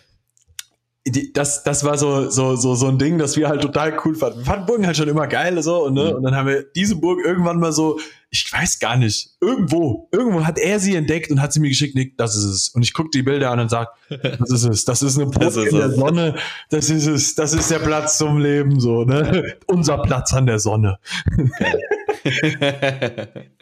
die, 1.06 1.34
das, 1.34 1.64
das 1.64 1.84
war 1.84 1.98
so, 1.98 2.30
so, 2.30 2.56
so, 2.56 2.76
so 2.76 2.88
ein 2.88 2.98
Ding, 2.98 3.18
das 3.18 3.36
wir 3.36 3.50
halt 3.50 3.62
total 3.62 3.98
cool 4.06 4.16
fanden. 4.16 4.40
Wir 4.40 4.46
fanden 4.46 4.66
Burgen 4.66 4.86
halt 4.86 4.96
schon 4.96 5.10
immer 5.10 5.28
geil, 5.28 5.62
so, 5.62 5.86
und, 5.86 5.96
ne? 5.96 6.12
Mhm. 6.12 6.16
und 6.16 6.24
dann 6.24 6.36
haben 6.36 6.48
wir 6.48 6.64
diese 6.64 6.96
Burg 6.96 7.20
irgendwann 7.26 7.60
mal 7.60 7.74
so, 7.74 8.00
ich 8.30 8.50
weiß 8.52 8.80
gar 8.80 8.96
nicht, 8.96 9.36
irgendwo, 9.42 10.08
irgendwo 10.14 10.46
hat 10.46 10.58
er 10.58 10.80
sie 10.80 10.96
entdeckt 10.96 11.30
und 11.30 11.42
hat 11.42 11.52
sie 11.52 11.60
mir 11.60 11.68
geschickt, 11.68 11.96
Nick, 11.96 12.18
das 12.18 12.38
ist 12.38 12.46
es. 12.46 12.70
Und 12.70 12.84
ich 12.84 12.94
gucke 12.94 13.10
die 13.14 13.22
Bilder 13.22 13.52
an 13.52 13.60
und 13.60 13.70
sag, 13.70 13.90
das 14.10 14.50
ist 14.50 14.64
es, 14.64 14.86
das 14.86 15.04
ist 15.04 15.20
eine 15.20 15.30
Burg 15.30 15.56
in 15.58 15.76
der 15.76 15.92
Sonne, 15.92 16.36
das 16.70 16.90
ist 16.90 17.06
es, 17.06 17.36
das 17.36 17.54
ist 17.54 17.70
der 17.70 17.80
Platz 17.80 18.18
zum 18.18 18.38
Leben, 18.38 18.80
so, 18.80 19.04
ne? 19.04 19.56
Unser 19.68 19.98
Platz 20.04 20.34
an 20.34 20.46
der 20.46 20.60
Sonne. 20.60 21.00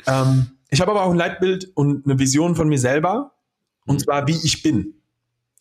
ähm, 0.07 0.51
ich 0.69 0.79
habe 0.79 0.91
aber 0.91 1.05
auch 1.05 1.11
ein 1.11 1.17
Leitbild 1.17 1.71
und 1.73 2.05
eine 2.05 2.19
Vision 2.19 2.55
von 2.55 2.69
mir 2.69 2.79
selber, 2.79 3.31
und 3.87 3.95
mhm. 3.95 3.99
zwar, 3.99 4.27
wie 4.27 4.39
ich 4.43 4.61
bin. 4.61 5.00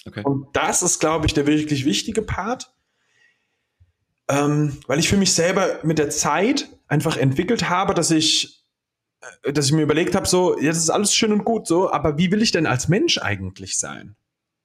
Okay. 0.07 0.23
Und 0.25 0.49
das 0.55 0.83
ist, 0.83 0.99
glaube 1.01 1.27
ich, 1.27 1.35
der 1.35 1.47
wirklich 1.47 1.85
wichtige 1.85 2.23
Part, 2.23 2.73
ähm, 4.29 4.79
weil 4.87 4.99
ich 4.99 5.09
für 5.09 5.17
mich 5.17 5.33
selber 5.33 5.81
mit 5.83 5.99
der 5.99 6.11
Zeit 6.11 6.69
einfach 6.89 7.17
entwickelt 7.17 7.69
habe, 7.69 7.95
dass 7.95 8.11
ich, 8.11 8.65
äh, 9.43 9.53
dass 9.53 9.67
ich 9.67 9.73
mir 9.73 9.83
überlegt 9.83 10.15
habe, 10.15 10.27
so, 10.27 10.59
jetzt 10.59 10.79
ist 10.79 10.91
alles 10.91 11.15
schön 11.15 11.33
und 11.33 11.45
gut, 11.45 11.67
so, 11.67 11.91
aber 11.91 12.17
wie 12.19 12.31
will 12.31 12.43
ich 12.43 12.53
denn 12.53 12.67
als 12.67 12.89
Mensch 12.89 13.19
eigentlich 13.19 13.79
sein? 13.79 14.17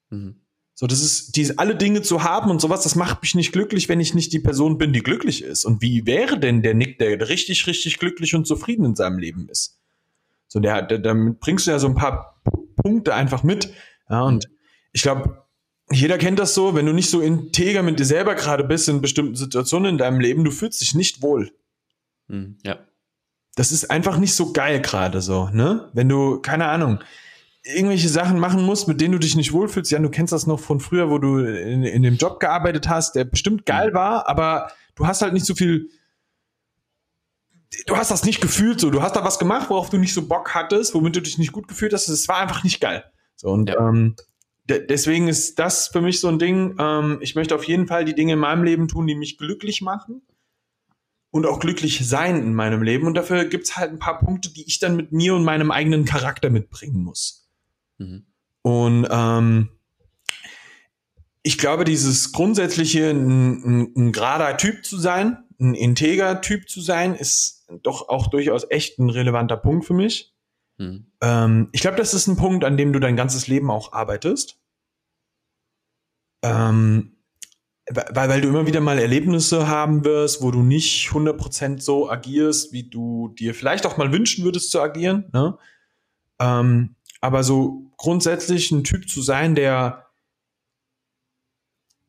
Mhm. 0.09 0.41
So, 0.77 0.87
das 0.87 1.01
ist, 1.01 1.37
diese 1.37 1.57
alle 1.57 1.75
Dinge 1.75 2.01
zu 2.01 2.23
haben 2.23 2.51
und 2.51 2.59
sowas, 2.59 2.83
das 2.83 2.95
macht 2.95 3.21
mich 3.21 3.33
nicht 3.33 3.53
glücklich, 3.53 3.87
wenn 3.87 4.01
ich 4.01 4.13
nicht 4.13 4.33
die 4.33 4.41
Person 4.41 4.77
bin, 4.77 4.91
die 4.91 5.03
glücklich 5.03 5.41
ist. 5.41 5.63
Und 5.63 5.81
wie 5.81 6.05
wäre 6.05 6.37
denn 6.37 6.61
der 6.61 6.73
Nick, 6.73 6.99
der 6.99 7.29
richtig, 7.29 7.65
richtig 7.65 7.97
glücklich 7.97 8.35
und 8.35 8.45
zufrieden 8.45 8.85
in 8.85 8.95
seinem 8.95 9.17
Leben 9.17 9.47
ist? 9.47 9.79
So, 10.49 10.59
der, 10.59 10.81
der 10.81 10.99
damit 10.99 11.39
bringst 11.39 11.65
du 11.65 11.71
ja 11.71 11.79
so 11.79 11.87
ein 11.87 11.95
paar 11.95 12.41
Punkte 12.75 13.13
einfach 13.13 13.41
mit. 13.41 13.73
Ja, 14.09 14.23
und 14.23 14.49
ich 14.95 15.01
glaube, 15.01 15.43
jeder 15.91 16.17
kennt 16.17 16.39
das 16.39 16.53
so, 16.53 16.73
wenn 16.73 16.85
du 16.85 16.93
nicht 16.93 17.09
so 17.09 17.19
integer 17.19 17.83
mit 17.83 17.99
dir 17.99 18.05
selber 18.05 18.33
gerade 18.33 18.63
bist 18.63 18.87
in 18.87 19.01
bestimmten 19.01 19.35
Situationen 19.35 19.89
in 19.91 19.97
deinem 19.97 20.21
Leben, 20.21 20.45
du 20.45 20.51
fühlst 20.51 20.79
dich 20.79 20.95
nicht 20.95 21.21
wohl. 21.21 21.51
Hm, 22.29 22.57
ja. 22.63 22.79
Das 23.55 23.73
ist 23.73 23.91
einfach 23.91 24.17
nicht 24.17 24.33
so 24.33 24.53
geil 24.53 24.81
gerade 24.81 25.21
so, 25.21 25.49
ne? 25.49 25.89
Wenn 25.93 26.07
du, 26.07 26.39
keine 26.39 26.67
Ahnung, 26.67 26.99
irgendwelche 27.63 28.07
Sachen 28.07 28.39
machen 28.39 28.63
musst, 28.63 28.87
mit 28.87 29.01
denen 29.01 29.11
du 29.11 29.19
dich 29.19 29.35
nicht 29.35 29.51
wohlfühlst. 29.51 29.91
Ja, 29.91 29.99
du 29.99 30.09
kennst 30.09 30.31
das 30.31 30.47
noch 30.47 30.61
von 30.61 30.79
früher, 30.79 31.09
wo 31.09 31.17
du 31.17 31.39
in, 31.39 31.83
in 31.83 32.03
dem 32.03 32.15
Job 32.15 32.39
gearbeitet 32.39 32.87
hast, 32.87 33.15
der 33.15 33.25
bestimmt 33.25 33.65
geil 33.65 33.89
hm. 33.89 33.95
war, 33.95 34.29
aber 34.29 34.71
du 34.95 35.05
hast 35.05 35.21
halt 35.21 35.33
nicht 35.33 35.45
so 35.45 35.55
viel, 35.55 35.89
du 37.85 37.97
hast 37.97 38.11
das 38.11 38.23
nicht 38.23 38.39
gefühlt 38.39 38.79
so. 38.79 38.91
Du 38.91 39.01
hast 39.01 39.17
da 39.17 39.25
was 39.25 39.39
gemacht, 39.39 39.69
worauf 39.69 39.89
du 39.89 39.97
nicht 39.97 40.13
so 40.13 40.25
Bock 40.25 40.55
hattest, 40.55 40.93
womit 40.93 41.17
du 41.17 41.21
dich 41.21 41.37
nicht 41.37 41.51
gut 41.51 41.67
gefühlt 41.67 41.91
hast. 41.91 42.07
Es 42.07 42.29
war 42.29 42.37
einfach 42.37 42.63
nicht 42.63 42.79
geil. 42.79 43.03
So, 43.35 43.49
und 43.49 43.69
ja. 43.69 43.89
ähm, 43.89 44.15
deswegen 44.67 45.27
ist 45.27 45.59
das 45.59 45.87
für 45.87 46.01
mich 46.01 46.19
so 46.19 46.27
ein 46.27 46.39
Ding. 46.39 46.75
Ähm, 46.79 47.19
ich 47.21 47.35
möchte 47.35 47.55
auf 47.55 47.63
jeden 47.65 47.87
Fall 47.87 48.05
die 48.05 48.15
Dinge 48.15 48.33
in 48.33 48.39
meinem 48.39 48.63
Leben 48.63 48.87
tun, 48.87 49.07
die 49.07 49.15
mich 49.15 49.37
glücklich 49.37 49.81
machen 49.81 50.21
und 51.31 51.45
auch 51.45 51.59
glücklich 51.59 52.07
sein 52.07 52.37
in 52.37 52.53
meinem 52.53 52.81
Leben. 52.81 53.07
Und 53.07 53.15
dafür 53.15 53.45
gibt's 53.45 53.77
halt 53.77 53.91
ein 53.91 53.99
paar 53.99 54.19
Punkte, 54.19 54.51
die 54.53 54.65
ich 54.67 54.79
dann 54.79 54.95
mit 54.95 55.11
mir 55.11 55.35
und 55.35 55.43
meinem 55.43 55.71
eigenen 55.71 56.05
Charakter 56.05 56.49
mitbringen 56.49 57.03
muss. 57.03 57.49
Mhm. 57.97 58.25
Und 58.61 59.07
ähm, 59.11 59.69
ich 61.43 61.57
glaube, 61.57 61.83
dieses 61.83 62.31
grundsätzliche, 62.31 63.11
ein, 63.11 63.63
ein, 63.63 63.93
ein 63.95 64.11
gerader 64.11 64.57
Typ 64.57 64.83
zu 64.83 64.97
sein, 64.97 65.43
ein 65.59 65.75
integer 65.75 66.41
Typ 66.41 66.69
zu 66.69 66.81
sein, 66.81 67.13
ist 67.15 67.67
doch 67.83 68.09
auch 68.09 68.27
durchaus 68.27 68.65
echt 68.69 68.97
ein 68.97 69.09
relevanter 69.09 69.57
Punkt 69.57 69.85
für 69.85 69.93
mich. 69.93 70.34
Mhm. 70.77 71.05
Ähm, 71.21 71.69
ich 71.71 71.81
glaube, 71.81 71.97
das 71.97 72.13
ist 72.13 72.27
ein 72.27 72.37
Punkt, 72.37 72.63
an 72.63 72.77
dem 72.77 72.93
du 72.93 72.99
dein 72.99 73.15
ganzes 73.15 73.47
Leben 73.47 73.71
auch 73.71 73.93
arbeitest. 73.93 74.59
Ähm, 76.43 77.15
weil, 77.87 78.29
weil 78.29 78.41
du 78.41 78.49
immer 78.49 78.65
wieder 78.65 78.81
mal 78.81 78.97
Erlebnisse 78.97 79.67
haben 79.67 80.03
wirst, 80.05 80.41
wo 80.41 80.51
du 80.51 80.63
nicht 80.63 81.09
100% 81.09 81.81
so 81.81 82.09
agierst, 82.09 82.73
wie 82.73 82.89
du 82.89 83.29
dir 83.29 83.53
vielleicht 83.53 83.85
auch 83.85 83.97
mal 83.97 84.11
wünschen 84.11 84.43
würdest 84.43 84.71
zu 84.71 84.81
agieren. 84.81 85.25
Ne? 85.33 85.57
Ähm, 86.39 86.95
aber 87.21 87.43
so 87.43 87.91
grundsätzlich 87.97 88.71
ein 88.71 88.83
Typ 88.83 89.07
zu 89.07 89.21
sein, 89.21 89.55
der 89.55 90.04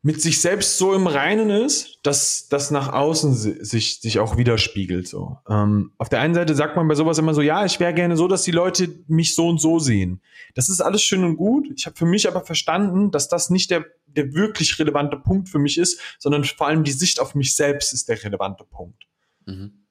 mit 0.06 0.22
sich 0.22 0.40
selbst 0.40 0.78
so 0.78 0.94
im 0.94 1.08
Reinen 1.08 1.50
ist, 1.50 1.98
dass 2.04 2.46
das 2.46 2.70
nach 2.70 2.92
außen 2.92 3.34
sich, 3.34 4.00
sich 4.00 4.20
auch 4.20 4.36
widerspiegelt. 4.36 5.08
So. 5.08 5.38
Ähm, 5.48 5.90
auf 5.98 6.08
der 6.08 6.20
einen 6.20 6.32
Seite 6.32 6.54
sagt 6.54 6.76
man 6.76 6.86
bei 6.86 6.94
sowas 6.94 7.18
immer 7.18 7.34
so, 7.34 7.42
ja, 7.42 7.64
ich 7.64 7.80
wäre 7.80 7.92
gerne 7.92 8.16
so, 8.16 8.28
dass 8.28 8.44
die 8.44 8.52
Leute 8.52 8.88
mich 9.08 9.34
so 9.34 9.48
und 9.48 9.60
so 9.60 9.80
sehen. 9.80 10.22
Das 10.54 10.68
ist 10.68 10.80
alles 10.80 11.02
schön 11.02 11.24
und 11.24 11.34
gut. 11.34 11.66
Ich 11.74 11.86
habe 11.86 11.96
für 11.96 12.06
mich 12.06 12.28
aber 12.28 12.44
verstanden, 12.44 13.10
dass 13.10 13.28
das 13.28 13.50
nicht 13.50 13.72
der, 13.72 13.84
der 14.06 14.32
wirklich 14.32 14.78
relevante 14.78 15.16
Punkt 15.16 15.48
für 15.48 15.58
mich 15.58 15.76
ist, 15.76 15.98
sondern 16.20 16.44
vor 16.44 16.68
allem 16.68 16.84
die 16.84 16.92
Sicht 16.92 17.18
auf 17.18 17.34
mich 17.34 17.56
selbst 17.56 17.92
ist 17.92 18.08
der 18.08 18.22
relevante 18.22 18.62
Punkt. 18.62 19.08
Mhm. 19.44 19.86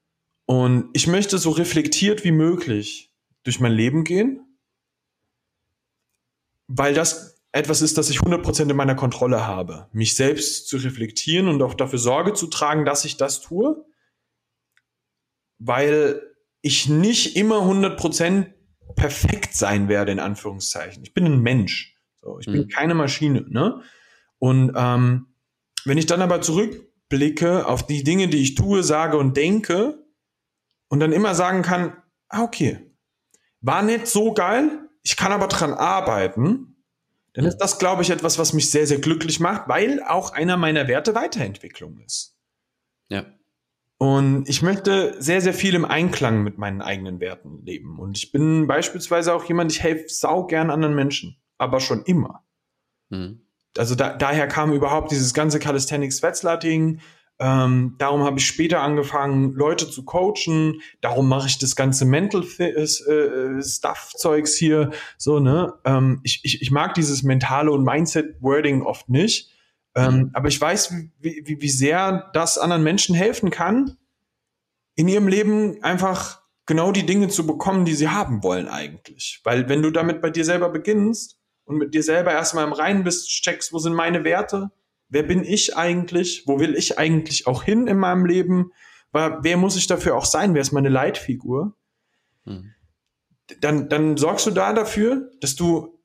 Und 0.46 0.92
ich 0.94 1.08
möchte 1.08 1.38
so 1.38 1.50
reflektiert 1.50 2.24
wie 2.24 2.32
möglich 2.32 3.12
durch 3.44 3.60
mein 3.60 3.74
Leben 3.74 4.06
gehen, 4.06 4.40
weil 6.68 6.94
das 6.94 7.35
etwas 7.56 7.82
ist, 7.82 7.98
das 7.98 8.10
ich 8.10 8.20
100% 8.20 8.70
in 8.70 8.76
meiner 8.76 8.96
Kontrolle 8.96 9.48
habe. 9.48 9.88
Mich 9.94 10.16
selbst 10.16 10.68
zu 10.68 10.76
reflektieren 10.76 11.48
und 11.48 11.62
auch 11.62 11.74
dafür 11.74 12.00
Sorge 12.00 12.34
zu 12.34 12.48
tragen, 12.48 12.84
dass 12.84 13.06
ich 13.06 13.16
das 13.16 13.40
tue, 13.40 13.86
weil 15.58 16.22
ich 16.62 16.90
nicht 16.90 17.38
immer 17.38 17.60
100% 17.62 18.48
perfekt 18.96 19.56
sein 19.56 19.88
werde, 19.88 20.12
in 20.12 20.20
Anführungszeichen. 20.20 21.02
Ich 21.04 21.14
bin 21.14 21.26
ein 21.26 21.40
Mensch. 21.40 21.98
So, 22.22 22.40
ich 22.40 22.48
mhm. 22.48 22.52
bin 22.52 22.68
keine 22.68 22.94
Maschine. 22.94 23.46
Ne? 23.48 23.82
Und 24.38 24.74
ähm, 24.76 25.28
wenn 25.86 25.98
ich 25.98 26.08
dann 26.08 26.22
aber 26.22 26.42
zurückblicke 26.42 27.68
auf 27.68 27.88
die 27.88 28.04
Dinge, 28.04 28.28
die 28.28 28.42
ich 28.42 28.56
tue, 28.56 28.84
sage 28.84 29.18
und 29.18 29.38
denke 29.38 30.04
und 30.90 31.00
dann 31.00 31.14
immer 31.14 31.34
sagen 31.36 31.62
kann, 31.62 31.96
ah, 32.28 32.44
okay, 32.44 32.92
war 33.62 33.82
nicht 33.82 34.08
so 34.08 34.34
geil, 34.34 34.90
ich 35.04 35.16
kann 35.16 35.32
aber 35.32 35.48
dran 35.48 35.74
arbeiten, 35.74 36.75
dann 37.36 37.46
ist 37.46 37.58
das, 37.58 37.80
glaube 37.80 38.02
ich, 38.02 38.10
etwas, 38.10 38.40
was 38.40 38.54
mich 38.54 38.72
sehr, 38.72 38.88
sehr 38.88 39.00
glücklich 39.00 39.40
macht, 39.40 39.68
weil 39.68 40.02
auch 40.02 40.32
einer 40.32 40.56
meiner 40.56 40.88
Werte 40.88 41.16
Weiterentwicklung 41.16 42.00
ist. 42.00 42.38
Ja. 43.10 43.26
Und 43.98 44.48
ich 44.48 44.62
möchte 44.62 45.22
sehr, 45.22 45.42
sehr 45.42 45.54
viel 45.54 45.76
im 45.76 45.86
Einklang 45.86 46.44
mit 46.44 46.58
meinen 46.58 46.82
eigenen 46.82 47.20
Werten 47.20 47.62
leben. 47.66 48.00
Und 48.00 48.18
ich 48.18 48.32
bin 48.32 48.68
beispielsweise 48.68 49.34
auch 49.34 49.44
jemand, 49.46 49.72
ich 49.72 49.84
helfe 49.84 50.06
sau 50.08 50.46
gern 50.46 50.70
anderen 50.70 50.96
Menschen, 50.96 51.38
aber 51.58 51.82
schon 51.82 52.04
immer. 52.04 52.46
Mhm. 53.10 53.42
Also 53.78 53.96
da, 53.96 54.16
daher 54.16 54.48
kam 54.48 54.72
überhaupt 54.72 55.12
dieses 55.12 55.34
ganze 55.34 55.60
Calisthenics-Wetzlar-Ding, 55.60 57.02
ähm, 57.38 57.96
darum 57.98 58.24
habe 58.24 58.40
ich 58.40 58.48
später 58.48 58.82
angefangen, 58.82 59.54
Leute 59.54 59.90
zu 59.90 60.06
coachen. 60.06 60.82
Darum 61.02 61.28
mache 61.28 61.48
ich 61.48 61.58
das 61.58 61.76
ganze 61.76 62.06
Mental 62.06 62.44
äh, 62.60 62.64
äh, 62.64 63.62
Stuff-Zeugs 63.62 64.56
hier. 64.56 64.92
So, 65.18 65.40
ne? 65.40 65.74
Ähm, 65.84 66.22
ich, 66.24 66.42
ich, 66.44 66.62
ich 66.62 66.72
mag 66.72 66.94
dieses 66.94 67.24
mentale 67.24 67.72
und 67.72 67.84
Mindset-Wording 67.84 68.84
oft 68.84 69.10
nicht. 69.10 69.52
Ähm, 69.98 70.16
mhm. 70.16 70.30
aber 70.34 70.50
ich 70.50 70.60
weiß, 70.60 70.94
wie, 71.20 71.42
wie, 71.46 71.62
wie 71.62 71.70
sehr 71.70 72.30
das 72.34 72.58
anderen 72.58 72.84
Menschen 72.84 73.16
helfen 73.16 73.50
kann, 73.50 73.98
in 74.96 75.08
ihrem 75.08 75.30
Leben 75.30 75.82
einfach 75.84 76.42
genau 76.66 76.92
die 76.92 77.06
Dinge 77.06 77.30
zu 77.30 77.46
bekommen, 77.48 77.86
die 77.86 77.94
sie 77.94 78.10
haben 78.10 78.44
wollen 78.44 78.68
eigentlich. 78.68 79.40
Weil 79.44 79.70
wenn 79.70 79.82
du 79.82 79.92
damit 79.92 80.22
bei 80.22 80.30
dir 80.30 80.44
selber 80.44 80.70
beginnst 80.70 81.40
und 81.64 81.78
mit 81.78 81.94
dir 81.94 82.04
selber 82.04 82.32
erstmal 82.32 82.66
im 82.66 82.74
Reinen 82.74 83.04
bist, 83.04 83.30
checkst, 83.30 83.72
wo 83.72 83.80
sind 83.80 83.94
meine 83.94 84.24
Werte, 84.24 84.72
wer 85.16 85.24
bin 85.24 85.46
ich 85.46 85.78
eigentlich? 85.78 86.44
Wo 86.46 86.60
will 86.60 86.76
ich 86.76 87.00
eigentlich 87.00 87.48
auch 87.48 87.64
hin 87.64 87.88
in 87.88 87.98
meinem 87.98 88.26
Leben? 88.26 88.74
Wer 89.14 89.56
muss 89.56 89.78
ich 89.78 89.88
dafür 89.88 90.18
auch 90.18 90.26
sein? 90.26 90.54
Wer 90.54 90.62
ist 90.62 90.74
meine 90.74 90.90
Leitfigur? 90.90 91.74
Hm. 92.44 92.74
Dann, 93.62 93.88
dann 93.88 94.18
sorgst 94.18 94.46
du 94.46 94.52
da 94.52 94.74
dafür, 94.74 95.32
dass 95.40 95.56
du 95.56 96.04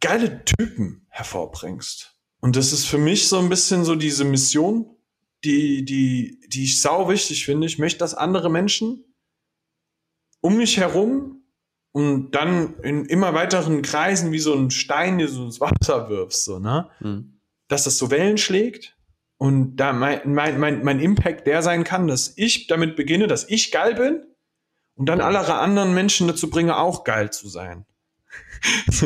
geile 0.00 0.44
Typen 0.44 1.06
hervorbringst. 1.08 2.14
Und 2.40 2.56
das 2.56 2.74
ist 2.74 2.84
für 2.84 2.98
mich 2.98 3.26
so 3.26 3.38
ein 3.38 3.48
bisschen 3.48 3.86
so 3.86 3.94
diese 3.94 4.24
Mission, 4.24 4.94
die, 5.42 5.82
die, 5.82 6.46
die 6.48 6.64
ich 6.64 6.82
sau 6.82 7.08
wichtig 7.08 7.46
finde. 7.46 7.66
Ich 7.66 7.78
möchte, 7.78 8.00
dass 8.00 8.12
andere 8.12 8.50
Menschen 8.50 9.02
um 10.42 10.58
mich 10.58 10.76
herum 10.76 11.42
und 11.92 12.32
dann 12.32 12.74
in 12.80 13.06
immer 13.06 13.32
weiteren 13.32 13.80
Kreisen 13.80 14.30
wie 14.30 14.40
so 14.40 14.54
ein 14.54 14.70
Stein, 14.70 15.16
der 15.16 15.28
so 15.28 15.42
ins 15.42 15.58
Wasser 15.58 16.10
wirfst, 16.10 16.44
so, 16.44 16.58
ne? 16.58 16.90
Mhm. 17.00 17.37
Dass 17.68 17.84
das 17.84 17.98
so 17.98 18.10
Wellen 18.10 18.38
schlägt 18.38 18.96
und 19.36 19.76
da 19.76 19.92
mein, 19.92 20.20
mein, 20.32 20.58
mein, 20.58 20.82
mein 20.82 21.00
Impact 21.00 21.46
der 21.46 21.62
sein 21.62 21.84
kann, 21.84 22.08
dass 22.08 22.32
ich 22.36 22.66
damit 22.66 22.96
beginne, 22.96 23.26
dass 23.26 23.48
ich 23.48 23.70
geil 23.70 23.94
bin 23.94 24.24
und 24.94 25.06
dann 25.06 25.20
alle 25.20 25.46
anderen 25.54 25.94
Menschen 25.94 26.26
dazu 26.26 26.50
bringe, 26.50 26.76
auch 26.76 27.04
geil 27.04 27.30
zu 27.30 27.48
sein. 27.48 27.86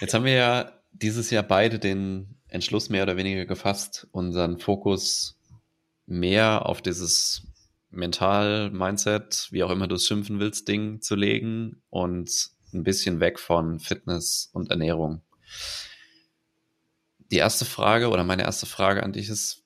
Jetzt 0.00 0.14
haben 0.14 0.24
wir 0.24 0.32
ja 0.32 0.72
dieses 0.92 1.30
Jahr 1.30 1.44
beide 1.44 1.78
den 1.78 2.40
Entschluss 2.48 2.88
mehr 2.88 3.04
oder 3.04 3.16
weniger 3.16 3.46
gefasst, 3.46 4.08
unseren 4.10 4.58
Fokus 4.58 5.38
mehr 6.06 6.66
auf 6.66 6.82
dieses 6.82 7.46
Mental, 7.90 8.70
Mindset, 8.70 9.48
wie 9.50 9.62
auch 9.62 9.70
immer 9.70 9.86
du 9.86 9.94
es 9.94 10.06
schimpfen 10.06 10.40
willst, 10.40 10.66
Ding 10.68 11.00
zu 11.00 11.14
legen 11.14 11.82
und 11.90 12.50
ein 12.72 12.82
bisschen 12.82 13.20
weg 13.20 13.38
von 13.38 13.78
Fitness 13.78 14.50
und 14.52 14.70
Ernährung. 14.70 15.22
Die 17.30 17.36
erste 17.36 17.64
Frage 17.64 18.08
oder 18.08 18.24
meine 18.24 18.42
erste 18.42 18.66
Frage 18.66 19.02
an 19.02 19.12
dich 19.12 19.28
ist, 19.28 19.62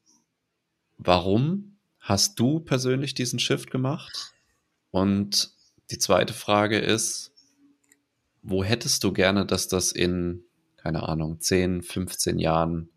warum 0.96 1.78
hast 2.00 2.38
du 2.38 2.60
persönlich 2.60 3.14
diesen 3.14 3.38
Shift 3.38 3.70
gemacht? 3.70 4.32
Und 4.90 5.50
die 5.90 5.98
zweite 5.98 6.32
Frage 6.32 6.78
ist, 6.78 7.32
wo 8.42 8.64
hättest 8.64 9.04
du 9.04 9.12
gerne, 9.12 9.44
dass 9.44 9.68
das 9.68 9.92
in, 9.92 10.44
keine 10.76 11.02
Ahnung, 11.02 11.40
10, 11.40 11.82
15 11.82 12.38
Jahren 12.38 12.90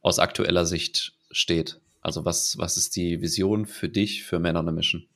aus 0.00 0.18
aktueller 0.18 0.66
Sicht 0.66 1.14
steht? 1.30 1.80
Also 2.00 2.24
was, 2.24 2.58
was 2.58 2.76
ist 2.76 2.96
die 2.96 3.20
Vision 3.20 3.66
für 3.66 3.88
dich 3.88 4.24
für 4.24 4.38
Männer 4.38 4.60
on 4.60 4.68
a 4.68 4.72
Mission? 4.72 5.06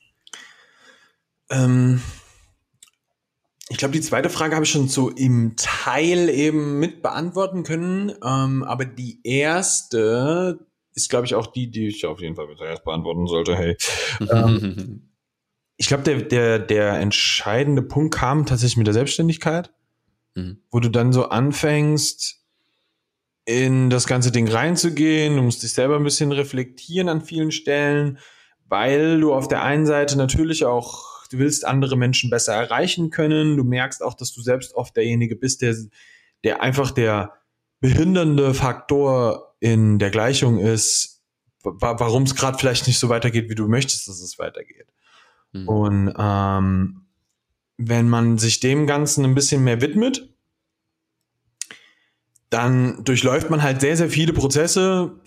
Ähm, 1.51 2.01
ich 3.69 3.77
glaube, 3.77 3.93
die 3.93 4.01
zweite 4.01 4.29
Frage 4.29 4.55
habe 4.55 4.65
ich 4.65 4.71
schon 4.71 4.89
so 4.89 5.09
im 5.11 5.55
Teil 5.57 6.29
eben 6.29 6.79
mit 6.79 7.03
beantworten 7.03 7.63
können. 7.63 8.13
Ähm, 8.25 8.65
aber 8.65 8.85
die 8.85 9.21
erste 9.25 10.67
ist, 10.95 11.09
glaube 11.09 11.27
ich, 11.27 11.35
auch 11.35 11.47
die, 11.47 11.71
die 11.71 11.89
ich 11.89 12.05
auf 12.05 12.21
jeden 12.21 12.37
Fall 12.37 12.49
zuerst 12.57 12.85
beantworten 12.85 13.27
sollte. 13.27 13.57
Hey. 13.57 13.77
ähm, 14.31 15.11
ich 15.77 15.87
glaube, 15.87 16.03
der, 16.03 16.23
der, 16.23 16.59
der 16.59 16.95
entscheidende 16.95 17.83
Punkt 17.83 18.15
kam 18.15 18.47
tatsächlich 18.47 18.77
mit 18.77 18.87
der 18.87 18.95
Selbstständigkeit, 18.95 19.73
mhm. 20.35 20.59
wo 20.71 20.81
du 20.81 20.91
dann 20.91 21.13
so 21.13 21.29
anfängst, 21.29 22.43
in 23.45 23.91
das 23.91 24.07
ganze 24.07 24.31
Ding 24.31 24.49
reinzugehen. 24.49 25.37
Du 25.37 25.43
musst 25.43 25.63
dich 25.63 25.73
selber 25.73 25.97
ein 25.97 26.05
bisschen 26.05 26.33
reflektieren 26.33 27.09
an 27.09 27.23
vielen 27.23 27.51
Stellen, 27.51 28.19
weil 28.69 29.21
du 29.21 29.35
auf 29.35 29.49
der 29.49 29.63
einen 29.63 29.87
Seite 29.87 30.17
natürlich 30.17 30.65
auch, 30.65 31.12
du 31.33 31.39
willst 31.39 31.67
andere 31.67 31.97
Menschen 31.97 32.31
besser 32.31 32.55
erreichen 32.55 33.11
können. 33.11 33.57
Du 33.57 33.65
merkst 33.65 34.03
auch, 34.03 34.15
dass 34.15 34.33
du 34.33 34.43
selbst 34.43 34.75
oft 34.75 34.97
derjenige 34.97 35.37
bist, 35.37 35.63
der, 35.63 35.75
der 36.45 36.63
einfach 36.63 36.91
der 36.91 37.33
behindernde 37.81 38.55
Faktor 38.55 39.55
in 39.61 39.99
der 39.99 40.11
Gleichung 40.11 40.59
ist, 40.59 41.23
warum 41.63 42.25
es 42.25 42.35
gerade 42.35 42.59
vielleicht 42.59 42.87
nicht 42.87 42.99
so 42.99 43.09
weitergeht, 43.09 43.49
wie 43.49 43.55
du 43.55 43.69
möchtest, 43.69 44.09
dass 44.09 44.21
es 44.21 44.39
weitergeht. 44.39 44.87
Mhm. 45.53 45.69
Und 45.69 46.15
ähm, 46.19 47.07
wenn 47.79 48.09
man 48.09 48.39
sich 48.39 48.61
dem 48.61 48.87
Ganzen 48.87 49.25
ein 49.25 49.35
bisschen 49.35 49.65
mehr 49.65 49.81
widmet, 49.81 50.29
dann 52.51 53.03
durchläuft 53.05 53.49
man 53.49 53.63
halt 53.63 53.81
sehr, 53.81 53.97
sehr 53.97 54.11
viele 54.11 54.33
Prozesse, 54.33 55.21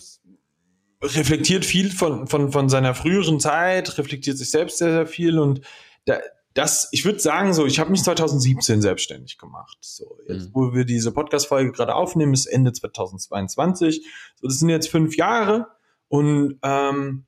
reflektiert 1.02 1.64
viel 1.64 1.90
von, 1.90 2.26
von, 2.26 2.52
von 2.52 2.68
seiner 2.68 2.94
früheren 2.94 3.40
Zeit, 3.40 3.98
reflektiert 3.98 4.38
sich 4.38 4.50
selbst 4.50 4.78
sehr, 4.78 4.92
sehr 4.92 5.06
viel 5.06 5.38
und 5.38 5.60
da, 6.06 6.20
das, 6.54 6.88
ich 6.92 7.04
würde 7.04 7.18
sagen, 7.18 7.52
so, 7.52 7.66
ich 7.66 7.78
habe 7.78 7.90
mich 7.90 8.02
2017 8.02 8.80
selbstständig 8.80 9.36
gemacht. 9.36 9.76
So, 9.82 10.18
jetzt, 10.26 10.48
mhm. 10.48 10.54
wo 10.54 10.74
wir 10.74 10.86
diese 10.86 11.12
Podcast-Folge 11.12 11.72
gerade 11.72 11.94
aufnehmen, 11.94 12.32
ist 12.32 12.46
Ende 12.46 12.72
2022. 12.72 14.06
So, 14.36 14.46
das 14.46 14.58
sind 14.58 14.70
jetzt 14.70 14.88
fünf 14.88 15.16
Jahre 15.16 15.68
und 16.08 16.58
ähm, 16.62 17.26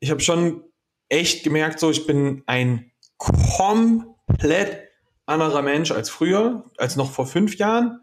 ich 0.00 0.10
habe 0.10 0.20
schon 0.20 0.64
echt 1.10 1.44
gemerkt, 1.44 1.78
so, 1.78 1.90
ich 1.90 2.06
bin 2.06 2.42
ein 2.46 2.90
komplett 3.18 4.88
anderer 5.26 5.62
Mensch 5.62 5.92
als 5.92 6.08
früher, 6.08 6.64
als 6.78 6.96
noch 6.96 7.10
vor 7.10 7.26
fünf 7.26 7.56
Jahren 7.56 8.00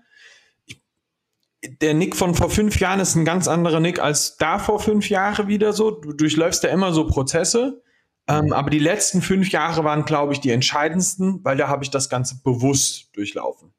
der 1.64 1.94
Nick 1.94 2.16
von 2.16 2.36
vor 2.36 2.50
fünf 2.50 2.80
Jahren 2.80 3.00
ist 3.00 3.16
ein 3.16 3.26
ganz 3.26 3.48
anderer 3.48 3.80
Nick 3.80 4.00
als 4.00 4.38
da 4.38 4.60
vor 4.60 4.80
fünf 4.80 5.10
Jahren 5.10 5.48
wieder 5.48 5.74
so. 5.74 5.92
Du 5.92 6.14
durchläufst 6.14 6.64
ja 6.64 6.70
immer 6.70 6.94
so 6.94 7.06
Prozesse. 7.06 7.84
Ähm, 8.30 8.54
aber 8.54 8.70
die 8.70 8.80
letzten 8.80 9.24
fünf 9.24 9.50
Jahre 9.50 9.84
waren, 9.84 10.06
glaube 10.06 10.34
ich, 10.34 10.40
die 10.40 10.52
entscheidendsten, 10.52 11.44
weil 11.44 11.58
da 11.58 11.68
habe 11.68 11.84
ich 11.84 11.90
das 11.90 12.10
Ganze 12.10 12.40
bewusst 12.44 13.10
durchlaufen. 13.14 13.74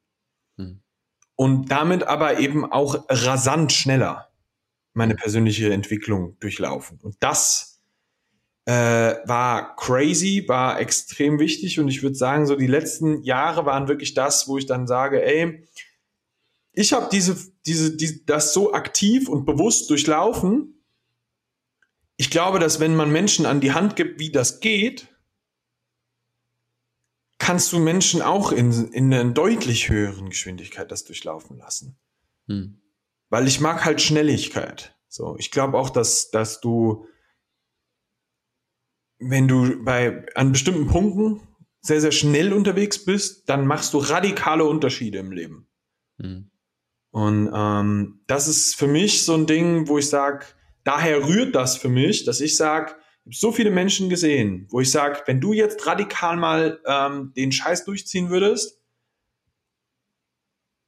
Hm. 0.57 0.81
Und 1.35 1.71
damit 1.71 2.03
aber 2.03 2.39
eben 2.39 2.69
auch 2.69 3.05
rasant 3.09 3.71
schneller 3.71 4.29
meine 4.93 5.15
persönliche 5.15 5.71
Entwicklung 5.71 6.37
durchlaufen. 6.39 6.99
Und 7.01 7.15
das 7.21 7.81
äh, 8.65 8.73
war 9.25 9.77
crazy, 9.77 10.43
war 10.47 10.81
extrem 10.81 11.39
wichtig. 11.39 11.79
Und 11.79 11.87
ich 11.87 12.03
würde 12.03 12.17
sagen, 12.17 12.45
so 12.45 12.57
die 12.57 12.67
letzten 12.67 13.23
Jahre 13.23 13.65
waren 13.65 13.87
wirklich 13.87 14.13
das, 14.15 14.49
wo 14.49 14.57
ich 14.57 14.65
dann 14.65 14.85
sage, 14.85 15.23
ey, 15.23 15.65
ich 16.73 16.91
habe 16.91 17.07
diese, 17.09 17.37
diese, 17.65 17.95
die, 17.95 18.25
das 18.25 18.53
so 18.53 18.73
aktiv 18.73 19.29
und 19.29 19.45
bewusst 19.45 19.89
durchlaufen. 19.89 20.80
Ich 22.21 22.29
glaube, 22.29 22.59
dass 22.59 22.79
wenn 22.79 22.95
man 22.95 23.11
Menschen 23.11 23.47
an 23.47 23.61
die 23.61 23.71
Hand 23.71 23.95
gibt, 23.95 24.19
wie 24.19 24.29
das 24.29 24.59
geht, 24.59 25.07
kannst 27.39 27.73
du 27.73 27.79
Menschen 27.79 28.21
auch 28.21 28.51
in, 28.51 28.93
in 28.93 29.11
einer 29.11 29.33
deutlich 29.33 29.89
höheren 29.89 30.29
Geschwindigkeit 30.29 30.91
das 30.91 31.03
durchlaufen 31.03 31.57
lassen. 31.57 31.99
Hm. 32.45 32.79
Weil 33.29 33.47
ich 33.47 33.59
mag 33.59 33.85
halt 33.85 34.03
Schnelligkeit. 34.03 34.95
So, 35.07 35.35
ich 35.39 35.49
glaube 35.49 35.79
auch, 35.79 35.89
dass, 35.89 36.29
dass 36.29 36.61
du, 36.61 37.07
wenn 39.17 39.47
du 39.47 39.83
bei, 39.83 40.23
an 40.35 40.51
bestimmten 40.51 40.85
Punkten 40.85 41.41
sehr, 41.81 42.01
sehr 42.01 42.11
schnell 42.11 42.53
unterwegs 42.53 43.03
bist, 43.03 43.49
dann 43.49 43.65
machst 43.65 43.95
du 43.95 43.97
radikale 43.97 44.65
Unterschiede 44.65 45.17
im 45.17 45.31
Leben. 45.31 45.67
Hm. 46.19 46.51
Und 47.09 47.51
ähm, 47.51 48.21
das 48.27 48.47
ist 48.47 48.75
für 48.75 48.85
mich 48.85 49.25
so 49.25 49.33
ein 49.33 49.47
Ding, 49.47 49.87
wo 49.87 49.97
ich 49.97 50.07
sage, 50.07 50.45
daher 50.83 51.27
rührt 51.27 51.55
das 51.55 51.77
für 51.77 51.89
mich, 51.89 52.25
dass 52.25 52.41
ich 52.41 52.57
sage, 52.57 52.95
ich 53.25 53.25
habe 53.25 53.35
so 53.35 53.51
viele 53.51 53.71
Menschen 53.71 54.09
gesehen, 54.09 54.67
wo 54.69 54.79
ich 54.81 54.91
sage, 54.91 55.21
wenn 55.25 55.39
du 55.39 55.53
jetzt 55.53 55.85
radikal 55.85 56.37
mal 56.37 56.79
ähm, 56.85 57.33
den 57.35 57.51
Scheiß 57.51 57.85
durchziehen 57.85 58.29
würdest, 58.29 58.79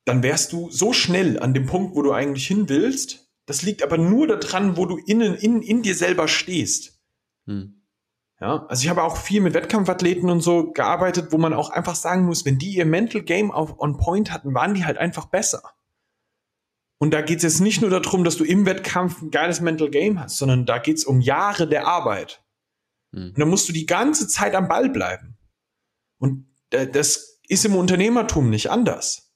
dann 0.06 0.24
wärst 0.24 0.52
du 0.52 0.70
so 0.70 0.94
schnell 0.94 1.40
an 1.40 1.54
dem 1.54 1.66
Punkt, 1.66 1.96
wo 1.96 2.02
du 2.02 2.12
eigentlich 2.12 2.48
hin 2.48 2.68
willst. 2.70 3.30
Das 3.46 3.62
liegt 3.62 3.84
aber 3.84 3.98
nur 3.98 4.28
daran, 4.28 4.78
wo 4.78 4.86
du 4.86 4.98
innen 4.98 5.36
in, 5.36 5.62
in 5.62 5.84
dir 5.84 5.96
selber 5.96 6.28
stehst. 6.28 7.00
Hm. 7.46 7.82
Ja, 8.40 8.66
also 8.68 8.84
ich 8.84 8.90
habe 8.90 9.04
auch 9.04 9.16
viel 9.16 9.40
mit 9.40 9.54
Wettkampfathleten 9.54 10.30
und 10.30 10.42
so 10.42 10.72
gearbeitet, 10.72 11.32
wo 11.32 11.38
man 11.38 11.54
auch 11.54 11.70
einfach 11.70 11.96
sagen 11.96 12.26
muss, 12.26 12.46
wenn 12.46 12.58
die 12.58 12.76
ihr 12.76 12.86
Mental 12.86 13.22
Game 13.22 13.52
auf 13.52 13.80
on 13.80 13.98
Point 13.98 14.34
hatten, 14.34 14.54
waren 14.54 14.74
die 14.74 14.86
halt 14.86 14.98
einfach 14.98 15.28
besser. 15.28 15.62
Und 17.04 17.12
da 17.12 17.22
geht 17.22 17.40
es 17.40 17.44
jetzt 17.44 17.60
nicht 17.60 17.82
nur 17.82 17.90
darum, 17.90 18.24
dass 18.24 18.38
du 18.38 18.46
im 18.46 18.66
Wettkampf 18.66 19.22
ein 19.22 19.30
geiles 19.30 19.60
Mental 19.60 19.90
Game 19.90 20.22
hast, 20.22 20.38
sondern 20.38 20.66
da 20.66 20.78
geht 20.78 21.00
es 21.00 21.04
um 21.04 21.20
Jahre 21.20 21.68
der 21.68 21.86
Arbeit. 21.86 22.42
Mhm. 23.12 23.32
Und 23.32 23.40
da 23.40 23.46
musst 23.46 23.68
du 23.68 23.74
die 23.74 23.86
ganze 23.86 24.30
Zeit 24.30 24.56
am 24.56 24.70
Ball 24.70 24.90
bleiben. 24.90 25.38
Und 26.18 26.48
das 26.70 27.42
ist 27.50 27.66
im 27.66 27.76
Unternehmertum 27.76 28.50
nicht 28.50 28.72
anders. 28.72 29.34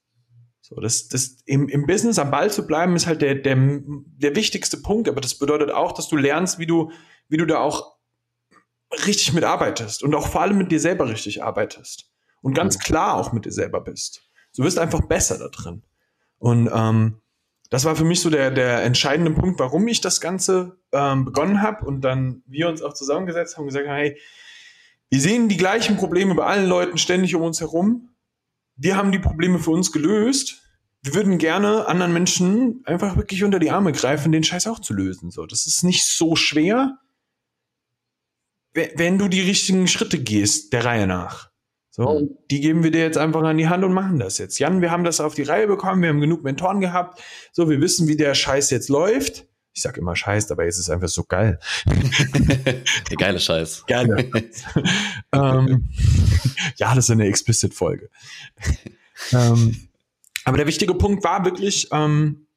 So, 0.61 0.79
das, 0.79 1.09
das 1.09 1.39
im, 1.43 1.67
im 1.67 1.85
Business 1.85 2.19
am 2.19 2.31
Ball 2.31 2.49
zu 2.49 2.65
bleiben, 2.65 2.95
ist 2.95 3.05
halt 3.05 3.21
der, 3.21 3.35
der, 3.35 3.57
der 3.57 4.35
wichtigste 4.37 4.77
Punkt. 4.77 5.09
Aber 5.09 5.19
das 5.19 5.37
bedeutet 5.37 5.69
auch, 5.69 5.91
dass 5.91 6.07
du 6.07 6.15
lernst, 6.15 6.59
wie 6.59 6.67
du, 6.67 6.93
wie 7.27 7.35
du 7.35 7.45
da 7.45 7.59
auch 7.59 7.97
richtig 9.05 9.33
mitarbeitest 9.33 10.03
und 10.03 10.15
auch 10.15 10.27
vor 10.27 10.39
allem 10.39 10.57
mit 10.57 10.71
dir 10.71 10.79
selber 10.79 11.09
richtig 11.09 11.43
arbeitest. 11.43 12.09
Und 12.41 12.53
ganz 12.53 12.77
mhm. 12.77 12.83
klar 12.83 13.15
auch 13.15 13.33
mit 13.33 13.43
dir 13.43 13.51
selber 13.51 13.81
bist. 13.81 14.21
Du 14.55 14.63
wirst 14.63 14.79
einfach 14.79 15.01
besser 15.01 15.37
da 15.37 15.49
drin. 15.49 15.83
Und 16.37 16.69
ähm, 16.73 17.19
das 17.69 17.85
war 17.85 17.95
für 17.95 18.03
mich 18.03 18.21
so 18.21 18.29
der, 18.29 18.51
der 18.51 18.83
entscheidende 18.83 19.31
Punkt, 19.31 19.59
warum 19.59 19.87
ich 19.87 20.01
das 20.01 20.21
Ganze 20.21 20.77
ähm, 20.91 21.25
begonnen 21.25 21.61
habe 21.61 21.85
und 21.85 22.01
dann 22.01 22.43
wir 22.45 22.69
uns 22.69 22.81
auch 22.81 22.93
zusammengesetzt 22.93 23.57
haben 23.57 23.63
und 23.63 23.69
gesagt, 23.69 23.87
hey, 23.87 24.17
wir 25.09 25.19
sehen 25.19 25.49
die 25.49 25.57
gleichen 25.57 25.97
Probleme 25.97 26.35
bei 26.35 26.45
allen 26.45 26.67
Leuten 26.67 26.97
ständig 26.97 27.35
um 27.35 27.41
uns 27.41 27.59
herum. 27.59 28.09
Wir 28.75 28.95
haben 28.95 29.11
die 29.11 29.19
Probleme 29.19 29.59
für 29.59 29.71
uns 29.71 29.91
gelöst. 29.91 30.61
Wir 31.01 31.13
würden 31.13 31.37
gerne 31.37 31.87
anderen 31.87 32.13
Menschen 32.13 32.81
einfach 32.85 33.15
wirklich 33.15 33.43
unter 33.43 33.59
die 33.59 33.71
Arme 33.71 33.91
greifen, 33.91 34.31
den 34.31 34.43
Scheiß 34.43 34.67
auch 34.67 34.79
zu 34.79 34.93
lösen. 34.93 35.31
So, 35.31 35.45
das 35.45 35.67
ist 35.67 35.83
nicht 35.83 36.05
so 36.05 36.35
schwer, 36.35 36.97
wenn 38.73 39.17
du 39.17 39.27
die 39.27 39.41
richtigen 39.41 39.87
Schritte 39.87 40.19
gehst, 40.19 40.73
der 40.73 40.85
Reihe 40.85 41.07
nach. 41.07 41.49
So, 41.97 42.37
die 42.51 42.61
geben 42.61 42.83
wir 42.83 42.91
dir 42.91 43.01
jetzt 43.01 43.17
einfach 43.17 43.41
an 43.41 43.57
die 43.57 43.69
Hand 43.69 43.83
und 43.83 43.91
machen 43.91 44.19
das 44.19 44.37
jetzt. 44.37 44.59
Jan, 44.59 44.81
wir 44.81 44.91
haben 44.91 45.03
das 45.03 45.19
auf 45.19 45.33
die 45.33 45.41
Reihe 45.41 45.65
bekommen, 45.65 46.03
wir 46.03 46.09
haben 46.09 46.21
genug 46.21 46.43
Mentoren 46.43 46.79
gehabt. 46.79 47.19
So, 47.51 47.71
wir 47.71 47.81
wissen, 47.81 48.07
wie 48.07 48.15
der 48.15 48.35
Scheiß 48.35 48.69
jetzt 48.69 48.87
läuft. 48.87 49.47
Ich 49.73 49.81
sag 49.81 49.97
immer 49.97 50.15
Scheiß, 50.15 50.51
aber 50.51 50.65
jetzt 50.65 50.75
ist 50.75 50.81
es 50.81 50.89
einfach 50.91 51.07
so 51.07 51.23
geil. 51.23 51.59
der 51.87 53.17
geile 53.17 53.39
Scheiß. 53.39 53.85
Geile. 53.87 54.15
ähm, 55.33 55.89
ja, 56.75 56.93
das 56.93 57.05
ist 57.05 57.11
eine 57.11 57.25
Explicit-Folge. 57.25 58.09
ähm, 59.31 59.89
aber 60.45 60.57
der 60.57 60.67
wichtige 60.67 60.93
Punkt 60.93 61.23
war 61.23 61.45
wirklich, 61.45 61.87
ähm, 61.91 62.47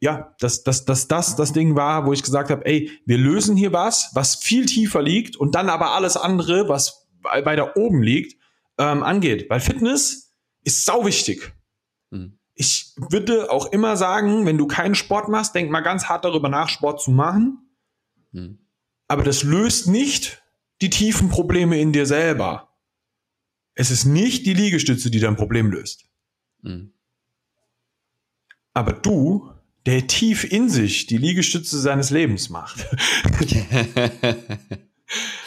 ja, 0.00 0.34
dass, 0.40 0.62
dass, 0.64 0.86
dass 0.86 1.08
das 1.08 1.36
das 1.36 1.52
Ding 1.52 1.76
war, 1.76 2.06
wo 2.06 2.14
ich 2.14 2.22
gesagt 2.22 2.48
habe, 2.50 2.64
ey, 2.64 2.90
wir 3.04 3.18
lösen 3.18 3.54
hier 3.54 3.74
was, 3.74 4.10
was 4.14 4.34
viel 4.34 4.64
tiefer 4.64 5.02
liegt 5.02 5.36
und 5.36 5.54
dann 5.54 5.68
aber 5.68 5.90
alles 5.92 6.16
andere, 6.16 6.70
was 6.70 7.06
weiter 7.22 7.76
oben 7.76 8.02
liegt, 8.02 8.41
ähm, 8.78 9.02
angeht. 9.02 9.48
Weil 9.50 9.60
Fitness 9.60 10.34
ist 10.62 10.84
sau 10.84 11.04
wichtig. 11.04 11.54
Mhm. 12.10 12.38
Ich 12.54 12.94
würde 12.96 13.50
auch 13.50 13.72
immer 13.72 13.96
sagen, 13.96 14.46
wenn 14.46 14.58
du 14.58 14.66
keinen 14.66 14.94
Sport 14.94 15.28
machst, 15.28 15.54
denk 15.54 15.70
mal 15.70 15.80
ganz 15.80 16.06
hart 16.06 16.24
darüber 16.24 16.48
nach, 16.48 16.68
Sport 16.68 17.00
zu 17.00 17.10
machen. 17.10 17.58
Mhm. 18.32 18.58
Aber 19.08 19.22
das 19.22 19.42
löst 19.42 19.88
nicht 19.88 20.42
die 20.80 20.90
tiefen 20.90 21.28
Probleme 21.28 21.80
in 21.80 21.92
dir 21.92 22.06
selber. 22.06 22.76
Es 23.74 23.90
ist 23.90 24.04
nicht 24.04 24.44
die 24.46 24.54
Liegestütze, 24.54 25.10
die 25.10 25.20
dein 25.20 25.36
Problem 25.36 25.70
löst. 25.70 26.04
Mhm. 26.62 26.92
Aber 28.74 28.92
du 28.92 29.50
der 29.86 30.06
tief 30.06 30.44
in 30.44 30.68
sich 30.68 31.06
die 31.06 31.18
Liegestütze 31.18 31.80
seines 31.80 32.10
Lebens 32.10 32.50
macht. 32.50 32.86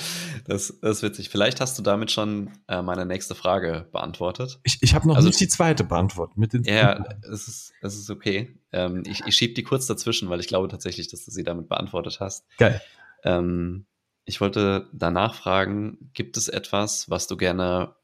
das, 0.45 0.79
das 0.81 0.97
ist 0.97 1.03
witzig. 1.03 1.29
Vielleicht 1.29 1.59
hast 1.59 1.77
du 1.77 1.81
damit 1.81 2.11
schon 2.11 2.51
äh, 2.67 2.81
meine 2.81 3.05
nächste 3.05 3.35
Frage 3.35 3.87
beantwortet. 3.91 4.59
Ich, 4.63 4.77
ich 4.81 4.93
habe 4.93 5.07
noch 5.07 5.15
also, 5.15 5.27
nicht 5.27 5.39
die 5.39 5.47
zweite 5.47 5.83
beantwortet. 5.83 6.37
Mit 6.37 6.53
den 6.53 6.63
ja, 6.63 7.03
es 7.23 7.47
ist, 7.47 7.73
es 7.81 7.95
ist 7.95 8.09
okay. 8.09 8.59
Ähm, 8.71 9.03
ich 9.05 9.21
ich 9.25 9.35
schiebe 9.35 9.53
die 9.53 9.63
kurz 9.63 9.87
dazwischen, 9.87 10.29
weil 10.29 10.39
ich 10.39 10.47
glaube 10.47 10.67
tatsächlich, 10.67 11.07
dass 11.07 11.25
du 11.25 11.31
sie 11.31 11.43
damit 11.43 11.67
beantwortet 11.67 12.19
hast. 12.19 12.45
Geil. 12.57 12.81
Ähm, 13.23 13.87
ich 14.25 14.39
wollte 14.41 14.89
danach 14.93 15.35
fragen, 15.35 16.11
gibt 16.13 16.37
es 16.37 16.47
etwas, 16.47 17.09
was 17.09 17.27
du 17.27 17.37
gerne 17.37 17.95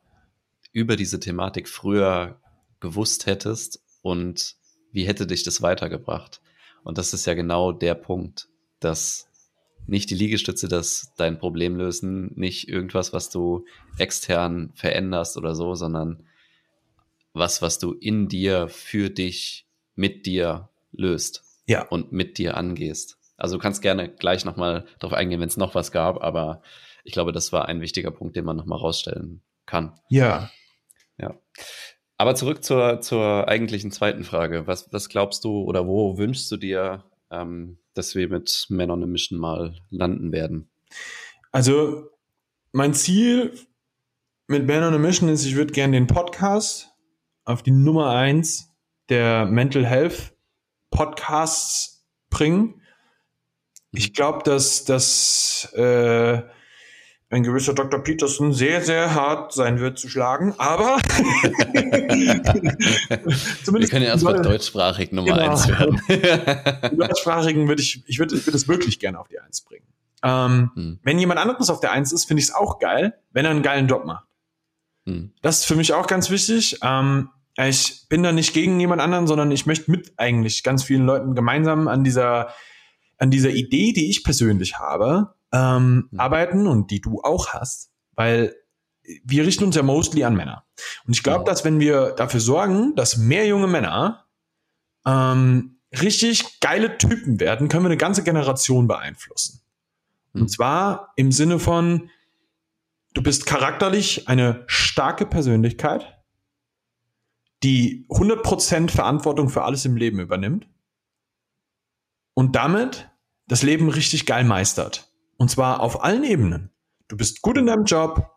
über 0.71 0.95
diese 0.95 1.19
Thematik 1.19 1.67
früher 1.67 2.39
gewusst 2.79 3.25
hättest 3.25 3.83
und 4.01 4.55
wie 4.91 5.05
hätte 5.05 5.27
dich 5.27 5.43
das 5.43 5.61
weitergebracht? 5.61 6.41
Und 6.83 6.97
das 6.97 7.13
ist 7.13 7.25
ja 7.25 7.33
genau 7.33 7.71
der 7.71 7.95
Punkt, 7.95 8.49
dass 8.79 9.27
nicht 9.87 10.09
die 10.09 10.15
Liegestütze 10.15 10.67
das 10.67 11.13
dein 11.17 11.37
Problem 11.39 11.75
lösen, 11.75 12.31
nicht 12.35 12.67
irgendwas, 12.67 13.13
was 13.13 13.29
du 13.29 13.65
extern 13.97 14.71
veränderst 14.75 15.37
oder 15.37 15.55
so, 15.55 15.75
sondern 15.75 16.23
was, 17.33 17.61
was 17.61 17.79
du 17.79 17.93
in 17.93 18.27
dir, 18.27 18.67
für 18.67 19.09
dich, 19.09 19.65
mit 19.95 20.25
dir 20.25 20.69
löst. 20.91 21.43
Ja. 21.67 21.87
Und 21.87 22.11
mit 22.11 22.37
dir 22.37 22.57
angehst. 22.57 23.17
Also 23.37 23.55
du 23.57 23.61
kannst 23.61 23.81
gerne 23.81 24.09
gleich 24.09 24.45
nochmal 24.45 24.85
drauf 24.99 25.13
eingehen, 25.13 25.39
wenn 25.39 25.47
es 25.47 25.57
noch 25.57 25.73
was 25.73 25.91
gab, 25.91 26.21
aber 26.21 26.61
ich 27.03 27.13
glaube, 27.13 27.31
das 27.31 27.51
war 27.51 27.67
ein 27.67 27.81
wichtiger 27.81 28.11
Punkt, 28.11 28.35
den 28.35 28.45
man 28.45 28.57
nochmal 28.57 28.79
rausstellen 28.79 29.41
kann. 29.65 29.95
Ja. 30.09 30.51
Ja. 31.17 31.35
Aber 32.17 32.35
zurück 32.35 32.63
zur, 32.63 33.01
zur 33.01 33.47
eigentlichen 33.47 33.91
zweiten 33.91 34.23
Frage. 34.23 34.67
Was, 34.67 34.93
was 34.93 35.09
glaubst 35.09 35.43
du 35.43 35.63
oder 35.63 35.87
wo 35.87 36.17
wünschst 36.17 36.51
du 36.51 36.57
dir, 36.57 37.03
ähm, 37.31 37.77
dass 37.93 38.15
wir 38.15 38.29
mit 38.29 38.65
Men 38.69 38.91
on 38.91 39.03
a 39.03 39.05
Mission 39.05 39.39
mal 39.39 39.75
landen 39.89 40.31
werden? 40.31 40.69
Also, 41.51 42.09
mein 42.71 42.93
Ziel 42.93 43.57
mit 44.47 44.65
Men 44.65 44.83
on 44.83 44.93
a 44.93 44.97
Mission 44.97 45.29
ist, 45.29 45.45
ich 45.45 45.55
würde 45.55 45.73
gerne 45.73 45.97
den 45.97 46.07
Podcast 46.07 46.89
auf 47.45 47.63
die 47.63 47.71
Nummer 47.71 48.11
eins 48.11 48.69
der 49.09 49.45
Mental 49.45 49.85
Health 49.85 50.33
Podcasts 50.89 52.05
bringen. 52.29 52.81
Ich 53.91 54.09
mhm. 54.09 54.13
glaube, 54.13 54.43
dass 54.43 54.85
das 54.85 55.71
äh, 55.73 56.41
ein 57.31 57.43
gewisser 57.43 57.73
Dr. 57.73 58.03
Peterson 58.03 58.51
sehr, 58.53 58.81
sehr 58.81 59.15
hart 59.15 59.53
sein 59.53 59.79
wird 59.79 59.97
zu 59.97 60.09
schlagen, 60.09 60.53
aber 60.57 60.99
zumindest. 63.63 63.65
Wir 63.65 63.87
können 63.87 64.03
ja 64.03 64.09
erstmal 64.09 64.41
deutschsprachig 64.41 65.13
Nummer 65.13 65.37
genau. 65.37 65.51
eins 65.51 65.67
werden. 65.69 66.01
die 66.09 66.97
deutschsprachigen 66.97 67.69
würde 67.69 67.81
ich, 67.81 68.03
ich 68.05 68.19
würde, 68.19 68.35
ich 68.35 68.45
würde 68.45 68.57
es 68.57 68.67
wirklich 68.67 68.99
gerne 68.99 69.17
auf 69.17 69.29
die 69.29 69.39
Eins 69.39 69.61
bringen. 69.61 69.85
Ähm, 70.23 70.71
hm. 70.75 70.99
Wenn 71.03 71.19
jemand 71.19 71.39
anderes 71.39 71.69
auf 71.69 71.79
der 71.79 71.93
Eins 71.93 72.11
ist, 72.11 72.25
finde 72.25 72.41
ich 72.41 72.49
es 72.49 72.53
auch 72.53 72.79
geil, 72.79 73.13
wenn 73.31 73.45
er 73.45 73.51
einen 73.51 73.63
geilen 73.63 73.87
Job 73.87 74.03
macht. 74.05 74.27
Hm. 75.05 75.31
Das 75.41 75.59
ist 75.59 75.65
für 75.65 75.75
mich 75.75 75.93
auch 75.93 76.07
ganz 76.07 76.29
wichtig. 76.29 76.79
Ähm, 76.83 77.29
ich 77.57 78.07
bin 78.09 78.23
da 78.23 78.33
nicht 78.33 78.53
gegen 78.53 78.77
jemand 78.79 79.01
anderen, 79.01 79.25
sondern 79.25 79.51
ich 79.51 79.65
möchte 79.65 79.89
mit 79.89 80.11
eigentlich 80.17 80.63
ganz 80.63 80.83
vielen 80.83 81.05
Leuten 81.05 81.33
gemeinsam 81.33 81.87
an 81.87 82.03
dieser, 82.03 82.49
an 83.17 83.31
dieser 83.31 83.51
Idee, 83.51 83.93
die 83.93 84.09
ich 84.09 84.25
persönlich 84.25 84.79
habe, 84.79 85.33
ähm, 85.51 86.09
mhm. 86.11 86.19
arbeiten 86.19 86.67
und 86.67 86.91
die 86.91 87.01
du 87.01 87.21
auch 87.21 87.49
hast, 87.49 87.91
weil 88.13 88.55
wir 89.23 89.45
richten 89.45 89.63
uns 89.63 89.75
ja 89.75 89.83
mostly 89.83 90.23
an 90.23 90.35
Männer. 90.35 90.65
Und 91.05 91.13
ich 91.13 91.23
glaube, 91.23 91.41
mhm. 91.41 91.45
dass 91.45 91.65
wenn 91.65 91.79
wir 91.79 92.11
dafür 92.11 92.39
sorgen, 92.39 92.95
dass 92.95 93.17
mehr 93.17 93.45
junge 93.47 93.67
Männer 93.67 94.25
ähm, 95.05 95.79
richtig 95.99 96.59
geile 96.59 96.97
Typen 96.97 97.39
werden, 97.39 97.67
können 97.67 97.83
wir 97.83 97.89
eine 97.89 97.97
ganze 97.97 98.23
Generation 98.23 98.87
beeinflussen. 98.87 99.61
Mhm. 100.33 100.41
Und 100.43 100.47
zwar 100.49 101.13
im 101.15 101.31
Sinne 101.31 101.59
von, 101.59 102.09
du 103.13 103.23
bist 103.23 103.45
charakterlich 103.45 104.27
eine 104.27 104.63
starke 104.67 105.25
Persönlichkeit, 105.25 106.17
die 107.63 108.07
100% 108.09 108.89
Verantwortung 108.89 109.49
für 109.49 109.63
alles 109.63 109.85
im 109.85 109.95
Leben 109.95 110.19
übernimmt 110.19 110.67
und 112.33 112.55
damit 112.55 113.09
das 113.47 113.61
Leben 113.61 113.89
richtig 113.89 114.25
geil 114.25 114.43
meistert. 114.43 115.10
Und 115.41 115.49
zwar 115.49 115.79
auf 115.79 116.03
allen 116.03 116.23
Ebenen. 116.23 116.69
Du 117.07 117.17
bist 117.17 117.41
gut 117.41 117.57
in 117.57 117.65
deinem 117.65 117.85
Job, 117.85 118.29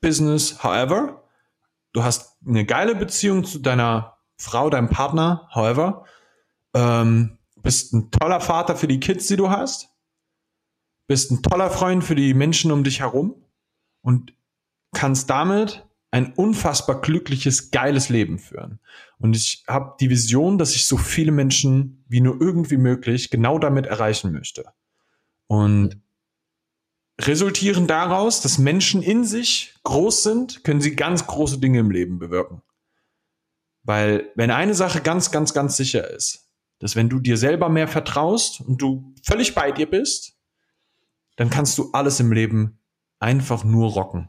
Business, 0.00 0.64
however. 0.64 1.22
Du 1.92 2.04
hast 2.04 2.38
eine 2.42 2.64
geile 2.64 2.94
Beziehung 2.94 3.44
zu 3.44 3.58
deiner 3.58 4.16
Frau, 4.38 4.70
deinem 4.70 4.88
Partner, 4.88 5.46
however. 5.52 6.06
Ähm, 6.74 7.36
bist 7.56 7.92
ein 7.92 8.10
toller 8.10 8.40
Vater 8.40 8.76
für 8.76 8.88
die 8.88 8.98
Kids, 8.98 9.26
die 9.26 9.36
du 9.36 9.50
hast. 9.50 9.90
Bist 11.06 11.30
ein 11.32 11.42
toller 11.42 11.68
Freund 11.68 12.02
für 12.02 12.14
die 12.14 12.32
Menschen 12.32 12.72
um 12.72 12.82
dich 12.82 13.00
herum. 13.00 13.34
Und 14.00 14.32
kannst 14.94 15.28
damit 15.28 15.86
ein 16.12 16.32
unfassbar 16.32 17.02
glückliches, 17.02 17.70
geiles 17.72 18.08
Leben 18.08 18.38
führen. 18.38 18.80
Und 19.18 19.36
ich 19.36 19.64
habe 19.68 19.96
die 20.00 20.08
Vision, 20.08 20.56
dass 20.56 20.76
ich 20.76 20.86
so 20.86 20.96
viele 20.96 21.30
Menschen 21.30 22.06
wie 22.08 22.22
nur 22.22 22.40
irgendwie 22.40 22.78
möglich 22.78 23.28
genau 23.28 23.58
damit 23.58 23.84
erreichen 23.84 24.32
möchte. 24.32 24.64
Und 25.46 26.00
resultieren 27.20 27.86
daraus, 27.86 28.40
dass 28.40 28.58
Menschen 28.58 29.02
in 29.02 29.24
sich 29.24 29.74
groß 29.84 30.22
sind, 30.22 30.64
können 30.64 30.80
sie 30.80 30.96
ganz 30.96 31.26
große 31.26 31.58
Dinge 31.58 31.78
im 31.80 31.90
Leben 31.90 32.18
bewirken. 32.18 32.62
Weil 33.82 34.30
wenn 34.34 34.50
eine 34.50 34.74
Sache 34.74 35.00
ganz, 35.00 35.30
ganz, 35.30 35.54
ganz 35.54 35.76
sicher 35.76 36.10
ist, 36.10 36.50
dass 36.78 36.96
wenn 36.96 37.08
du 37.08 37.20
dir 37.20 37.38
selber 37.38 37.68
mehr 37.68 37.88
vertraust 37.88 38.60
und 38.60 38.82
du 38.82 39.14
völlig 39.24 39.54
bei 39.54 39.72
dir 39.72 39.88
bist, 39.88 40.36
dann 41.36 41.50
kannst 41.50 41.78
du 41.78 41.90
alles 41.92 42.20
im 42.20 42.32
Leben 42.32 42.80
einfach 43.18 43.64
nur 43.64 43.92
rocken. 43.92 44.28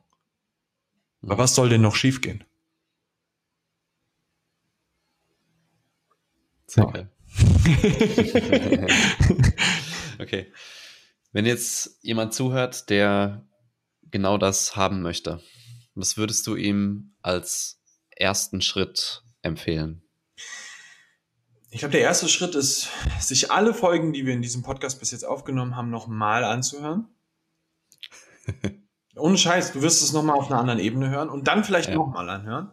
Aber 1.23 1.37
was 1.37 1.55
soll 1.55 1.69
denn 1.69 1.81
noch 1.81 1.95
schiefgehen? 1.95 2.43
Danke. 6.73 7.09
okay. 10.19 10.51
Wenn 11.37 11.45
jetzt 11.45 11.99
jemand 12.01 12.33
zuhört, 12.33 12.89
der 12.89 13.45
genau 14.01 14.39
das 14.39 14.75
haben 14.75 15.03
möchte, 15.03 15.39
was 15.93 16.17
würdest 16.17 16.47
du 16.47 16.55
ihm 16.55 17.13
als 17.21 17.79
ersten 18.09 18.59
Schritt 18.59 19.21
empfehlen? 19.43 20.01
Ich 21.69 21.77
glaube, 21.77 21.91
der 21.91 22.01
erste 22.01 22.27
Schritt 22.27 22.55
ist, 22.55 22.89
sich 23.19 23.51
alle 23.51 23.75
Folgen, 23.75 24.13
die 24.13 24.25
wir 24.25 24.33
in 24.33 24.41
diesem 24.41 24.63
Podcast 24.63 24.99
bis 24.99 25.11
jetzt 25.11 25.25
aufgenommen 25.25 25.75
haben, 25.75 25.91
nochmal 25.91 26.43
anzuhören. 26.43 27.07
Ohne 29.15 29.37
Scheiß, 29.37 29.73
du 29.73 29.83
wirst 29.83 30.01
es 30.01 30.13
nochmal 30.13 30.37
auf 30.39 30.49
einer 30.49 30.59
anderen 30.59 30.79
Ebene 30.79 31.11
hören 31.11 31.29
und 31.29 31.47
dann 31.47 31.63
vielleicht 31.63 31.89
ja. 31.89 31.95
nochmal 31.97 32.27
anhören. 32.31 32.71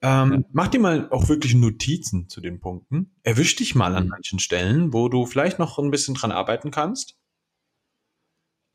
Ähm, 0.00 0.32
ja. 0.32 0.48
Mach 0.52 0.68
dir 0.68 0.80
mal 0.80 1.10
auch 1.10 1.28
wirklich 1.28 1.54
Notizen 1.54 2.30
zu 2.30 2.40
den 2.40 2.58
Punkten. 2.58 3.20
Erwisch 3.22 3.54
dich 3.56 3.74
mal 3.74 3.94
an 3.94 4.04
mhm. 4.04 4.10
manchen 4.12 4.38
Stellen, 4.38 4.94
wo 4.94 5.10
du 5.10 5.26
vielleicht 5.26 5.58
noch 5.58 5.78
ein 5.78 5.90
bisschen 5.90 6.14
dran 6.14 6.32
arbeiten 6.32 6.70
kannst. 6.70 7.17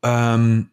Ähm, 0.04 0.70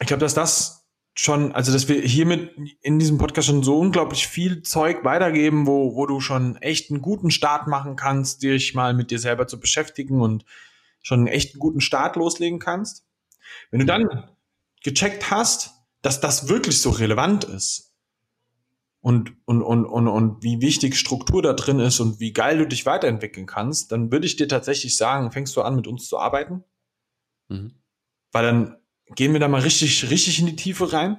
ich 0.00 0.08
glaube, 0.08 0.20
dass 0.20 0.34
das 0.34 0.88
schon, 1.14 1.52
also 1.52 1.72
dass 1.72 1.88
wir 1.88 2.00
hiermit 2.00 2.56
in 2.82 2.98
diesem 2.98 3.18
Podcast 3.18 3.46
schon 3.46 3.62
so 3.62 3.78
unglaublich 3.78 4.26
viel 4.26 4.62
Zeug 4.62 5.04
weitergeben, 5.04 5.66
wo, 5.66 5.94
wo 5.94 6.06
du 6.06 6.20
schon 6.20 6.56
echt 6.56 6.90
einen 6.90 7.00
guten 7.00 7.30
Start 7.30 7.68
machen 7.68 7.96
kannst, 7.96 8.42
dich 8.42 8.74
mal 8.74 8.92
mit 8.92 9.10
dir 9.10 9.18
selber 9.18 9.46
zu 9.46 9.60
beschäftigen 9.60 10.20
und 10.20 10.44
schon 11.02 11.20
einen 11.20 11.28
echt 11.28 11.58
guten 11.58 11.80
Start 11.80 12.16
loslegen 12.16 12.58
kannst. 12.58 13.06
Wenn 13.70 13.80
du 13.80 13.86
dann 13.86 14.30
gecheckt 14.82 15.30
hast, 15.30 15.70
dass 16.02 16.20
das 16.20 16.48
wirklich 16.48 16.80
so 16.80 16.90
relevant 16.90 17.44
ist, 17.44 17.86
und, 19.06 19.36
und, 19.44 19.62
und, 19.62 19.86
und, 19.86 20.08
und 20.08 20.42
wie 20.42 20.60
wichtig 20.60 20.96
Struktur 20.96 21.40
da 21.40 21.52
drin 21.52 21.78
ist 21.78 22.00
und 22.00 22.18
wie 22.18 22.32
geil 22.32 22.58
du 22.58 22.66
dich 22.66 22.86
weiterentwickeln 22.86 23.46
kannst, 23.46 23.92
dann 23.92 24.10
würde 24.10 24.26
ich 24.26 24.34
dir 24.34 24.48
tatsächlich 24.48 24.96
sagen, 24.96 25.30
fängst 25.30 25.56
du 25.56 25.62
an, 25.62 25.76
mit 25.76 25.86
uns 25.86 26.08
zu 26.08 26.18
arbeiten. 26.18 26.64
Mhm. 27.46 27.70
Weil 28.32 28.44
dann 28.44 28.76
gehen 29.14 29.32
wir 29.32 29.40
da 29.40 29.48
mal 29.48 29.60
richtig, 29.60 30.10
richtig 30.10 30.40
in 30.40 30.46
die 30.46 30.56
Tiefe 30.56 30.92
rein. 30.92 31.18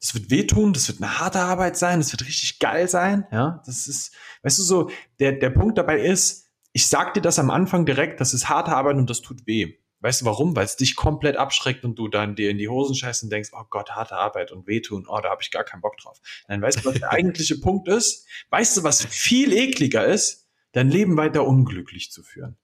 Das 0.00 0.14
wird 0.14 0.30
wehtun, 0.30 0.72
das 0.72 0.88
wird 0.88 1.02
eine 1.02 1.18
harte 1.18 1.40
Arbeit 1.40 1.76
sein, 1.76 1.98
das 1.98 2.12
wird 2.12 2.24
richtig 2.26 2.60
geil 2.60 2.88
sein, 2.88 3.26
ja. 3.32 3.62
Das 3.66 3.88
ist, 3.88 4.14
weißt 4.42 4.58
du 4.58 4.62
so, 4.62 4.90
der, 5.18 5.32
der 5.32 5.50
Punkt 5.50 5.76
dabei 5.76 6.00
ist, 6.00 6.46
ich 6.72 6.86
sag 6.86 7.14
dir 7.14 7.20
das 7.20 7.40
am 7.40 7.50
Anfang 7.50 7.84
direkt, 7.84 8.20
das 8.20 8.32
ist 8.32 8.48
harte 8.48 8.76
Arbeit 8.76 8.96
und 8.96 9.10
das 9.10 9.22
tut 9.22 9.46
weh. 9.46 9.74
Weißt 10.00 10.20
du 10.20 10.26
warum? 10.26 10.54
Weil 10.54 10.64
es 10.64 10.76
dich 10.76 10.94
komplett 10.94 11.36
abschreckt 11.36 11.84
und 11.84 11.98
du 11.98 12.06
dann 12.06 12.36
dir 12.36 12.50
in 12.50 12.58
die 12.58 12.68
Hosen 12.68 12.94
scheißt 12.94 13.24
und 13.24 13.30
denkst, 13.30 13.50
oh 13.52 13.64
Gott, 13.68 13.90
harte 13.90 14.14
Arbeit 14.14 14.52
und 14.52 14.68
wehtun, 14.68 15.06
oh, 15.08 15.18
da 15.20 15.30
habe 15.30 15.42
ich 15.42 15.50
gar 15.50 15.64
keinen 15.64 15.80
Bock 15.80 15.96
drauf. 15.96 16.20
Nein, 16.46 16.62
weißt 16.62 16.78
du, 16.78 16.84
was 16.84 16.94
der 17.00 17.10
eigentliche 17.10 17.58
Punkt 17.60 17.88
ist? 17.88 18.26
Weißt 18.50 18.76
du, 18.76 18.84
was 18.84 19.04
viel 19.04 19.52
ekliger 19.52 20.04
ist? 20.04 20.48
Dein 20.72 20.88
Leben 20.88 21.16
weiter 21.16 21.44
unglücklich 21.44 22.12
zu 22.12 22.22
führen. 22.22 22.56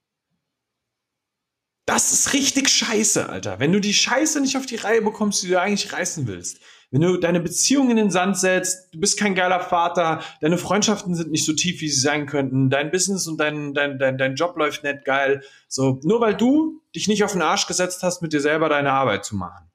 Das 1.87 2.13
ist 2.13 2.33
richtig 2.33 2.71
scheiße, 2.71 3.29
Alter. 3.29 3.61
Wenn 3.61 3.73
du 3.73 3.81
die 3.81 3.93
Scheiße 3.93 4.41
nicht 4.41 4.57
auf 4.57 4.65
die 4.65 4.77
Reihe 4.77 5.03
bekommst, 5.03 5.43
die 5.43 5.49
du 5.49 5.61
eigentlich 5.61 5.93
reißen 5.93 6.27
willst. 6.27 6.61
Wenn 6.91 7.03
du 7.03 7.17
deine 7.19 7.41
Beziehung 7.41 7.91
in 7.91 7.97
den 7.97 8.11
Sand 8.11 8.39
setzt, 8.39 8.95
du 8.95 9.01
bist 9.01 9.19
kein 9.19 9.35
geiler 9.35 9.61
Vater, 9.61 10.23
deine 10.41 10.59
Freundschaften 10.59 11.15
sind 11.15 11.31
nicht 11.31 11.45
so 11.45 11.53
tief, 11.53 11.81
wie 11.81 11.89
sie 11.89 12.01
sein 12.01 12.27
könnten, 12.27 12.71
dein 12.71 12.91
Business 12.91 13.27
und 13.27 13.39
dein, 13.39 13.75
dein, 13.75 13.99
dein, 13.99 14.17
dein 14.17 14.37
Job 14.37 14.57
läuft 14.57 14.85
nicht 14.85 15.05
geil. 15.05 15.43
So, 15.69 16.01
nur 16.05 16.21
weil 16.21 16.37
du 16.37 16.81
dich 16.95 17.09
nicht 17.09 17.25
auf 17.25 17.33
den 17.33 17.43
Arsch 17.43 17.67
gesetzt 17.67 18.03
hast, 18.03 18.23
mit 18.23 18.33
dir 18.33 18.41
selber 18.41 18.69
deine 18.69 18.93
Arbeit 18.93 19.25
zu 19.25 19.35
machen. 19.37 19.71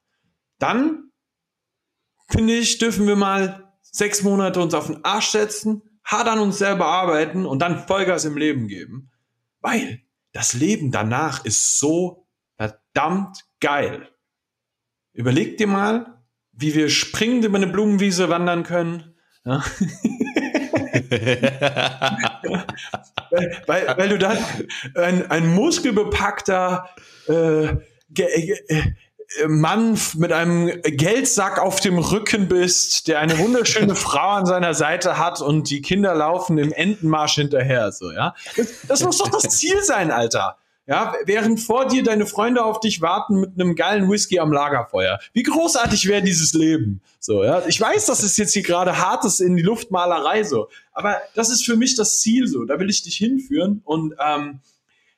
Dann, 0.58 1.10
finde 2.28 2.54
ich, 2.54 2.78
dürfen 2.78 3.06
wir 3.06 3.16
mal 3.16 3.70
sechs 3.82 4.22
Monate 4.22 4.60
uns 4.60 4.74
auf 4.74 4.86
den 4.86 5.04
Arsch 5.04 5.28
setzen, 5.28 5.82
hart 6.04 6.26
an 6.26 6.38
uns 6.38 6.58
selber 6.58 6.86
arbeiten 6.86 7.44
und 7.44 7.60
dann 7.60 7.86
Vollgas 7.86 8.24
im 8.24 8.36
Leben 8.36 8.66
geben. 8.66 9.10
Weil 9.60 10.00
das 10.32 10.52
Leben 10.54 10.90
danach 10.90 11.44
ist 11.44 11.78
so 11.78 12.26
verdammt 12.56 13.44
geil. 13.60 14.08
Überleg 15.12 15.56
dir 15.56 15.66
mal, 15.66 16.22
wie 16.52 16.74
wir 16.74 16.88
springend 16.88 17.44
über 17.44 17.56
eine 17.56 17.66
Blumenwiese 17.66 18.28
wandern 18.28 18.62
können. 18.62 19.14
Ja. 19.44 19.64
weil, 23.30 23.62
weil, 23.66 23.96
weil, 23.96 24.08
du 24.08 24.18
dann 24.18 24.38
ein, 24.94 25.30
ein 25.30 25.54
muskelbepackter 25.54 26.90
äh, 27.28 27.76
äh, 28.14 28.92
Mann 29.46 29.98
mit 30.16 30.32
einem 30.32 30.70
Geldsack 30.82 31.58
auf 31.58 31.80
dem 31.80 31.98
Rücken 31.98 32.48
bist, 32.48 33.08
der 33.08 33.20
eine 33.20 33.38
wunderschöne 33.38 33.94
Frau 33.96 34.30
an 34.30 34.46
seiner 34.46 34.74
Seite 34.74 35.18
hat 35.18 35.40
und 35.40 35.70
die 35.70 35.82
Kinder 35.82 36.14
laufen 36.14 36.58
im 36.58 36.72
Entenmarsch 36.72 37.34
hinterher, 37.34 37.92
so, 37.92 38.10
ja. 38.10 38.34
Das, 38.56 38.68
das 38.86 39.04
muss 39.04 39.18
doch 39.18 39.30
das 39.30 39.48
Ziel 39.50 39.82
sein, 39.82 40.10
Alter. 40.10 40.56
Ja, 40.86 41.14
während 41.24 41.60
vor 41.60 41.86
dir 41.86 42.02
deine 42.02 42.26
Freunde 42.26 42.64
auf 42.64 42.80
dich 42.80 43.00
warten 43.00 43.38
mit 43.38 43.50
einem 43.54 43.76
geilen 43.76 44.10
Whisky 44.10 44.40
am 44.40 44.52
Lagerfeuer. 44.52 45.20
Wie 45.32 45.44
großartig 45.44 46.08
wäre 46.08 46.20
dieses 46.20 46.52
Leben? 46.52 47.00
So, 47.20 47.44
ja. 47.44 47.64
Ich 47.68 47.80
weiß, 47.80 48.06
das 48.06 48.24
ist 48.24 48.36
jetzt 48.38 48.54
hier 48.54 48.64
gerade 48.64 48.98
hartes 48.98 49.38
in 49.38 49.56
die 49.56 49.62
Luftmalerei 49.62 50.42
so. 50.42 50.68
Aber 50.92 51.18
das 51.36 51.48
ist 51.48 51.64
für 51.64 51.76
mich 51.76 51.94
das 51.94 52.20
Ziel 52.20 52.48
so. 52.48 52.64
Da 52.64 52.80
will 52.80 52.90
ich 52.90 53.04
dich 53.04 53.16
hinführen. 53.16 53.82
Und 53.84 54.16
ähm, 54.18 54.58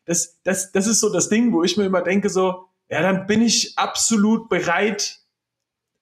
das, 0.05 0.37
das, 0.45 0.73
das 0.73 0.87
ist 0.87 1.01
so 1.01 1.11
das 1.11 1.31
Ding, 1.31 1.55
wo 1.55 1.63
ich 1.63 1.79
mir 1.79 1.87
immer 1.87 2.03
denke, 2.03 2.29
so, 2.29 2.67
ja, 2.93 3.01
dann 3.01 3.27
bin 3.27 3.41
ich 3.41 3.79
absolut 3.79 4.51
bereit, 4.51 5.23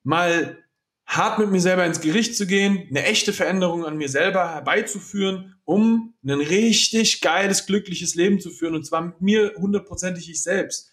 mal 0.03 0.59
hart 1.07 1.39
mit 1.39 1.49
mir 1.49 1.61
selber 1.61 1.87
ins 1.87 2.01
Gericht 2.01 2.37
zu 2.37 2.49
gehen, 2.49 2.89
eine 2.91 3.05
echte 3.05 3.33
Veränderung 3.33 3.85
an 3.85 3.97
mir 3.97 4.09
selber 4.09 4.51
herbeizuführen, 4.55 5.55
um 5.63 6.15
ein 6.25 6.41
richtig 6.41 7.21
geiles, 7.21 7.67
glückliches 7.67 8.17
Leben 8.17 8.41
zu 8.41 8.51
führen 8.51 8.75
und 8.75 8.85
zwar 8.85 9.03
mit 9.03 9.21
mir 9.21 9.53
hundertprozentig 9.57 10.29
ich 10.29 10.43
selbst. 10.43 10.91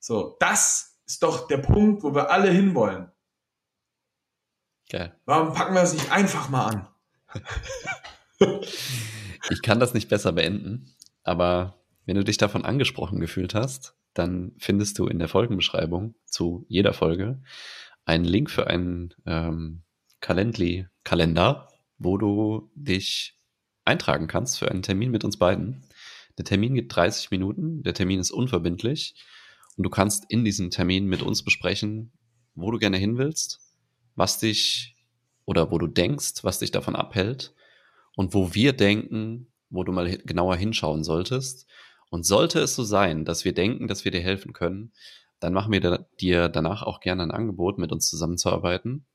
So, 0.00 0.36
das 0.40 0.98
ist 1.06 1.22
doch 1.22 1.46
der 1.46 1.58
Punkt, 1.58 2.02
wo 2.02 2.12
wir 2.12 2.32
alle 2.32 2.50
hinwollen. 2.50 3.12
Geil. 4.90 5.16
Warum 5.24 5.54
packen 5.54 5.74
wir 5.74 5.82
es 5.82 5.92
nicht 5.92 6.10
einfach 6.10 6.48
mal 6.48 6.66
an? 6.66 6.88
ich 9.50 9.62
kann 9.62 9.78
das 9.78 9.94
nicht 9.94 10.08
besser 10.08 10.32
beenden, 10.32 10.92
aber 11.22 11.80
wenn 12.06 12.16
du 12.16 12.24
dich 12.24 12.38
davon 12.38 12.64
angesprochen 12.64 13.20
gefühlt 13.20 13.54
hast, 13.54 13.94
dann 14.14 14.52
findest 14.58 14.98
du 14.98 15.06
in 15.06 15.18
der 15.18 15.28
Folgenbeschreibung 15.28 16.14
zu 16.24 16.64
jeder 16.68 16.92
Folge 16.92 17.42
einen 18.04 18.24
Link 18.24 18.50
für 18.50 18.66
einen 18.66 19.14
ähm, 19.26 19.82
Calendly-Kalender, 20.20 21.68
wo 21.98 22.18
du 22.18 22.70
dich 22.74 23.38
eintragen 23.84 24.26
kannst 24.26 24.58
für 24.58 24.70
einen 24.70 24.82
Termin 24.82 25.10
mit 25.10 25.24
uns 25.24 25.38
beiden. 25.38 25.82
Der 26.38 26.44
Termin 26.44 26.74
geht 26.74 26.94
30 26.94 27.30
Minuten, 27.30 27.82
der 27.82 27.94
Termin 27.94 28.20
ist 28.20 28.30
unverbindlich 28.30 29.14
und 29.76 29.84
du 29.84 29.90
kannst 29.90 30.24
in 30.28 30.44
diesem 30.44 30.70
Termin 30.70 31.06
mit 31.06 31.22
uns 31.22 31.42
besprechen, 31.42 32.12
wo 32.54 32.70
du 32.70 32.78
gerne 32.78 32.96
hin 32.96 33.18
willst, 33.18 33.60
was 34.14 34.38
dich 34.38 34.96
oder 35.44 35.70
wo 35.70 35.78
du 35.78 35.86
denkst, 35.86 36.42
was 36.42 36.58
dich 36.58 36.70
davon 36.70 36.96
abhält 36.96 37.54
und 38.16 38.34
wo 38.34 38.54
wir 38.54 38.72
denken, 38.72 39.52
wo 39.68 39.84
du 39.84 39.92
mal 39.92 40.18
genauer 40.18 40.56
hinschauen 40.56 41.04
solltest 41.04 41.66
und 42.10 42.26
sollte 42.26 42.60
es 42.60 42.74
so 42.74 42.84
sein, 42.84 43.24
dass 43.24 43.44
wir 43.44 43.54
denken, 43.54 43.88
dass 43.88 44.04
wir 44.04 44.12
dir 44.12 44.20
helfen 44.20 44.52
können, 44.52 44.92
dann 45.38 45.54
machen 45.54 45.72
wir 45.72 46.06
dir 46.20 46.48
danach 46.48 46.82
auch 46.82 47.00
gerne 47.00 47.22
ein 47.22 47.30
Angebot, 47.30 47.78
mit 47.78 47.92
uns 47.92 48.08
zusammenzuarbeiten. 48.08 49.06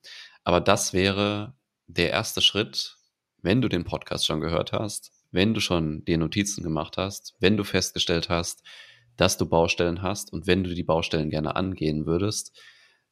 Aber 0.43 0.59
das 0.59 0.93
wäre 0.93 1.53
der 1.87 2.09
erste 2.09 2.41
Schritt, 2.41 2.97
wenn 3.41 3.61
du 3.61 3.69
den 3.69 3.83
Podcast 3.83 4.25
schon 4.25 4.41
gehört 4.41 4.71
hast, 4.71 5.11
wenn 5.31 5.53
du 5.53 5.59
schon 5.59 6.03
dir 6.05 6.17
Notizen 6.17 6.63
gemacht 6.63 6.97
hast, 6.97 7.35
wenn 7.39 7.57
du 7.57 7.63
festgestellt 7.63 8.29
hast, 8.29 8.63
dass 9.17 9.37
du 9.37 9.45
Baustellen 9.45 10.01
hast 10.01 10.33
und 10.33 10.47
wenn 10.47 10.63
du 10.63 10.73
die 10.73 10.83
Baustellen 10.83 11.29
gerne 11.29 11.55
angehen 11.55 12.05
würdest, 12.05 12.57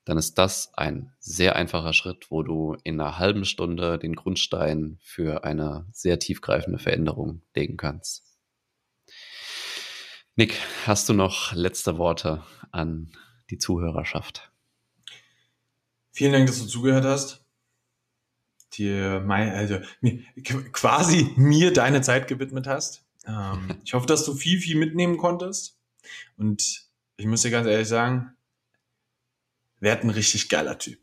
dann 0.05 0.17
ist 0.17 0.37
das 0.37 0.73
ein 0.73 1.11
sehr 1.19 1.55
einfacher 1.55 1.93
Schritt, 1.93 2.29
wo 2.29 2.43
du 2.43 2.75
in 2.83 2.99
einer 2.99 3.19
halben 3.19 3.45
Stunde 3.45 3.97
den 3.97 4.15
Grundstein 4.15 4.97
für 5.01 5.43
eine 5.45 5.87
sehr 5.91 6.19
tiefgreifende 6.19 6.79
Veränderung 6.79 7.41
legen 7.55 7.77
kannst. 7.77 8.32
Nick, 10.35 10.59
hast 10.87 11.09
du 11.09 11.13
noch 11.13 11.53
letzte 11.53 11.99
Worte 11.99 12.43
an 12.71 13.11
die 13.51 13.59
Zuhörerschaft? 13.59 14.51
Vielen 16.11 16.33
Dank, 16.33 16.47
dass 16.47 16.57
du 16.57 16.65
zugehört 16.65 17.05
hast. 17.05 17.45
Dir 18.73 19.21
mein, 19.23 19.49
also, 19.49 19.79
quasi 20.71 21.31
mir 21.35 21.71
deine 21.71 22.01
Zeit 22.01 22.27
gewidmet 22.27 22.65
hast. 22.65 23.05
Ähm, 23.27 23.77
ich 23.85 23.93
hoffe, 23.93 24.07
dass 24.07 24.25
du 24.25 24.33
viel, 24.33 24.59
viel 24.59 24.75
mitnehmen 24.75 25.17
konntest. 25.17 25.77
Und 26.35 26.87
ich 27.17 27.27
muss 27.27 27.43
dir 27.43 27.51
ganz 27.51 27.67
ehrlich 27.67 27.87
sagen, 27.87 28.35
werd 29.79 30.03
ein 30.03 30.09
richtig 30.09 30.49
geiler 30.49 30.79
Typ. 30.79 30.99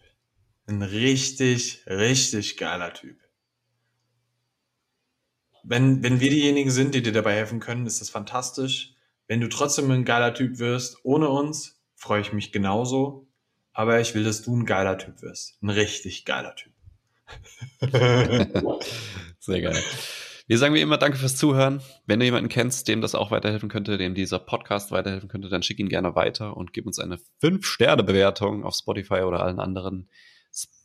Ein 0.66 0.82
richtig, 0.82 1.84
richtig 1.86 2.56
geiler 2.56 2.92
Typ. 2.92 3.16
Wenn, 5.62 6.02
wenn 6.02 6.18
wir 6.18 6.30
diejenigen 6.30 6.72
sind, 6.72 6.96
die 6.96 7.02
dir 7.02 7.12
dabei 7.12 7.34
helfen 7.34 7.60
können, 7.60 7.86
ist 7.86 8.00
das 8.00 8.10
fantastisch. 8.10 8.96
Wenn 9.30 9.40
du 9.40 9.48
trotzdem 9.48 9.88
ein 9.92 10.04
geiler 10.04 10.34
Typ 10.34 10.58
wirst, 10.58 11.04
ohne 11.04 11.28
uns, 11.28 11.80
freue 11.94 12.20
ich 12.20 12.32
mich 12.32 12.50
genauso. 12.50 13.28
Aber 13.72 14.00
ich 14.00 14.16
will, 14.16 14.24
dass 14.24 14.42
du 14.42 14.56
ein 14.56 14.66
geiler 14.66 14.98
Typ 14.98 15.22
wirst. 15.22 15.56
Ein 15.62 15.70
richtig 15.70 16.24
geiler 16.24 16.56
Typ. 16.56 16.72
Sehr 19.38 19.60
geil. 19.60 19.80
Wir 20.48 20.58
sagen 20.58 20.74
wie 20.74 20.80
immer 20.80 20.98
Danke 20.98 21.16
fürs 21.16 21.36
Zuhören. 21.36 21.80
Wenn 22.06 22.18
du 22.18 22.24
jemanden 22.24 22.48
kennst, 22.48 22.88
dem 22.88 23.00
das 23.00 23.14
auch 23.14 23.30
weiterhelfen 23.30 23.68
könnte, 23.68 23.98
dem 23.98 24.16
dieser 24.16 24.40
Podcast 24.40 24.90
weiterhelfen 24.90 25.28
könnte, 25.28 25.48
dann 25.48 25.62
schick 25.62 25.78
ihn 25.78 25.88
gerne 25.88 26.16
weiter 26.16 26.56
und 26.56 26.72
gib 26.72 26.86
uns 26.86 26.98
eine 26.98 27.20
5-Sterne-Bewertung 27.40 28.64
auf 28.64 28.74
Spotify 28.74 29.20
oder 29.20 29.44
allen 29.44 29.60
anderen 29.60 30.10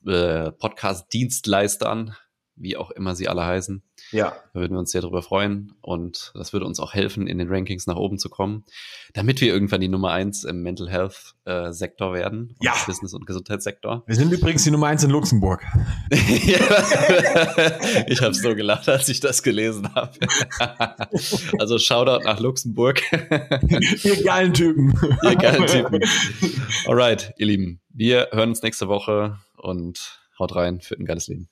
äh, 0.06 0.52
Podcast-Dienstleistern 0.52 2.16
wie 2.56 2.78
auch 2.78 2.92
immer 2.92 3.16
sie 3.16 3.28
alle 3.28 3.46
heißen. 3.46 3.84
Ja. 4.12 4.36
Da 4.54 4.60
würden 4.60 4.74
wir 4.74 4.80
uns 4.80 4.92
sehr 4.92 5.02
darüber 5.02 5.22
freuen 5.22 5.74
und 5.82 6.32
das 6.36 6.54
würde 6.54 6.66
uns 6.66 6.80
auch 6.80 6.94
helfen, 6.94 7.28
in 7.28 7.38
den 7.38 7.50
Rankings 7.50 7.88
nach 7.88 7.98
oben 7.98 8.18
zu 8.18 8.30
kommen, 8.30 8.64
damit 9.14 9.42
wir 9.42 9.54
irgendwann 9.54 9.82
die 9.82 9.88
Nummer 9.88 10.12
eins 10.12 10.44
im 10.44 10.62
Mental 10.64 10.90
Health 10.90 11.36
äh, 11.46 11.72
Sektor 11.72 12.14
werden. 12.14 12.56
Ja. 12.62 12.74
Business- 12.86 13.14
und 13.14 13.26
Gesundheitssektor. 13.26 14.04
Wir 14.06 14.16
sind 14.16 14.32
übrigens 14.32 14.64
die 14.64 14.72
Nummer 14.72 14.88
eins 14.88 15.04
in 15.04 15.10
Luxemburg. 15.10 15.64
ich 16.10 16.62
habe 18.22 18.34
so 18.34 18.56
gelacht, 18.56 18.88
als 18.90 19.10
ich 19.10 19.20
das 19.20 19.44
gelesen 19.44 19.94
habe. 19.94 20.18
also 21.60 21.78
Shoutout 21.78 22.24
nach 22.24 22.40
Luxemburg. 22.40 23.02
ihr 24.04 24.24
geilen 24.24 24.54
Typen. 24.54 24.94
ihr 25.24 25.36
geilen 25.36 25.68
Typen. 25.68 26.00
Alright, 26.86 27.34
ihr 27.38 27.48
Lieben. 27.48 27.82
Wir 27.90 28.30
hören 28.32 28.50
uns 28.50 28.62
nächste 28.62 28.88
Woche 28.88 29.40
und 29.58 30.22
haut 30.40 30.56
rein 30.56 30.82
für 30.82 30.96
ein 30.96 31.06
geiles 31.06 31.28
Leben. 31.28 31.50